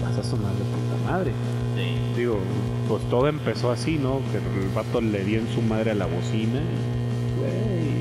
vas 0.03 0.16
a 0.18 0.22
sonar 0.22 0.53
de 0.53 0.64
puta 0.64 0.97
madre. 1.11 1.33
Digo, 2.16 2.39
pues 2.89 3.03
todo 3.11 3.29
empezó 3.29 3.70
así, 3.70 3.99
¿no? 3.99 4.20
Que 4.31 4.39
el 4.39 4.70
vato 4.74 5.01
le 5.01 5.24
dio 5.24 5.41
en 5.41 5.49
su 5.49 5.61
madre 5.61 5.91
a 5.91 5.95
la 5.95 6.07
bocina. 6.07 6.61
Güey, 7.39 8.01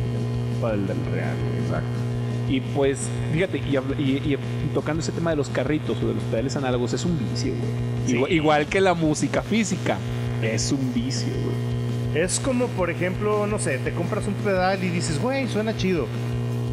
para 0.61 0.75
el 0.75 0.87
del 0.87 1.05
real. 1.11 1.35
Exacto. 1.63 2.04
Y 2.49 2.59
pues, 2.61 2.99
fíjate, 3.33 3.57
y, 3.57 3.75
y- 4.01 4.33
y 4.33 4.37
tocando 4.73 5.01
ese 5.01 5.11
tema 5.11 5.31
de 5.31 5.35
los 5.35 5.49
carritos 5.49 5.97
o 6.03 6.07
de 6.07 6.13
los 6.13 6.23
pedales 6.25 6.55
análogos, 6.55 6.93
es 6.93 7.03
un 7.05 7.17
vicio, 7.17 7.53
güey. 7.53 7.71
Sí. 8.05 8.13
Igual, 8.15 8.31
igual 8.31 8.65
que 8.67 8.81
la 8.81 8.93
música 8.93 9.41
física, 9.41 9.97
es 10.43 10.71
un 10.71 10.93
vicio, 10.93 11.27
güey. 11.43 12.23
Es 12.23 12.39
como, 12.39 12.67
por 12.67 12.89
ejemplo, 12.89 13.45
no 13.47 13.59
sé, 13.59 13.77
te 13.79 13.91
compras 13.91 14.25
un 14.27 14.35
pedal 14.35 14.81
y 14.83 14.89
dices, 14.89 15.19
güey, 15.21 15.47
suena 15.47 15.75
chido. 15.75 16.07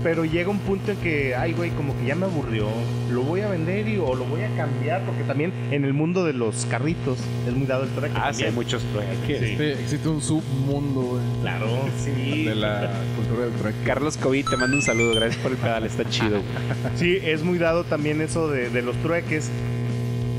Pero 0.03 0.25
llega 0.25 0.51
un 0.51 0.59
punto 0.59 0.91
en 0.91 0.97
que, 0.99 1.35
ay, 1.37 1.53
güey, 1.53 1.71
como 1.71 1.97
que 1.97 2.07
ya 2.07 2.15
me 2.17 2.25
aburrió. 2.27 2.67
Lo 3.13 3.23
voy 3.23 3.41
a 3.43 3.49
vender 3.49 3.87
y, 3.89 3.99
o 3.99 4.15
lo 4.17 4.25
voy 4.25 4.41
a 4.43 4.49
cambiar. 4.57 5.03
Porque 5.03 5.23
también 5.23 5.53
en 5.71 5.85
el 5.85 5.93
mundo 5.95 6.25
de 6.25 6.33
los 6.33 6.67
carritos 6.67 7.19
es 7.47 7.55
muy 7.55 7.67
dado 7.67 7.85
el 7.85 7.91
track. 7.91 8.11
Ah, 8.17 8.33
sí, 8.33 8.43
hay 8.43 8.51
muchos 8.53 8.83
trueques. 8.93 9.17
Sí. 9.27 9.33
Existe, 9.35 9.73
existe 9.75 10.09
un 10.09 10.21
submundo, 10.21 11.01
güey, 11.03 11.23
Claro, 11.43 11.67
sí. 12.03 12.45
de 12.45 12.55
la 12.57 12.91
cultura 13.17 13.45
del 13.47 13.55
track. 13.55 13.75
Carlos 13.87 14.17
COVID, 14.17 14.45
te 14.49 14.57
mando 14.57 14.77
un 14.77 14.83
saludo, 14.83 15.15
gracias 15.15 15.41
por 15.41 15.53
el 15.53 15.59
pedal, 15.59 15.85
está 15.85 16.09
chido. 16.09 16.31
güey. 16.31 16.43
Sí, 16.97 17.19
es 17.23 17.43
muy 17.45 17.59
dado 17.59 17.85
también 17.85 18.21
eso 18.21 18.49
de, 18.49 18.71
de 18.71 18.83
los 18.83 18.97
trueques. 18.97 19.51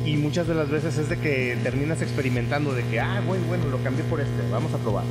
Y 0.06 0.18
muchas 0.18 0.46
de 0.50 0.56
las 0.56 0.70
veces 0.70 0.98
es 0.98 1.08
de 1.08 1.18
que 1.18 1.58
terminas 1.64 2.02
experimentando 2.02 2.74
de 2.74 2.84
que, 2.84 3.00
ah, 3.00 3.22
güey, 3.26 3.40
bueno, 3.48 3.64
lo 3.70 3.78
cambié 3.82 4.04
por 4.04 4.20
este, 4.20 4.34
vamos 4.52 4.74
a 4.74 4.78
probar. 4.78 5.06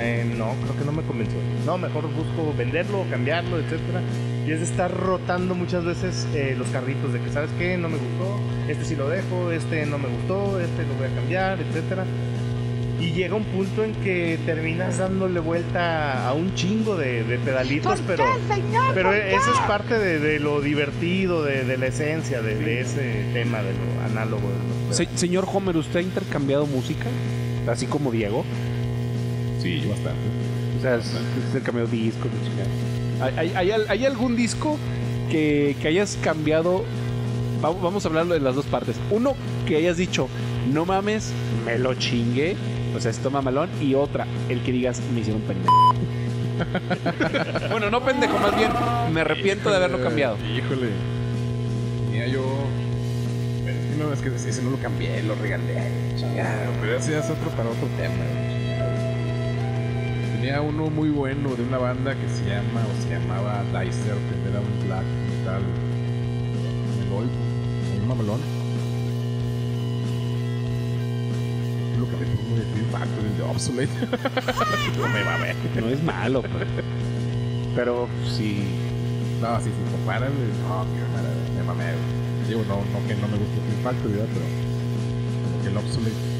Eh, 0.00 0.24
no, 0.36 0.54
creo 0.62 0.76
que 0.78 0.84
no 0.84 0.92
me 0.92 1.02
convenció. 1.02 1.38
No, 1.66 1.76
mejor 1.78 2.04
busco 2.12 2.54
venderlo, 2.56 3.04
cambiarlo, 3.10 3.58
etcétera. 3.58 4.00
Y 4.46 4.52
es 4.52 4.60
de 4.60 4.64
estar 4.64 4.90
rotando 4.94 5.54
muchas 5.54 5.84
veces 5.84 6.26
eh, 6.34 6.54
los 6.56 6.68
carritos 6.68 7.12
de 7.12 7.20
que, 7.20 7.30
¿sabes 7.30 7.50
qué? 7.58 7.76
No 7.76 7.88
me 7.88 7.96
gustó, 7.98 8.38
este 8.68 8.84
sí 8.84 8.96
lo 8.96 9.08
dejo, 9.08 9.50
este 9.52 9.84
no 9.86 9.98
me 9.98 10.08
gustó, 10.08 10.58
este 10.60 10.84
lo 10.84 10.94
voy 10.94 11.08
a 11.08 11.14
cambiar, 11.14 11.58
etcétera. 11.60 12.04
Y 13.00 13.12
llega 13.12 13.34
un 13.36 13.44
punto 13.44 13.84
en 13.84 13.92
que 13.96 14.38
terminas 14.44 14.98
dándole 14.98 15.38
vuelta 15.40 16.26
a 16.26 16.32
un 16.32 16.54
chingo 16.54 16.96
de, 16.96 17.22
de 17.24 17.38
pedalitos, 17.38 18.00
pero, 18.06 18.24
pero 18.94 19.12
eso 19.12 19.52
es 19.52 19.58
parte 19.68 19.98
de, 19.98 20.18
de 20.18 20.40
lo 20.40 20.60
divertido, 20.60 21.44
de, 21.44 21.64
de 21.64 21.76
la 21.76 21.86
esencia 21.86 22.40
de, 22.42 22.56
de 22.56 22.80
ese 22.80 23.24
tema 23.32 23.58
de 23.62 23.72
lo 23.72 24.04
análogo. 24.10 24.48
Se- 24.90 25.08
señor 25.14 25.46
Homer, 25.52 25.76
¿usted 25.76 26.00
ha 26.00 26.02
intercambiado 26.02 26.66
música? 26.66 27.06
Así 27.68 27.86
como 27.86 28.10
Diego. 28.10 28.44
Sí, 29.82 29.86
bastante. 29.88 30.20
O 30.78 30.82
sea, 30.82 30.94
has 30.94 31.12
intercambiado 31.46 31.88
discos, 31.90 32.24
de 32.24 32.48
chingada. 32.48 32.68
¿Hay, 33.40 33.48
hay- 33.48 33.52
hay 33.56 33.70
al- 33.72 33.86
hay 33.90 34.06
algún 34.06 34.36
disco 34.36 34.78
que, 35.30 35.76
que 35.82 35.88
hayas 35.88 36.16
cambiado? 36.22 36.84
Va- 37.64 37.70
Vamos 37.70 38.04
a 38.04 38.08
hablarlo 38.08 38.34
de 38.34 38.40
las 38.40 38.54
dos 38.54 38.66
partes. 38.66 38.96
Uno, 39.10 39.34
que 39.66 39.76
hayas 39.76 39.96
dicho, 39.96 40.28
no 40.72 40.84
mames, 40.86 41.32
me 41.66 41.78
lo 41.78 41.94
chingué. 41.94 42.54
O 42.96 43.00
sea, 43.00 43.10
esto 43.10 43.30
mamalón. 43.30 43.68
Y 43.82 43.94
otra, 43.94 44.26
el 44.48 44.60
que 44.62 44.72
digas, 44.72 45.00
me 45.12 45.20
hicieron 45.20 45.42
pendejo. 45.42 45.94
bueno, 47.70 47.90
no 47.90 48.04
pendejo, 48.04 48.38
más 48.38 48.56
bien, 48.56 48.70
me 49.12 49.20
arrepiento 49.20 49.70
de 49.70 49.76
haberlo 49.76 50.02
cambiado. 50.02 50.36
Híjole. 50.56 50.88
Tenía 52.10 52.26
yo. 52.28 52.42
Pero 53.64 53.78
es 53.78 53.86
que 53.86 53.96
no, 53.98 54.12
es 54.12 54.42
que 54.42 54.48
ese 54.50 54.62
no 54.62 54.70
lo 54.70 54.78
cambié, 54.78 55.22
lo 55.24 55.34
regalé. 55.34 55.90
Chingado, 56.16 56.72
pero 56.80 56.96
ese 56.96 57.12
ya 57.12 57.18
es 57.18 57.30
otro 57.30 57.50
para 57.50 57.68
otro 57.68 57.86
tema. 57.96 58.14
Tenía 60.48 60.62
uno 60.62 60.88
muy 60.88 61.10
bueno 61.10 61.54
de 61.54 61.62
una 61.62 61.76
banda 61.76 62.14
que 62.14 62.26
se 62.26 62.48
llama 62.48 62.80
o 62.80 63.02
se 63.02 63.10
llamaba 63.10 63.62
Dicer, 63.64 64.16
que 64.16 64.48
era 64.48 64.60
un 64.60 64.88
black 64.88 65.04
metal 65.28 65.60
hay 67.92 67.98
un 68.00 68.08
mamalón. 68.08 68.40
Lo 71.98 72.06
que 72.08 72.16
me 72.16 72.24
pongo 72.34 72.56
de 72.56 72.62
Fear 72.62 72.86
Factory, 72.92 73.28
de 73.36 73.42
Obsolete. 73.42 73.92
no 74.96 75.08
me 75.08 75.22
va 75.22 75.34
a 75.34 75.38
ver. 75.38 75.56
No 75.76 75.88
es 75.90 76.02
malo, 76.02 76.40
pues. 76.40 76.66
Pero 77.76 78.08
sí. 78.34 78.64
No, 79.42 79.60
sí, 79.60 79.66
sí, 79.66 79.92
comparan, 79.92 80.32
no, 80.32 80.86
que 80.86 81.58
me, 81.58 81.62
mamé. 81.62 81.92
Digo, 82.48 82.62
no, 82.66 82.76
no 82.76 83.06
que 83.06 83.14
no 83.16 83.28
me 83.28 83.36
guste 83.36 83.60
Fear 83.68 83.82
Factory, 83.84 84.14
¿verdad? 84.14 84.28
pero 84.32 84.46
como 85.44 85.62
que 85.62 85.68
el 85.68 85.76
Obsolete 85.76 86.37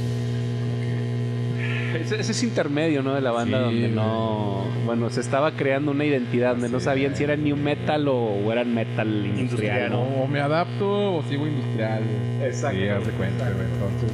ese, 1.94 2.20
ese, 2.20 2.32
es 2.32 2.42
intermedio, 2.42 3.02
¿no? 3.02 3.14
De 3.14 3.20
la 3.20 3.30
banda 3.30 3.58
Sí, 3.58 3.64
donde 3.64 3.88
no. 3.88 4.64
Bueno, 4.86 5.10
se 5.10 5.20
estaba 5.20 5.52
creando 5.52 5.90
una 5.90 6.04
identidad 6.04 6.52
donde 6.52 6.68
no 6.68 6.80
sabían 6.80 7.14
si 7.16 7.24
era 7.24 7.36
new 7.36 7.56
metal 7.56 8.08
o, 8.08 8.16
o 8.16 8.52
eran 8.52 8.74
metal 8.74 9.08
industrial, 9.08 9.38
Industrial, 9.40 9.90
¿no? 9.90 10.02
O 10.02 10.26
me 10.26 10.40
adapto 10.40 11.16
o 11.16 11.22
sigo 11.24 11.46
industrial. 11.46 12.02
Exacto. 12.42 12.78
Sí, 12.78 12.88
haz 12.88 13.06
de 13.06 13.12
cuenta. 13.12 13.48
Entonces. 13.48 14.12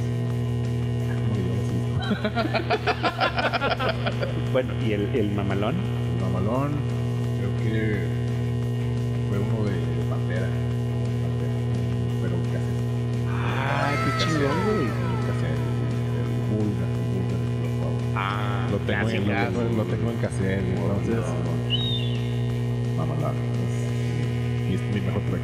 Bueno, 4.51 4.73
y 4.87 4.91
el, 4.93 5.09
el 5.15 5.31
mamalón. 5.31 5.75
El 5.75 6.21
mamalón, 6.21 6.71
creo 7.39 7.51
que 7.57 7.97
fue 9.27 9.37
uno 9.39 9.65
de 9.69 9.75
Pantera. 10.09 10.47
Pero 12.21 12.35
cassette. 12.53 13.29
Ah, 13.29 13.91
qué 14.05 14.11
chingón, 14.23 14.57
güey. 14.65 14.87
Lo 18.75 18.81
tengo, 18.81 19.09
en, 19.09 19.27
lo, 19.27 19.33
tengo, 19.33 19.77
lo 19.77 19.83
tengo 19.85 20.11
en 20.11 20.17
cassette, 20.17 20.59
entonces. 20.59 21.15
Mamalón. 22.97 23.35
Es, 24.67 24.71
y 24.71 24.73
es 24.75 24.81
mi 24.93 24.99
mejor 24.99 25.21
track. 25.21 25.41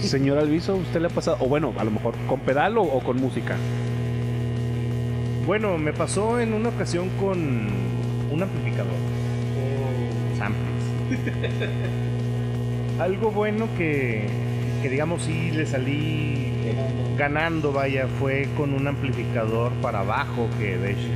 Señor 0.00 0.38
Alviso, 0.38 0.76
¿usted 0.76 1.00
le 1.00 1.06
ha 1.06 1.10
pasado? 1.10 1.38
O 1.40 1.48
bueno, 1.48 1.72
a 1.78 1.84
lo 1.84 1.90
mejor 1.90 2.14
con 2.28 2.40
pedal 2.40 2.76
o, 2.76 2.82
o 2.82 3.00
con 3.00 3.18
música. 3.18 3.56
Bueno, 5.46 5.78
me 5.78 5.94
pasó 5.94 6.40
en 6.40 6.52
una 6.52 6.68
ocasión 6.68 7.08
con 7.18 7.38
un 8.30 8.42
amplificador. 8.42 8.92
Samples. 10.36 11.20
Algo 13.00 13.30
bueno 13.30 13.66
que, 13.78 14.26
que 14.82 14.90
digamos 14.90 15.22
sí 15.22 15.52
le 15.52 15.64
salí 15.64 16.52
ganando, 17.16 17.72
vaya, 17.72 18.08
fue 18.20 18.48
con 18.56 18.74
un 18.74 18.86
amplificador 18.88 19.72
para 19.80 20.02
bajo, 20.02 20.48
que 20.58 20.76
de 20.76 20.92
hecho 20.92 21.08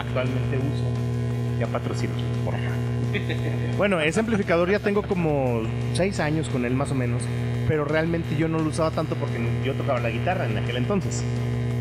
actualmente 0.00 0.56
uso. 0.56 1.58
Ya 1.58 1.66
patrocino, 1.66 2.12
por 2.44 2.54
favor. 2.54 2.70
Bueno, 3.76 3.98
ese 4.00 4.20
amplificador 4.20 4.70
ya 4.70 4.78
tengo 4.78 5.02
como 5.02 5.62
6 5.94 6.20
años 6.20 6.48
con 6.50 6.64
él 6.66 6.74
más 6.74 6.90
o 6.92 6.94
menos, 6.94 7.22
pero 7.66 7.84
realmente 7.84 8.36
yo 8.36 8.46
no 8.46 8.58
lo 8.58 8.68
usaba 8.68 8.90
tanto 8.90 9.14
porque 9.16 9.38
yo 9.64 9.72
tocaba 9.72 10.00
la 10.00 10.10
guitarra 10.10 10.44
en 10.46 10.58
aquel 10.58 10.76
entonces. 10.76 11.24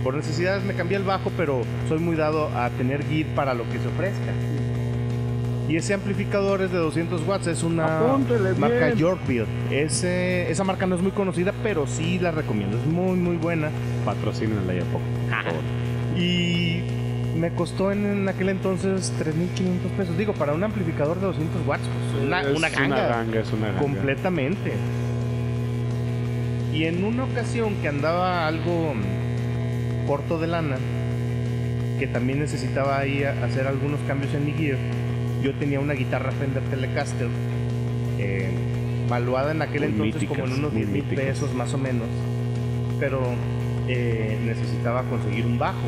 Por 0.04 0.14
necesidades 0.16 0.64
me 0.64 0.74
cambié 0.76 0.96
al 0.98 1.04
bajo, 1.04 1.30
pero 1.36 1.62
soy 1.90 2.00
muy 2.00 2.16
dado 2.16 2.48
a 2.58 2.70
tener 2.70 3.04
gear 3.06 3.28
para 3.36 3.54
lo 3.54 3.64
que 3.70 3.80
se 3.80 3.88
ofrezca. 3.90 4.32
Y 5.68 5.76
ese 5.76 5.94
amplificador 5.94 6.62
es 6.62 6.72
de 6.72 6.78
200 6.80 7.28
watts, 7.28 7.48
es 7.48 7.62
una 7.64 8.00
Apúntele 8.00 8.54
marca 8.54 8.86
bien. 8.88 8.98
Yorkville. 8.98 9.46
Ese, 9.70 10.50
esa 10.50 10.64
marca 10.64 10.88
no 10.88 10.96
es 10.96 11.02
muy 11.02 11.12
conocida, 11.12 11.54
pero 11.62 11.86
sí 11.86 12.18
la 12.18 12.32
recomiendo, 12.32 12.78
es 12.78 12.86
muy 12.86 13.18
muy 13.18 13.36
buena. 13.36 13.70
Patrocínenla 14.06 14.74
ya 14.74 14.84
poco. 14.86 15.04
por 15.30 15.44
favor. 15.44 15.62
Y 16.18 16.69
me 17.40 17.52
costó 17.52 17.92
en, 17.92 18.06
en 18.06 18.30
aquel 18.30 18.50
entonces 18.50 19.14
3.500 19.20 19.90
pesos. 19.98 20.18
Digo, 20.18 20.34
para 20.34 20.54
un 20.54 20.64
amplificador 20.64 21.20
de 21.20 21.28
200 21.28 21.66
watts, 21.68 21.84
pues 21.88 22.24
una, 22.26 22.42
Es 22.42 22.58
una 22.58 22.70
ganga. 22.70 22.88
Una 22.88 23.08
ganga, 23.08 23.40
es 23.40 23.54
una 23.54 23.68
ganga. 23.68 23.80
Completamente. 23.82 24.74
Y 26.74 26.84
en 26.86 27.04
una 27.04 27.24
ocasión 27.24 27.76
que 27.82 27.88
andaba 27.88 28.48
algo 28.48 28.94
mm, 28.94 30.08
corto 30.08 30.40
de 30.40 30.48
lana, 30.48 30.78
que 31.98 32.08
también 32.08 32.40
necesitaba 32.40 33.00
ahí 33.00 33.24
hacer 33.24 33.68
algunos 33.68 34.00
cambios 34.08 34.34
en 34.34 34.46
mi 34.46 34.54
gear, 34.54 34.78
yo 35.42 35.54
tenía 35.56 35.80
una 35.80 35.94
guitarra 35.94 36.32
Fender 36.32 36.64
Telecaster, 36.64 37.28
eh, 38.20 38.50
valuada 39.10 39.52
en 39.52 39.62
aquel 39.62 39.90
Muy 39.92 40.08
entonces 40.10 40.28
como 40.30 40.46
en 40.46 40.50
míticas, 40.52 40.60
unos 40.60 40.74
muy 40.74 40.82
10 40.84 40.92
mil 40.92 41.04
míticas. 41.04 41.26
pesos 41.26 41.54
más 41.54 41.74
o 41.74 41.78
menos, 41.78 42.08
pero 43.00 43.22
eh, 43.88 44.38
necesitaba 44.46 45.04
conseguir 45.04 45.46
un 45.46 45.58
bajo. 45.58 45.88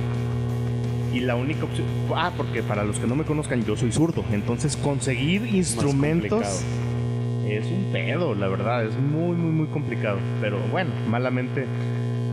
Y 1.13 1.19
la 1.21 1.35
única 1.35 1.65
opción, 1.65 1.85
ah, 2.15 2.31
porque 2.37 2.63
para 2.63 2.83
los 2.83 2.97
que 2.97 3.05
no 3.07 3.15
me 3.15 3.23
conozcan, 3.25 3.65
yo 3.65 3.75
soy 3.75 3.91
zurdo, 3.91 4.23
entonces 4.31 4.77
conseguir 4.77 5.45
instrumentos 5.53 6.63
es 7.49 7.65
un 7.65 7.89
pedo, 7.91 8.33
la 8.33 8.47
verdad, 8.47 8.85
es 8.85 8.95
muy, 8.95 9.35
muy, 9.35 9.51
muy 9.51 9.67
complicado. 9.67 10.19
Pero 10.39 10.57
bueno, 10.71 10.91
malamente 11.09 11.65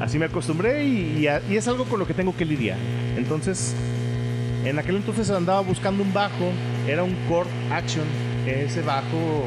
así 0.01 0.16
me 0.18 0.26
acostumbré 0.26 0.85
y, 0.85 1.18
y 1.20 1.26
a- 1.26 1.43
y 1.51 1.57
es 1.57 1.66
algo 1.66 1.85
con 1.87 1.99
lo 1.99 2.07
que 2.07 2.14
tengo 2.14 2.37
que 2.37 2.45
lidiar. 2.45 2.79
Entonces, 3.16 3.74
en 4.64 4.79
aquel 4.79 4.95
entonces 4.97 5.29
andaba 5.31 5.61
buscando 5.61 6.05
un 6.05 6.12
bajo, 6.12 6.51
era 6.87 7.03
un 7.03 7.16
Chord 7.29 7.49
Action. 7.72 8.05
Ese 8.47 8.83
bajo 8.83 9.45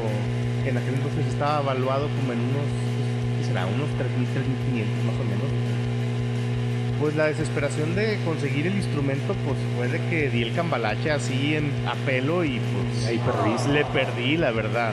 en 0.66 0.76
aquel 0.76 0.94
entonces 0.94 1.26
estaba 1.26 1.60
evaluado 1.62 2.08
como 2.20 2.32
en 2.34 2.38
unos, 2.38 2.68
¿qué 3.40 3.46
será? 3.46 3.64
Unos 3.66 3.88
3.000, 3.96 4.26
3.500 4.28 5.04
más 5.06 5.16
o 5.16 5.24
menos. 5.24 5.48
Pues 7.02 7.16
la 7.16 7.26
desesperación 7.26 7.94
de 7.96 8.16
conseguir 8.24 8.66
el 8.68 8.76
instrumento, 8.76 9.34
pues 9.44 9.58
fue 9.76 9.88
de 9.88 9.98
que 10.08 10.30
di 10.30 10.42
el 10.42 10.54
cambalache 10.54 11.10
así 11.10 11.56
en, 11.56 11.70
a 11.86 11.94
pelo 12.06 12.44
y 12.44 12.60
pues 12.60 13.06
Ahí 13.08 13.18
perdiste. 13.18 13.72
le 13.72 13.84
perdí, 13.86 14.36
la 14.36 14.52
verdad. 14.52 14.92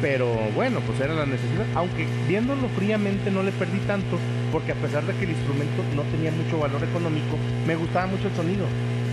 Pero 0.00 0.32
bueno, 0.54 0.78
pues 0.86 1.00
era 1.00 1.12
la 1.14 1.26
necesidad. 1.26 1.66
Aunque 1.74 2.06
viéndolo 2.28 2.68
fríamente 2.76 3.32
no 3.32 3.42
le 3.42 3.50
perdí 3.50 3.78
tanto, 3.88 4.16
porque 4.52 4.70
a 4.70 4.76
pesar 4.76 5.02
de 5.04 5.12
que 5.14 5.24
el 5.24 5.30
instrumento 5.30 5.82
no 5.96 6.02
tenía 6.04 6.30
mucho 6.30 6.60
valor 6.60 6.80
económico, 6.84 7.36
me 7.66 7.74
gustaba 7.74 8.06
mucho 8.06 8.28
el 8.28 8.34
sonido. 8.36 8.64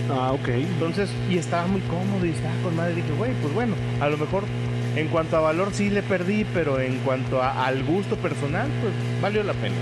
Ah, 0.08 0.30
ok. 0.30 0.46
Entonces, 0.50 1.10
y 1.28 1.38
estaba 1.38 1.66
muy 1.66 1.80
cómodo 1.82 2.24
y 2.24 2.30
estaba 2.30 2.54
con 2.62 2.76
madre. 2.76 2.94
Dije, 2.94 3.08
güey, 3.18 3.32
pues 3.42 3.52
bueno, 3.54 3.74
a 4.00 4.08
lo 4.08 4.16
mejor 4.18 4.44
en 4.94 5.08
cuanto 5.08 5.36
a 5.36 5.40
valor 5.40 5.70
sí 5.72 5.90
le 5.90 6.04
perdí, 6.04 6.46
pero 6.54 6.78
en 6.80 6.98
cuanto 6.98 7.42
a- 7.42 7.66
al 7.66 7.82
gusto 7.82 8.14
personal, 8.16 8.68
pues 8.80 8.92
valió 9.20 9.42
la 9.42 9.52
pena. 9.54 9.74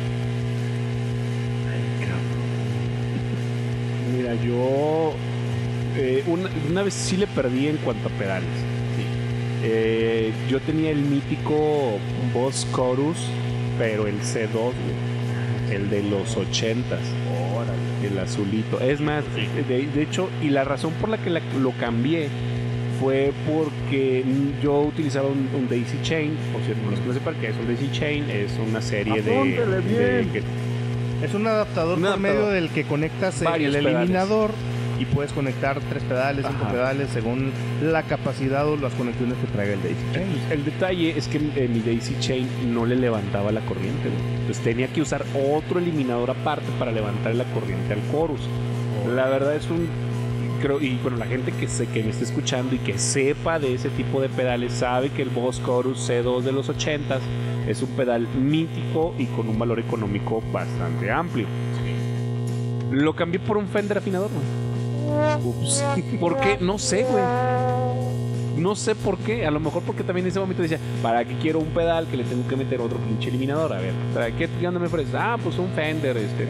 Mira, 4.40 4.44
yo 4.44 5.12
eh, 5.96 6.22
una, 6.26 6.48
una 6.70 6.82
vez 6.82 6.94
sí 6.94 7.16
le 7.16 7.26
perdí 7.26 7.68
en 7.68 7.76
cuanto 7.78 8.08
a 8.08 8.12
pedales. 8.12 8.48
Eh, 9.66 10.32
yo 10.50 10.60
tenía 10.60 10.90
el 10.90 10.98
mítico 10.98 11.98
Boss 12.34 12.66
Chorus, 12.74 13.16
pero 13.78 14.06
el 14.06 14.20
C2, 14.20 14.52
güey. 14.52 15.74
el 15.74 15.88
de 15.90 16.02
los 16.02 16.36
80s. 16.36 16.82
El 18.10 18.18
azulito. 18.18 18.80
Es 18.80 19.00
más, 19.00 19.24
de, 19.68 19.86
de 19.86 20.02
hecho, 20.02 20.28
y 20.42 20.50
la 20.50 20.64
razón 20.64 20.92
por 21.00 21.08
la 21.08 21.16
que 21.16 21.30
la- 21.30 21.40
lo 21.62 21.70
cambié 21.72 22.28
fue 23.00 23.32
porque 23.50 24.22
yo 24.62 24.82
utilizaba 24.82 25.28
un, 25.28 25.48
un 25.56 25.68
Daisy 25.68 25.98
Chain. 26.02 26.32
Por 26.52 26.62
cierto, 26.62 26.82
no 26.84 26.90
los 26.90 27.00
que 27.00 27.06
no 27.08 27.14
sepan 27.14 27.34
qué 27.40 27.48
es 27.48 27.54
un 27.56 27.66
Daisy 27.66 27.90
Chain, 27.92 28.24
es 28.30 28.52
una 28.68 28.82
serie 28.82 29.22
de, 29.22 29.30
de- 29.80 30.26
que- 30.32 30.42
Es 31.24 31.34
un 31.34 31.46
adaptador 31.46 31.96
Un 31.96 32.02
por 32.04 32.08
adaptador. 32.12 32.36
medio 32.36 32.46
del 32.52 32.68
que 32.70 32.84
conectas 32.84 33.38
el 33.40 33.44
Varios 33.46 33.74
pedales. 33.74 33.96
eliminador 34.00 34.50
y 34.98 35.06
puedes 35.06 35.32
conectar 35.32 35.80
tres 35.90 36.02
pedales, 36.04 36.46
cinco 36.48 36.64
Ajá. 36.64 36.72
pedales 36.72 37.08
según 37.12 37.50
la 37.82 38.02
capacidad 38.04 38.68
o 38.68 38.76
las 38.76 38.92
conexiones 38.94 39.36
que 39.38 39.46
traiga 39.48 39.72
el 39.74 39.82
Daisy 39.82 40.04
Chain. 40.12 40.26
El 40.50 40.64
detalle 40.64 41.18
es 41.18 41.26
que 41.28 41.38
eh, 41.38 41.68
mi 41.72 41.80
Daisy 41.80 42.14
Chain 42.20 42.46
no 42.72 42.86
le 42.86 42.94
levantaba 42.96 43.50
la 43.50 43.60
corriente, 43.62 44.08
güey. 44.08 44.34
Entonces 44.40 44.62
tenía 44.62 44.86
que 44.88 45.00
usar 45.02 45.24
otro 45.52 45.78
eliminador 45.80 46.30
aparte 46.30 46.66
para 46.78 46.92
levantar 46.92 47.34
la 47.34 47.44
corriente 47.44 47.92
al 47.94 48.00
chorus. 48.12 48.40
La 49.16 49.28
verdad 49.28 49.56
es 49.56 49.68
un 49.68 49.88
creo 50.64 50.80
y 50.80 50.96
bueno, 51.02 51.18
la 51.18 51.26
gente 51.26 51.52
que 51.52 51.68
se 51.68 51.86
que 51.86 52.02
me 52.02 52.08
esté 52.08 52.24
escuchando 52.24 52.74
y 52.74 52.78
que 52.78 52.96
sepa 52.98 53.58
de 53.58 53.74
ese 53.74 53.90
tipo 53.90 54.22
de 54.22 54.30
pedales 54.30 54.72
sabe 54.72 55.10
que 55.10 55.20
el 55.20 55.28
Boss 55.28 55.62
Chorus 55.62 56.08
C2 56.08 56.40
de 56.40 56.52
los 56.52 56.70
80s 56.70 57.20
es 57.68 57.82
un 57.82 57.90
pedal 57.90 58.26
mítico 58.28 59.14
y 59.18 59.26
con 59.26 59.46
un 59.50 59.58
valor 59.58 59.78
económico 59.78 60.42
bastante 60.52 61.10
amplio. 61.10 61.46
Lo 62.90 63.14
cambié 63.14 63.40
por 63.40 63.58
un 63.58 63.66
Fender 63.66 63.98
afinador, 63.98 64.30
güey. 64.30 65.44
Ups. 65.44 65.84
¿Por 66.20 66.40
qué? 66.40 66.56
No 66.58 66.78
sé, 66.78 67.04
güey. 67.04 67.22
No 68.56 68.74
sé 68.74 68.94
por 68.94 69.18
qué. 69.18 69.46
A 69.46 69.50
lo 69.50 69.60
mejor 69.60 69.82
porque 69.82 70.02
también 70.02 70.26
en 70.26 70.30
ese 70.30 70.40
momento 70.40 70.62
decía, 70.62 70.78
¿para 71.02 71.24
qué 71.24 71.36
quiero 71.38 71.58
un 71.58 71.68
pedal 71.68 72.06
que 72.06 72.16
le 72.16 72.24
tengo 72.24 72.46
que 72.48 72.56
meter 72.56 72.80
otro 72.80 72.98
pinche 72.98 73.28
eliminador? 73.28 73.72
A 73.72 73.78
ver, 73.78 73.92
¿para 74.12 74.30
qué 74.30 74.48
onda 74.66 74.78
me 74.80 74.86
ofreces? 74.86 75.14
Ah, 75.14 75.36
pues 75.42 75.58
un 75.58 75.68
Fender. 75.70 76.16
Este. 76.16 76.46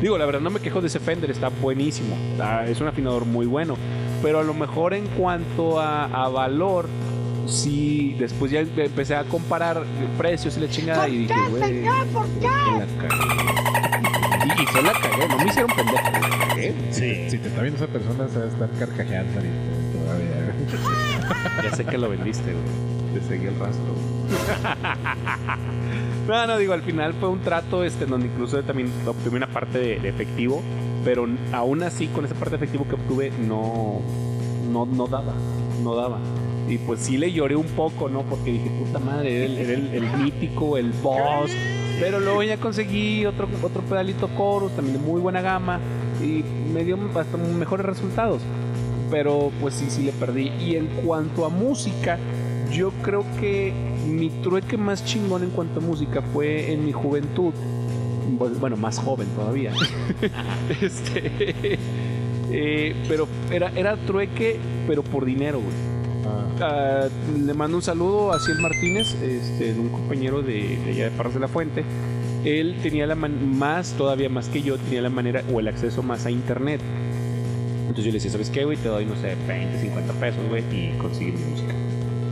Digo, 0.00 0.18
la 0.18 0.26
verdad 0.26 0.40
no 0.40 0.50
me 0.50 0.60
quejo 0.60 0.80
de 0.80 0.88
ese 0.88 1.00
Fender, 1.00 1.30
está 1.30 1.48
buenísimo. 1.48 2.16
Ah, 2.40 2.64
es 2.66 2.80
un 2.80 2.88
afinador 2.88 3.24
muy 3.24 3.46
bueno. 3.46 3.76
Pero 4.22 4.40
a 4.40 4.42
lo 4.44 4.54
mejor 4.54 4.94
en 4.94 5.06
cuanto 5.08 5.80
a, 5.80 6.04
a 6.04 6.28
valor, 6.28 6.88
sí, 7.46 8.16
después 8.18 8.50
ya 8.50 8.60
empecé 8.60 9.14
a 9.14 9.24
comparar 9.24 9.82
precios 10.18 10.56
y 10.56 10.60
la 10.60 10.68
chingada 10.68 11.08
y 11.08 11.18
dije, 11.18 11.34
güey, 11.50 11.84
¿por 12.12 12.26
qué? 12.40 12.46
la 12.46 12.86
cagué. 13.08 13.24
Y, 14.46 14.62
y 14.62 14.66
se 14.66 14.82
la 14.82 14.92
cagué, 14.92 15.28
no 15.28 15.38
me 15.38 15.44
hicieron 15.46 15.70
pendejo. 15.74 16.10
la 16.10 16.48
cagué. 16.48 16.74
Sí. 16.90 17.30
Si 17.30 17.38
te 17.38 17.48
está 17.48 17.62
viendo 17.62 17.82
esa 17.82 17.92
persona, 17.92 18.28
se 18.28 18.38
va 18.38 18.44
a 18.44 18.48
estar 18.48 18.70
carcajeando 18.78 19.32
ahorita 19.38 19.54
todavía. 20.04 20.54
Ya 21.62 21.74
sé 21.74 21.84
que 21.84 21.98
lo 21.98 22.08
vendiste, 22.08 22.52
güey. 22.52 22.64
Te 23.14 23.28
seguí 23.28 23.46
el 23.46 23.58
rastro. 23.58 23.84
No, 26.26 26.44
no, 26.44 26.58
digo, 26.58 26.72
al 26.72 26.82
final 26.82 27.14
fue 27.14 27.28
un 27.28 27.38
trato 27.40 27.84
este, 27.84 28.04
donde 28.04 28.26
incluso 28.26 28.60
también 28.64 28.90
obtuve 29.06 29.36
una 29.36 29.46
parte 29.46 29.78
de, 29.78 30.00
de 30.00 30.08
efectivo, 30.08 30.60
pero 31.04 31.24
aún 31.52 31.82
así 31.84 32.08
con 32.08 32.24
esa 32.24 32.34
parte 32.34 32.56
de 32.58 32.64
efectivo 32.64 32.84
que 32.88 32.96
obtuve 32.96 33.30
no, 33.30 34.00
no, 34.68 34.86
no 34.86 35.06
daba, 35.06 35.34
no 35.84 35.94
daba. 35.94 36.18
Y 36.68 36.78
pues 36.78 37.00
sí 37.00 37.16
le 37.16 37.32
lloré 37.32 37.54
un 37.54 37.66
poco, 37.68 38.08
¿no? 38.08 38.22
Porque 38.22 38.50
dije, 38.50 38.68
puta 38.70 38.98
madre, 38.98 39.36
era 39.36 39.44
el, 39.46 39.58
era 39.58 39.72
el, 39.74 39.94
el 39.94 40.16
mítico, 40.18 40.76
el 40.76 40.90
boss. 41.00 41.52
Pero 42.00 42.18
luego 42.18 42.42
ya 42.42 42.56
conseguí 42.58 43.24
otro, 43.24 43.48
otro 43.62 43.82
pedalito 43.82 44.28
chorus, 44.36 44.72
también 44.74 44.98
de 44.98 45.02
muy 45.04 45.20
buena 45.20 45.40
gama, 45.40 45.78
y 46.20 46.44
me 46.72 46.84
dio 46.84 46.98
hasta 47.14 47.36
mejores 47.36 47.86
resultados. 47.86 48.42
Pero 49.10 49.50
pues 49.60 49.74
sí, 49.74 49.86
sí 49.88 50.02
le 50.02 50.12
perdí. 50.12 50.50
Y 50.60 50.76
en 50.76 50.86
cuanto 51.04 51.44
a 51.44 51.48
música, 51.48 52.18
yo 52.72 52.90
creo 53.02 53.24
que 53.40 53.72
mi 54.08 54.30
trueque 54.42 54.76
más 54.76 55.04
chingón 55.04 55.42
en 55.44 55.50
cuanto 55.50 55.80
a 55.80 55.82
música 55.82 56.22
fue 56.32 56.72
en 56.72 56.84
mi 56.84 56.92
juventud. 56.92 57.52
Pues, 58.38 58.58
Bueno, 58.58 58.76
más 58.76 58.98
joven 58.98 59.28
todavía. 59.36 59.72
este, 60.82 61.78
eh, 62.50 62.94
pero 63.08 63.28
era, 63.50 63.70
era 63.76 63.96
trueque, 63.96 64.58
pero 64.86 65.02
por 65.02 65.24
dinero, 65.24 65.60
güey. 65.60 65.96
Ah, 66.60 67.06
le 67.44 67.54
mando 67.54 67.76
un 67.76 67.82
saludo 67.82 68.32
a 68.32 68.40
Ciel 68.40 68.58
Martínez, 68.60 69.14
este, 69.22 69.72
un 69.78 69.90
compañero 69.90 70.42
de, 70.42 70.76
de 70.84 70.90
allá 70.92 71.04
de 71.04 71.10
Parras 71.10 71.34
de 71.34 71.40
la 71.40 71.48
Fuente. 71.48 71.84
Él 72.44 72.76
tenía 72.82 73.06
la 73.06 73.14
man- 73.14 73.56
más, 73.58 73.92
todavía 73.92 74.28
más 74.28 74.48
que 74.48 74.62
yo, 74.62 74.76
tenía 74.78 75.02
la 75.02 75.10
manera 75.10 75.42
o 75.52 75.60
el 75.60 75.68
acceso 75.68 76.02
más 76.02 76.26
a 76.26 76.30
internet. 76.30 76.80
Entonces 77.88 78.04
yo 78.04 78.10
le 78.10 78.14
decía, 78.14 78.30
¿sabes 78.30 78.50
qué, 78.50 78.64
güey? 78.64 78.76
Te 78.76 78.88
doy, 78.88 79.04
no 79.06 79.14
sé, 79.16 79.36
20, 79.46 79.78
50 79.80 80.12
pesos, 80.14 80.40
güey, 80.48 80.62
y 80.72 80.96
consigue 80.98 81.32
mi 81.32 81.44
música. 81.44 81.72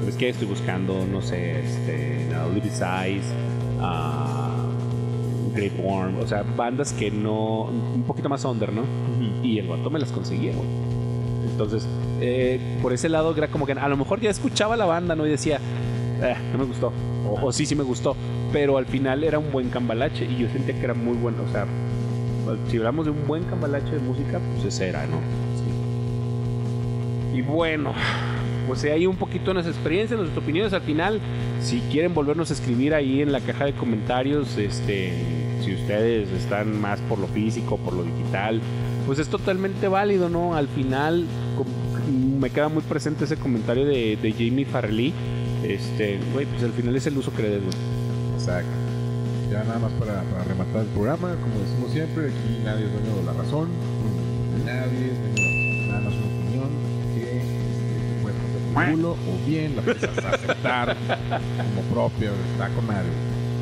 ¿Sabes 0.00 0.16
qué? 0.16 0.28
Estoy 0.30 0.46
buscando, 0.48 1.06
no 1.10 1.22
sé, 1.22 1.60
este, 1.60 2.26
nada, 2.30 2.48
Little 2.48 2.70
Size, 2.70 3.32
ah, 3.80 4.66
Great 5.54 5.72
Worm, 5.78 6.18
o 6.20 6.26
sea, 6.26 6.42
bandas 6.42 6.92
que 6.92 7.10
no, 7.10 7.62
un 7.64 8.02
poquito 8.06 8.28
más 8.28 8.44
under, 8.44 8.72
¿no? 8.72 8.82
Y 9.42 9.58
el 9.58 9.68
vato 9.68 9.88
me 9.90 9.98
las 9.98 10.10
conseguía, 10.10 10.52
güey. 10.52 10.68
Entonces, 11.50 11.86
eh, 12.20 12.78
por 12.82 12.92
ese 12.92 13.08
lado 13.08 13.34
era 13.36 13.48
como 13.48 13.64
que 13.66 13.72
a 13.72 13.88
lo 13.88 13.96
mejor 13.96 14.20
ya 14.20 14.30
escuchaba 14.30 14.76
la 14.76 14.84
banda, 14.86 15.14
¿no? 15.14 15.26
Y 15.26 15.30
decía, 15.30 15.58
"Eh, 16.20 16.34
no 16.52 16.58
me 16.58 16.64
gustó. 16.64 16.92
O, 17.28 17.46
o 17.46 17.52
sí, 17.52 17.64
sí 17.66 17.76
me 17.76 17.84
gustó. 17.84 18.16
Pero 18.52 18.76
al 18.76 18.86
final 18.86 19.22
era 19.24 19.38
un 19.38 19.52
buen 19.52 19.68
cambalache 19.68 20.24
y 20.24 20.36
yo 20.38 20.48
sentía 20.48 20.74
que 20.74 20.84
era 20.84 20.94
muy 20.94 21.16
bueno. 21.16 21.38
O 21.48 21.52
sea, 21.52 21.66
si 22.68 22.76
hablamos 22.78 23.04
de 23.06 23.12
un 23.12 23.26
buen 23.26 23.44
cambalache 23.44 23.92
de 23.92 24.00
música, 24.00 24.40
pues 24.54 24.74
ese 24.74 24.88
era, 24.88 25.06
¿no? 25.06 25.18
Y 27.34 27.42
bueno, 27.42 27.92
pues 28.66 28.84
ahí 28.84 29.06
un 29.06 29.16
poquito 29.16 29.46
de 29.46 29.54
nuestras 29.54 29.76
experiencias, 29.76 30.18
nuestras 30.18 30.42
opiniones. 30.42 30.72
Al 30.72 30.82
final, 30.82 31.20
si 31.60 31.80
quieren 31.90 32.14
volvernos 32.14 32.50
a 32.50 32.54
escribir 32.54 32.94
ahí 32.94 33.20
en 33.20 33.32
la 33.32 33.40
caja 33.40 33.64
de 33.64 33.72
comentarios, 33.72 34.56
este, 34.56 35.12
si 35.62 35.74
ustedes 35.74 36.30
están 36.30 36.80
más 36.80 37.00
por 37.00 37.18
lo 37.18 37.26
físico, 37.26 37.76
por 37.76 37.92
lo 37.94 38.04
digital, 38.04 38.60
pues 39.06 39.18
es 39.18 39.28
totalmente 39.28 39.88
válido, 39.88 40.28
¿no? 40.28 40.54
Al 40.54 40.68
final, 40.68 41.26
me 42.38 42.50
queda 42.50 42.68
muy 42.68 42.82
presente 42.82 43.24
ese 43.24 43.36
comentario 43.36 43.84
de, 43.84 44.16
de 44.16 44.32
Jamie 44.32 44.64
Farley. 44.64 45.12
Este, 45.64 46.18
güey, 46.32 46.46
pues 46.46 46.62
al 46.62 46.72
final 46.72 46.94
es 46.94 47.06
el 47.06 47.16
uso 47.16 47.34
que 47.34 47.42
le 47.42 47.50
des. 47.50 47.62
Exacto. 48.34 48.70
Ya 49.50 49.64
nada 49.64 49.78
más 49.78 49.92
para, 49.92 50.22
rematar 50.44 50.82
el 50.82 50.88
programa, 50.88 51.34
como 51.36 51.60
decimos 51.60 51.90
siempre, 51.92 52.26
aquí 52.26 52.60
nadie 52.64 52.86
es 52.86 52.92
dueño 52.92 53.16
de 53.16 53.24
la 53.24 53.32
razón, 53.34 53.68
nadie 54.64 55.12
es 55.12 55.18
dueño 55.20 55.92
la 55.92 56.00
razón, 56.00 56.00
nada 56.00 56.00
más 56.00 56.33
culo 58.74 59.12
o 59.12 59.46
bien 59.48 59.76
la 59.76 59.82
puedes 59.82 60.02
aceptar 60.04 60.96
como 60.96 61.82
propia, 61.94 62.30
está 62.52 62.68
con 62.68 62.86
madre. 62.86 63.08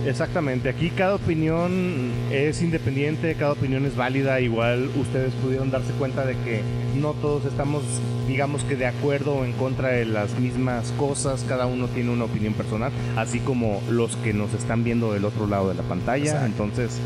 Exactamente, 0.06 0.68
aquí 0.68 0.90
cada 0.90 1.14
opinión 1.14 2.10
es 2.32 2.60
independiente, 2.60 3.36
cada 3.36 3.52
opinión 3.52 3.86
es 3.86 3.94
válida, 3.94 4.40
igual 4.40 4.90
ustedes 4.96 5.32
pudieron 5.34 5.70
darse 5.70 5.92
cuenta 5.92 6.26
de 6.26 6.34
que 6.38 6.60
no 7.00 7.12
todos 7.14 7.44
estamos, 7.44 7.84
digamos 8.26 8.64
que 8.64 8.74
de 8.74 8.86
acuerdo 8.86 9.34
o 9.34 9.44
en 9.44 9.52
contra 9.52 9.90
de 9.90 10.04
las 10.04 10.38
mismas 10.40 10.92
cosas, 10.98 11.44
cada 11.48 11.66
uno 11.66 11.86
tiene 11.86 12.10
una 12.10 12.24
opinión 12.24 12.52
personal, 12.54 12.90
así 13.16 13.38
como 13.38 13.80
los 13.90 14.16
que 14.16 14.32
nos 14.32 14.52
están 14.54 14.82
viendo 14.82 15.12
del 15.12 15.24
otro 15.24 15.46
lado 15.46 15.68
de 15.68 15.74
la 15.74 15.84
pantalla, 15.84 16.24
Exacto. 16.24 16.46
entonces 16.46 16.98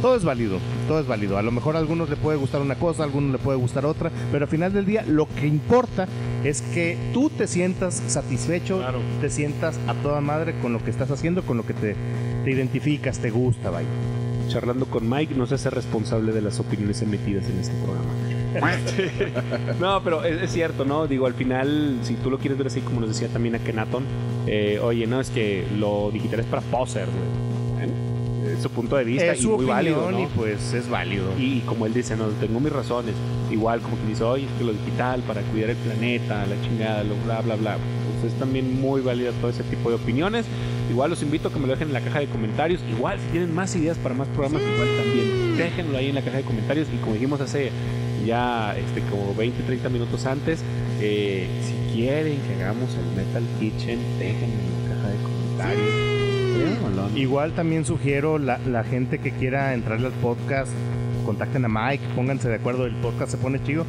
todo 0.00 0.16
es 0.16 0.24
válido, 0.24 0.58
todo 0.86 1.00
es 1.00 1.06
válido, 1.06 1.38
a 1.38 1.42
lo 1.42 1.50
mejor 1.50 1.76
a 1.76 1.78
algunos 1.78 2.08
le 2.08 2.16
puede 2.16 2.38
gustar 2.38 2.60
una 2.60 2.76
cosa, 2.76 3.02
a 3.02 3.06
algunos 3.06 3.32
le 3.32 3.38
puede 3.38 3.58
gustar 3.58 3.84
otra, 3.86 4.10
pero 4.30 4.44
al 4.44 4.50
final 4.50 4.72
del 4.72 4.86
día 4.86 5.04
lo 5.06 5.26
que 5.28 5.46
importa 5.46 6.06
es 6.44 6.62
que 6.62 6.96
tú 7.12 7.30
te 7.30 7.46
sientas 7.46 8.02
satisfecho, 8.06 8.78
Claro. 8.78 9.00
te 9.20 9.28
sientas 9.30 9.78
a 9.88 9.94
toda 9.94 10.20
madre 10.20 10.54
con 10.60 10.72
lo 10.72 10.82
que 10.84 10.90
estás 10.90 11.10
haciendo, 11.10 11.42
con 11.42 11.56
lo 11.56 11.66
que 11.66 11.74
te, 11.74 11.96
te 12.44 12.50
identificas, 12.50 13.18
te 13.18 13.30
gusta, 13.30 13.70
vaya. 13.70 13.88
Charlando 14.48 14.86
con 14.86 15.08
Mike, 15.08 15.34
no 15.34 15.46
se 15.46 15.56
hace 15.56 15.68
responsable 15.68 16.32
de 16.32 16.40
las 16.40 16.58
opiniones 16.58 17.02
emitidas 17.02 17.44
en 17.50 17.58
este 17.58 17.74
programa. 17.82 18.08
no, 19.80 20.02
pero 20.02 20.24
es, 20.24 20.40
es 20.42 20.52
cierto, 20.52 20.84
¿no? 20.86 21.06
Digo, 21.06 21.26
al 21.26 21.34
final, 21.34 21.98
si 22.02 22.14
tú 22.14 22.30
lo 22.30 22.38
quieres 22.38 22.56
ver 22.56 22.68
así, 22.68 22.80
como 22.80 23.00
nos 23.00 23.10
decía 23.10 23.28
también 23.28 23.54
a 23.56 23.58
Kenaton, 23.58 24.04
eh, 24.46 24.78
oye, 24.82 25.06
no, 25.06 25.20
es 25.20 25.28
que 25.28 25.66
lo 25.78 26.10
digital 26.10 26.40
es 26.40 26.46
para 26.46 26.62
poser, 26.62 27.06
güey. 27.06 27.47
Es 28.58 28.62
su 28.64 28.70
punto 28.70 28.96
de 28.96 29.04
vista 29.04 29.32
es 29.32 29.38
y 29.38 29.42
su 29.42 29.50
muy 29.50 29.54
opinión 29.70 29.76
válido, 29.76 30.10
¿no? 30.10 30.20
y 30.20 30.26
pues 30.26 30.72
es 30.74 30.88
válido. 30.90 31.26
Y 31.38 31.60
como 31.60 31.86
él 31.86 31.94
dice, 31.94 32.16
no, 32.16 32.26
tengo 32.40 32.58
mis 32.58 32.72
razones. 32.72 33.14
Igual 33.52 33.80
como 33.80 33.96
que 33.96 34.08
dice, 34.08 34.24
oye, 34.24 34.46
es 34.46 34.50
que 34.58 34.64
lo 34.64 34.72
digital 34.72 35.22
para 35.22 35.42
cuidar 35.42 35.70
el 35.70 35.76
planeta, 35.76 36.44
la 36.44 36.60
chingada, 36.62 37.04
lo 37.04 37.14
bla, 37.24 37.40
bla, 37.40 37.54
bla. 37.54 37.76
Pues 38.20 38.32
es 38.32 38.38
también 38.38 38.80
muy 38.80 39.00
válida 39.00 39.30
todo 39.40 39.50
ese 39.50 39.62
tipo 39.62 39.90
de 39.90 39.94
opiniones. 39.94 40.44
Igual 40.90 41.10
los 41.10 41.22
invito 41.22 41.48
a 41.48 41.52
que 41.52 41.60
me 41.60 41.66
lo 41.66 41.72
dejen 41.72 41.88
en 41.88 41.94
la 41.94 42.00
caja 42.00 42.18
de 42.18 42.26
comentarios. 42.26 42.80
Igual 42.90 43.18
si 43.20 43.26
tienen 43.30 43.54
más 43.54 43.74
ideas 43.76 43.96
para 43.98 44.14
más 44.14 44.26
programas, 44.28 44.60
igual 44.62 44.88
también 44.96 45.56
déjenlo 45.56 45.98
ahí 45.98 46.08
en 46.08 46.16
la 46.16 46.22
caja 46.22 46.38
de 46.38 46.42
comentarios. 46.42 46.88
Y 46.92 46.96
como 46.98 47.14
dijimos 47.14 47.40
hace 47.40 47.70
ya 48.26 48.76
este, 48.76 49.02
como 49.08 49.34
20, 49.34 49.62
30 49.62 49.88
minutos 49.88 50.26
antes, 50.26 50.60
eh, 51.00 51.46
si 51.62 51.94
quieren 51.94 52.38
que 52.40 52.54
hagamos 52.54 52.90
el 52.94 53.24
Metal 53.24 53.44
Kitchen, 53.60 53.98
déjenlo 54.18 54.56
en 54.56 54.88
la 54.88 54.94
caja 54.94 55.08
de 55.08 55.16
comentarios. 55.22 56.07
Igual 57.14 57.52
también 57.52 57.84
sugiero 57.84 58.38
la, 58.38 58.58
la 58.58 58.84
gente 58.84 59.18
que 59.18 59.32
quiera 59.32 59.74
entrarle 59.74 60.06
al 60.06 60.12
podcast, 60.14 60.70
contacten 61.24 61.64
a 61.64 61.68
Mike, 61.68 62.04
pónganse 62.14 62.48
de 62.48 62.56
acuerdo, 62.56 62.86
el 62.86 62.94
podcast 62.96 63.30
se 63.32 63.38
pone 63.38 63.62
chido. 63.62 63.84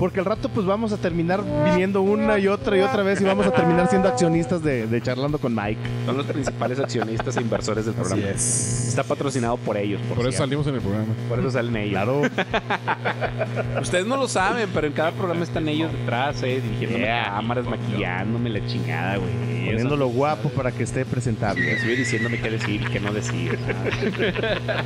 Porque 0.00 0.18
al 0.18 0.24
rato 0.24 0.48
pues 0.48 0.66
vamos 0.66 0.94
a 0.94 0.96
terminar 0.96 1.42
viniendo 1.66 2.00
una 2.00 2.38
y 2.38 2.48
otra 2.48 2.74
y 2.76 2.80
otra 2.80 3.02
vez 3.02 3.20
y 3.20 3.24
vamos 3.24 3.46
a 3.46 3.50
terminar 3.50 3.86
siendo 3.90 4.08
accionistas 4.08 4.62
de, 4.62 4.86
de 4.86 5.02
charlando 5.02 5.36
con 5.38 5.54
Mike. 5.54 5.78
Son 6.06 6.16
los 6.16 6.24
principales 6.24 6.78
accionistas 6.80 7.36
e 7.36 7.40
inversores 7.42 7.84
del 7.84 7.94
programa. 7.94 8.22
es. 8.30 8.88
Está 8.88 9.02
patrocinado 9.04 9.58
por 9.58 9.76
ellos. 9.76 10.00
Por, 10.08 10.16
Por 10.16 10.26
eso 10.28 10.38
salimos 10.38 10.66
en 10.68 10.76
el 10.76 10.80
programa. 10.80 11.12
Por 11.28 11.38
eso 11.38 11.50
salen 11.50 11.76
ellos. 11.76 11.90
Claro, 11.92 12.22
Ustedes 13.82 14.06
no 14.06 14.16
lo 14.16 14.26
saben, 14.26 14.70
pero 14.72 14.86
en 14.86 14.94
cada 14.94 15.12
programa 15.12 15.44
están 15.44 15.68
ellos 15.68 15.92
detrás, 15.92 16.42
eh, 16.42 16.62
dirigiéndome 16.62 17.00
Yeah. 17.04 17.24
cámaras, 17.24 17.66
maquillándome 17.66 18.50
la 18.50 18.66
chingada, 18.66 19.16
güey. 19.18 19.30
poniéndolo 19.66 20.08
guapo 20.08 20.48
para 20.48 20.72
que 20.72 20.82
esté 20.82 21.04
presentable. 21.04 21.72
Estoy 21.74 21.96
diciéndome 21.96 22.38
qué 22.40 22.50
decir 22.50 22.80
y 22.82 22.84
qué 22.86 23.00
no 23.00 23.12
decir. 23.12 23.58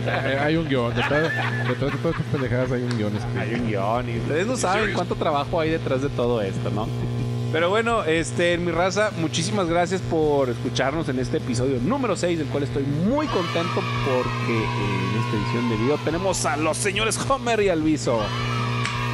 Hay, 0.07 0.33
hay 0.41 0.57
un 0.57 0.69
guion, 0.69 0.95
detrás, 0.95 1.31
detrás 1.69 1.93
de 1.93 1.99
todas 1.99 2.17
estas 2.17 2.27
pendejadas 2.33 2.73
hay 2.73 2.83
un 2.83 2.97
guion. 2.99 3.17
escrito. 3.17 3.41
hay 3.41 3.55
un 3.55 3.67
guion 3.69 4.09
y 4.11 4.19
ustedes 4.19 4.47
no 4.47 4.57
saben 4.57 4.93
cuánto 4.93 5.04
trabajo 5.07 5.61
hay 5.61 5.71
detrás 5.71 6.01
de 6.03 6.09
todo 6.09 6.41
esto, 6.41 6.71
¿no? 6.71 6.87
Pero 7.53 7.71
bueno, 7.71 8.03
este, 8.03 8.55
en 8.55 8.65
mi 8.65 8.73
raza, 8.73 9.13
muchísimas 9.21 9.69
gracias 9.69 10.01
por 10.01 10.51
escucharnos 10.51 11.09
en 11.09 11.21
este 11.21 11.37
episodio 11.37 11.79
número 11.81 12.17
6, 12.17 12.39
del 12.39 12.49
cual 12.49 12.65
estoy 12.65 12.83
muy 12.83 13.29
contento 13.29 13.81
porque 14.05 14.57
en 14.57 15.21
esta 15.21 15.37
edición 15.37 15.71
de 15.71 15.77
video 15.77 15.97
tenemos 16.05 16.45
a 16.47 16.57
los 16.57 16.77
señores 16.77 17.17
Homer 17.31 17.61
y 17.61 17.69
Alviso. 17.69 18.19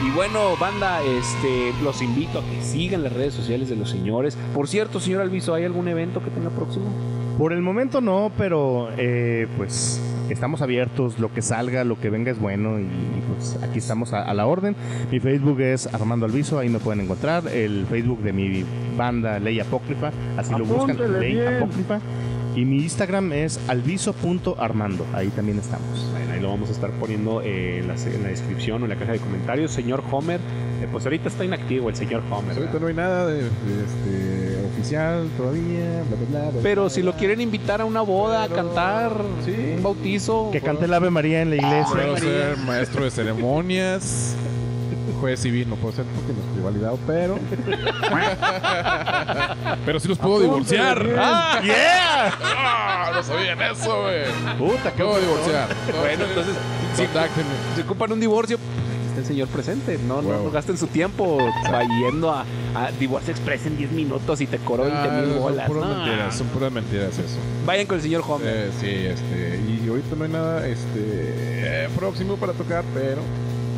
Y 0.06 0.10
bueno, 0.12 0.56
banda, 0.56 1.02
este, 1.02 1.74
los 1.82 2.00
invito 2.00 2.38
a 2.38 2.42
que 2.42 2.62
sigan 2.62 3.02
las 3.02 3.12
redes 3.12 3.34
sociales 3.34 3.68
de 3.68 3.76
los 3.76 3.90
señores. 3.90 4.38
Por 4.54 4.66
cierto, 4.66 5.00
señor 5.00 5.20
Alviso, 5.20 5.52
¿hay 5.52 5.64
algún 5.64 5.88
evento 5.88 6.24
que 6.24 6.30
tenga 6.30 6.48
próximo? 6.48 6.86
Por 7.36 7.52
el 7.52 7.60
momento 7.60 8.00
no, 8.00 8.32
pero 8.38 8.88
eh, 8.96 9.46
pues 9.58 10.00
estamos 10.34 10.62
abiertos, 10.62 11.18
lo 11.18 11.32
que 11.32 11.42
salga, 11.42 11.84
lo 11.84 11.98
que 12.00 12.10
venga 12.10 12.30
es 12.30 12.38
bueno 12.38 12.78
y, 12.78 12.82
y, 12.82 13.22
pues 13.34 13.58
aquí 13.62 13.78
estamos 13.78 14.12
a, 14.12 14.22
a 14.22 14.34
la 14.34 14.46
orden. 14.46 14.76
Mi 15.10 15.20
Facebook 15.20 15.60
es 15.60 15.92
Armando 15.92 16.26
Alviso, 16.26 16.58
ahí 16.58 16.68
me 16.68 16.78
pueden 16.78 17.00
encontrar. 17.00 17.48
El 17.48 17.86
Facebook 17.86 18.20
de 18.22 18.32
mi 18.32 18.64
banda 18.96 19.38
Ley 19.38 19.60
Apócrifa, 19.60 20.12
así 20.36 20.54
lo 20.54 20.64
buscan, 20.64 20.96
Ley 21.20 21.34
bien. 21.34 21.54
Apócrifa. 21.56 22.00
Y 22.56 22.64
mi 22.64 22.78
Instagram 22.78 23.32
es 23.32 23.60
alviso.armando, 23.68 25.06
ahí 25.14 25.28
también 25.28 25.58
estamos. 25.58 26.08
Bueno, 26.10 26.32
ahí 26.32 26.40
lo 26.40 26.48
vamos 26.48 26.68
a 26.68 26.72
estar 26.72 26.90
poniendo 26.92 27.42
eh, 27.42 27.78
en, 27.78 27.88
la, 27.88 27.94
en 27.94 28.22
la 28.24 28.28
descripción 28.28 28.82
o 28.82 28.86
en 28.86 28.90
la 28.90 28.96
caja 28.96 29.12
de 29.12 29.18
comentarios. 29.20 29.70
Señor 29.70 30.02
Homer, 30.10 30.40
eh, 30.82 30.88
pues 30.90 31.04
ahorita 31.04 31.28
está 31.28 31.44
inactivo 31.44 31.88
el 31.88 31.94
señor 31.94 32.22
Homer. 32.28 32.56
Pues 32.56 32.56
ahorita 32.56 32.72
¿verdad? 32.72 32.80
no 32.80 32.86
hay 32.88 32.94
nada 32.94 33.26
de, 33.26 33.42
de, 33.42 33.44
este, 33.44 34.49
oficial 34.80 35.28
todavía, 35.36 36.02
bla, 36.08 36.16
bla, 36.16 36.26
bla, 36.40 36.50
bla, 36.50 36.60
Pero 36.62 36.82
bla, 36.82 36.90
si 36.90 37.02
lo 37.02 37.12
quieren 37.14 37.40
invitar 37.40 37.80
a 37.80 37.84
una 37.84 38.00
boda, 38.00 38.46
Pero- 38.48 38.60
a 38.60 38.64
cantar, 38.64 39.12
sí. 39.44 39.74
un 39.76 39.82
bautizo, 39.82 40.50
Que 40.52 40.60
cante 40.60 40.84
el 40.86 40.94
Ave 40.94 41.10
María 41.10 41.42
en 41.42 41.50
la 41.50 41.56
iglesia. 41.56 41.86
Puedo 41.92 42.16
ser 42.16 42.56
maestro 42.58 43.04
de 43.04 43.10
ceremonias. 43.10 44.34
juez 45.20 45.40
civil 45.40 45.68
no 45.68 45.76
puedo 45.76 45.94
ser 45.94 46.06
porque 46.06 46.32
no 46.32 46.40
estoy 46.40 46.62
validado, 46.62 46.98
pero. 47.06 47.38
pero 49.84 50.00
sí 50.00 50.08
los 50.08 50.18
puedo 50.18 50.40
divorciar. 50.40 51.06
¡Ah! 51.18 51.60
¡Yeah! 51.64 52.32
¡Ah! 52.42 53.10
No 53.14 53.22
sabían 53.22 53.60
eso, 53.60 54.02
güey. 54.02 54.24
Puta, 54.58 54.90
qué 54.92 55.04
Puedo 55.04 55.20
divorciar. 55.20 55.68
Bueno, 56.00 56.24
entonces, 56.24 56.54
si, 56.94 57.04
si 57.76 57.80
ocupan 57.82 58.12
un 58.12 58.20
divorcio, 58.20 58.58
está 59.10 59.20
el 59.20 59.26
señor 59.26 59.48
presente. 59.48 59.98
No, 60.08 60.22
no, 60.22 60.28
Huevo. 60.28 60.44
no 60.44 60.50
gasten 60.50 60.76
su 60.78 60.86
tiempo 60.86 61.38
yendo 62.00 62.30
a, 62.32 62.44
a 62.74 62.90
Divorce 62.98 63.30
Express 63.30 63.66
en 63.66 63.76
10 63.76 63.92
minutos 63.92 64.40
y 64.40 64.46
te 64.46 64.58
cobro 64.58 64.84
20 64.84 64.98
Ah, 65.00 65.20
mil 65.22 65.30
son 65.34 65.42
bolas. 65.42 65.66
puras 65.68 65.84
No. 65.88 65.96
mentiras, 65.96 66.34
son 66.36 66.46
puras 66.48 66.72
mentiras 66.72 67.18
eso. 67.18 67.36
Vayan 67.66 67.86
con 67.86 67.96
el 67.96 68.02
señor 68.02 68.22
Homer. 68.26 68.48
Eh, 68.48 68.70
sí, 68.80 68.86
este, 68.88 69.60
y 69.84 69.88
ahorita 69.88 70.16
no 70.16 70.24
hay 70.24 70.30
nada 70.30 70.66
este, 70.66 70.98
eh, 71.84 71.88
próximo 71.96 72.36
para 72.36 72.52
tocar, 72.54 72.84
pero 72.94 73.20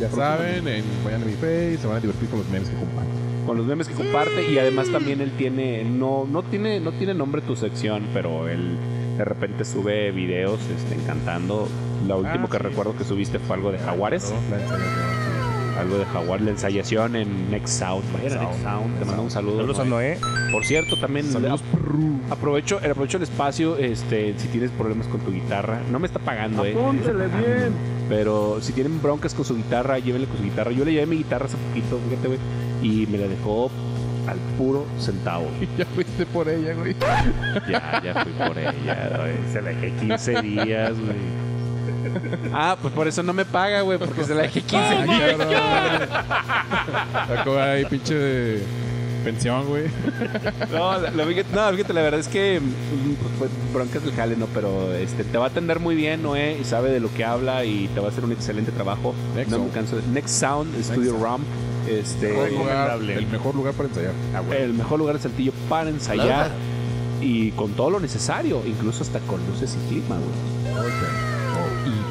ya 0.00 0.10
saben, 0.10 0.66
en, 0.68 0.84
vayan 1.04 1.22
a 1.22 1.24
mi 1.26 1.32
face, 1.34 1.78
se 1.78 1.86
van 1.86 1.96
a 1.96 2.00
divertir 2.00 2.28
con 2.28 2.38
los 2.40 2.48
memes 2.48 2.68
que 2.68 2.76
comparto. 2.76 3.10
con 3.46 3.56
los 3.56 3.66
memes 3.66 3.88
que 3.88 3.94
comparte 3.94 4.50
y 4.50 4.58
además 4.58 4.88
también 4.90 5.20
él 5.20 5.32
tiene 5.38 5.84
no 5.84 6.26
no 6.30 6.42
tiene 6.44 6.78
no 6.80 6.92
tiene 6.92 7.12
nombre 7.14 7.40
tu 7.42 7.54
sección 7.56 8.06
pero 8.14 8.48
él 8.48 8.76
de 9.18 9.24
repente 9.24 9.64
sube 9.64 10.10
videos 10.12 10.58
este, 10.76 10.96
cantando 11.06 11.68
lo 12.08 12.18
último 12.18 12.46
Ah, 12.46 12.50
que 12.50 12.56
sí. 12.58 12.62
recuerdo 12.62 12.96
que 12.96 13.04
subiste 13.04 13.38
fue 13.40 13.56
algo 13.56 13.70
de 13.72 13.78
Jaguares 13.78 14.32
La 14.50 14.58
algo 15.78 15.98
de 15.98 16.04
Jaguar 16.06 16.40
la 16.40 16.50
ensayación 16.50 17.16
en 17.16 17.50
Next 17.50 17.78
Sound 17.80 18.04
a 18.16 18.18
Next 18.22 18.62
Sound 18.62 18.98
te 18.98 19.04
mando 19.04 19.22
un 19.22 19.30
saludo 19.30 19.56
Saludos 19.58 19.78
a 19.80 19.84
Noé. 19.84 20.18
Por 20.52 20.64
cierto 20.64 20.96
también 20.98 21.26
perru. 21.32 22.20
aprovecho 22.30 22.78
aprovecho 22.78 23.16
el 23.16 23.22
espacio 23.22 23.76
este 23.76 24.34
si 24.38 24.48
tienes 24.48 24.70
problemas 24.70 25.06
con 25.06 25.20
tu 25.20 25.32
guitarra 25.32 25.80
no 25.90 25.98
me 25.98 26.06
está 26.06 26.18
pagando 26.18 26.64
eh 26.64 26.74
bien. 26.74 27.72
pero 28.08 28.58
si 28.60 28.72
tienen 28.72 29.00
broncas 29.00 29.34
con 29.34 29.44
su 29.44 29.56
guitarra, 29.56 29.98
llévenle 29.98 30.26
con 30.26 30.36
su 30.36 30.42
guitarra. 30.44 30.70
Yo 30.70 30.84
le 30.84 30.92
llevé 30.92 31.06
mi 31.06 31.16
guitarra 31.16 31.46
hace 31.46 31.56
poquito, 31.56 31.98
fíjate, 32.08 32.28
güey, 32.28 32.38
y 32.82 33.06
me 33.06 33.18
la 33.18 33.26
dejó 33.26 33.70
al 34.26 34.38
puro 34.58 34.84
centavo. 34.98 35.46
Ya 35.78 35.86
fuiste 35.86 36.26
por 36.26 36.48
ella, 36.48 36.74
güey. 36.74 36.94
Ya, 37.70 38.02
ya 38.04 38.22
fui 38.22 38.32
por 38.32 38.58
ella, 38.58 39.16
güey. 39.18 39.32
Se 39.52 39.62
la 39.62 39.70
dejé 39.70 39.92
15 39.92 40.42
días, 40.42 40.92
güey. 41.00 41.51
Ah, 42.54 42.76
pues 42.80 42.92
por 42.94 43.08
eso 43.08 43.22
no 43.22 43.32
me 43.32 43.44
paga, 43.44 43.80
güey, 43.82 43.98
porque 43.98 44.24
se 44.24 44.34
la 44.34 44.42
dejé 44.42 44.60
15 44.62 44.76
Ay, 44.86 45.08
días. 45.08 45.36
cabrón. 45.36 46.08
Sacó 47.28 47.58
ahí 47.58 47.84
pinche 47.86 48.58
pensión, 49.24 49.66
güey. 49.68 49.84
No, 50.72 50.98
la- 51.00 51.10
la- 51.10 51.24
fíjate, 51.24 51.54
no, 51.54 51.70
fíjate, 51.70 51.92
la 51.92 52.02
verdad 52.02 52.20
es 52.20 52.28
que 52.28 52.60
mm, 52.60 53.14
pues, 53.14 53.32
fue 53.38 53.48
broncas 53.72 54.04
del 54.04 54.12
jale, 54.14 54.36
¿no? 54.36 54.46
Pero 54.46 54.92
este, 54.94 55.24
te 55.24 55.38
va 55.38 55.44
a 55.46 55.48
atender 55.48 55.78
muy 55.80 55.94
bien, 55.94 56.22
Noé, 56.22 56.58
y 56.60 56.64
sabe 56.64 56.90
de 56.90 57.00
lo 57.00 57.12
que 57.14 57.24
habla 57.24 57.64
y 57.64 57.88
te 57.94 58.00
va 58.00 58.08
a 58.08 58.10
hacer 58.10 58.24
un 58.24 58.32
excelente 58.32 58.72
trabajo. 58.72 59.14
Next 59.36 59.50
no 59.50 59.58
me 59.58 59.64
Sound. 59.64 59.74
canso 59.74 59.96
de- 59.96 60.02
Next 60.08 60.28
Sound 60.40 60.82
Studio. 60.84 61.18
RAM. 61.22 61.42
Este, 61.88 62.28
El 62.28 62.34
mejor 62.34 62.50
lugar- 62.52 62.76
Recomendable. 62.90 63.14
el 63.14 63.26
mejor 63.26 63.54
lugar 63.54 63.74
para 63.74 63.88
ensayar. 63.88 64.12
el 64.56 64.72
mejor 64.74 64.98
lugar 64.98 65.16
de 65.16 65.22
Saltillo 65.22 65.52
para 65.68 65.90
ensayar 65.90 66.50
y 67.20 67.50
con 67.52 67.72
todo 67.72 67.90
lo 67.90 68.00
necesario, 68.00 68.62
incluso 68.66 69.02
hasta 69.02 69.18
con 69.20 69.40
luces 69.46 69.76
y 69.84 69.88
clima, 69.88 70.16
güey. 70.16 70.82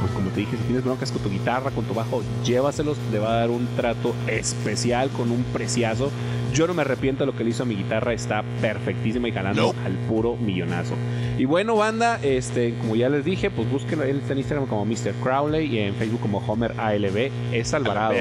Pues 0.01 0.11
como 0.13 0.29
te 0.31 0.39
dije, 0.39 0.57
si 0.57 0.63
tienes 0.63 0.83
broncas 0.83 1.11
con 1.11 1.21
tu 1.21 1.29
guitarra, 1.29 1.69
con 1.69 1.85
tu 1.85 1.93
bajo, 1.93 2.23
llévaselos, 2.43 2.97
le 3.11 3.19
va 3.19 3.33
a 3.33 3.35
dar 3.41 3.51
un 3.51 3.67
trato 3.77 4.15
especial 4.27 5.11
con 5.11 5.29
un 5.29 5.43
preciazo. 5.53 6.11
Yo 6.53 6.67
no 6.67 6.73
me 6.73 6.81
arrepiento 6.81 7.23
de 7.23 7.31
lo 7.31 7.37
que 7.37 7.43
le 7.43 7.51
hizo 7.51 7.63
a 7.63 7.65
mi 7.65 7.75
guitarra, 7.75 8.13
está 8.13 8.43
perfectísima 8.61 9.27
y 9.27 9.31
jalando 9.31 9.73
al 9.85 9.93
puro 10.07 10.35
millonazo. 10.35 10.95
Y 11.37 11.45
bueno, 11.45 11.75
banda, 11.75 12.19
este, 12.21 12.73
como 12.75 12.95
ya 12.95 13.09
les 13.09 13.23
dije, 13.23 13.49
pues 13.49 13.69
búsquenlo, 13.69 14.03
él 14.03 14.17
está 14.17 14.33
en 14.33 14.39
Instagram 14.39 14.67
como 14.67 14.85
Mr. 14.85 15.13
Crowley 15.23 15.67
y 15.67 15.79
en 15.79 15.95
Facebook 15.95 16.21
como 16.21 16.39
Homer 16.39 16.79
ALB, 16.79 17.31
es 17.53 17.73
Alvarado. 17.73 18.13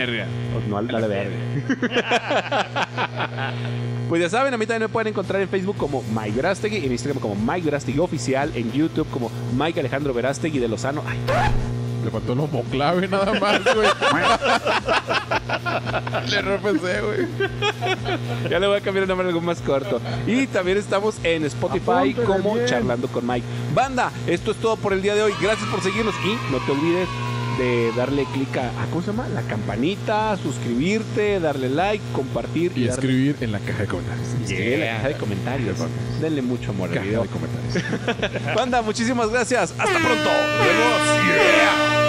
No, 0.68 0.78
al-. 0.78 0.88
Pues 4.10 4.20
ya 4.20 4.28
saben, 4.28 4.52
a 4.52 4.58
mí 4.58 4.66
también 4.66 4.82
me 4.82 4.88
pueden 4.88 5.06
encontrar 5.06 5.40
en 5.40 5.48
Facebook 5.48 5.76
como 5.76 6.02
Mike 6.12 6.34
Verástegui, 6.34 6.78
en 6.78 6.90
Instagram 6.90 7.20
como 7.20 7.36
Mike 7.36 7.64
Verástegui 7.64 8.00
Oficial, 8.00 8.50
en 8.56 8.72
YouTube 8.72 9.06
como 9.08 9.30
Mike 9.56 9.78
Alejandro 9.78 10.12
Verástegui 10.12 10.58
de 10.58 10.66
Lozano. 10.66 11.04
Ay, 11.06 11.16
Le 12.04 12.10
faltó 12.10 12.32
el 12.32 12.40
homoclave 12.40 13.08
nada 13.08 13.38
más, 13.38 13.60
güey. 13.74 13.88
Le 16.30 16.42
repensé, 16.42 17.00
güey. 17.00 17.26
ya 18.48 18.58
le 18.58 18.66
voy 18.66 18.78
a 18.78 18.80
cambiar 18.80 19.02
el 19.02 19.08
nombre 19.08 19.26
a 19.26 19.28
algo 19.28 19.40
más 19.40 19.60
corto. 19.60 20.00
Y 20.26 20.46
también 20.46 20.78
estamos 20.78 21.16
en 21.22 21.44
Spotify 21.44 22.14
como 22.26 22.56
Charlando 22.66 23.08
con 23.08 23.26
Mike. 23.26 23.46
Banda, 23.74 24.10
esto 24.26 24.52
es 24.52 24.56
todo 24.58 24.76
por 24.76 24.92
el 24.92 25.02
día 25.02 25.14
de 25.14 25.22
hoy. 25.22 25.34
Gracias 25.40 25.68
por 25.68 25.82
seguirnos 25.82 26.14
y 26.24 26.52
no 26.52 26.58
te 26.64 26.72
olvides 26.72 27.08
de 27.60 27.92
darle 27.96 28.24
clic 28.32 28.56
a, 28.56 28.68
a- 28.82 28.86
¿cómo 28.90 29.02
se 29.02 29.08
llama? 29.08 29.28
La 29.34 29.42
campanita, 29.42 30.36
suscribirte, 30.42 31.38
darle 31.40 31.68
like, 31.68 32.02
compartir 32.12 32.72
Y 32.74 32.80
darle- 32.86 32.90
escribir 32.92 33.36
en 33.40 33.52
la 33.52 33.58
caja 33.58 33.82
de 33.82 33.86
comentarios. 33.86 34.26
Sí, 34.46 34.56
en 34.56 34.80
la 34.80 34.86
caja 34.96 35.08
de 35.08 35.14
comentarios. 35.16 35.76
Denle 36.20 36.42
mucho 36.42 36.70
amor 36.70 36.90
al 36.90 37.04
video. 37.04 37.22
de 37.22 37.28
comentarios. 37.28 38.54
Banda, 38.56 38.82
muchísimas 38.82 39.28
gracias. 39.30 39.74
Hasta 39.78 39.98
pronto. 39.98 40.30
Nos 40.58 40.66
vemos. 40.66 41.26
Yeah. 41.26 41.99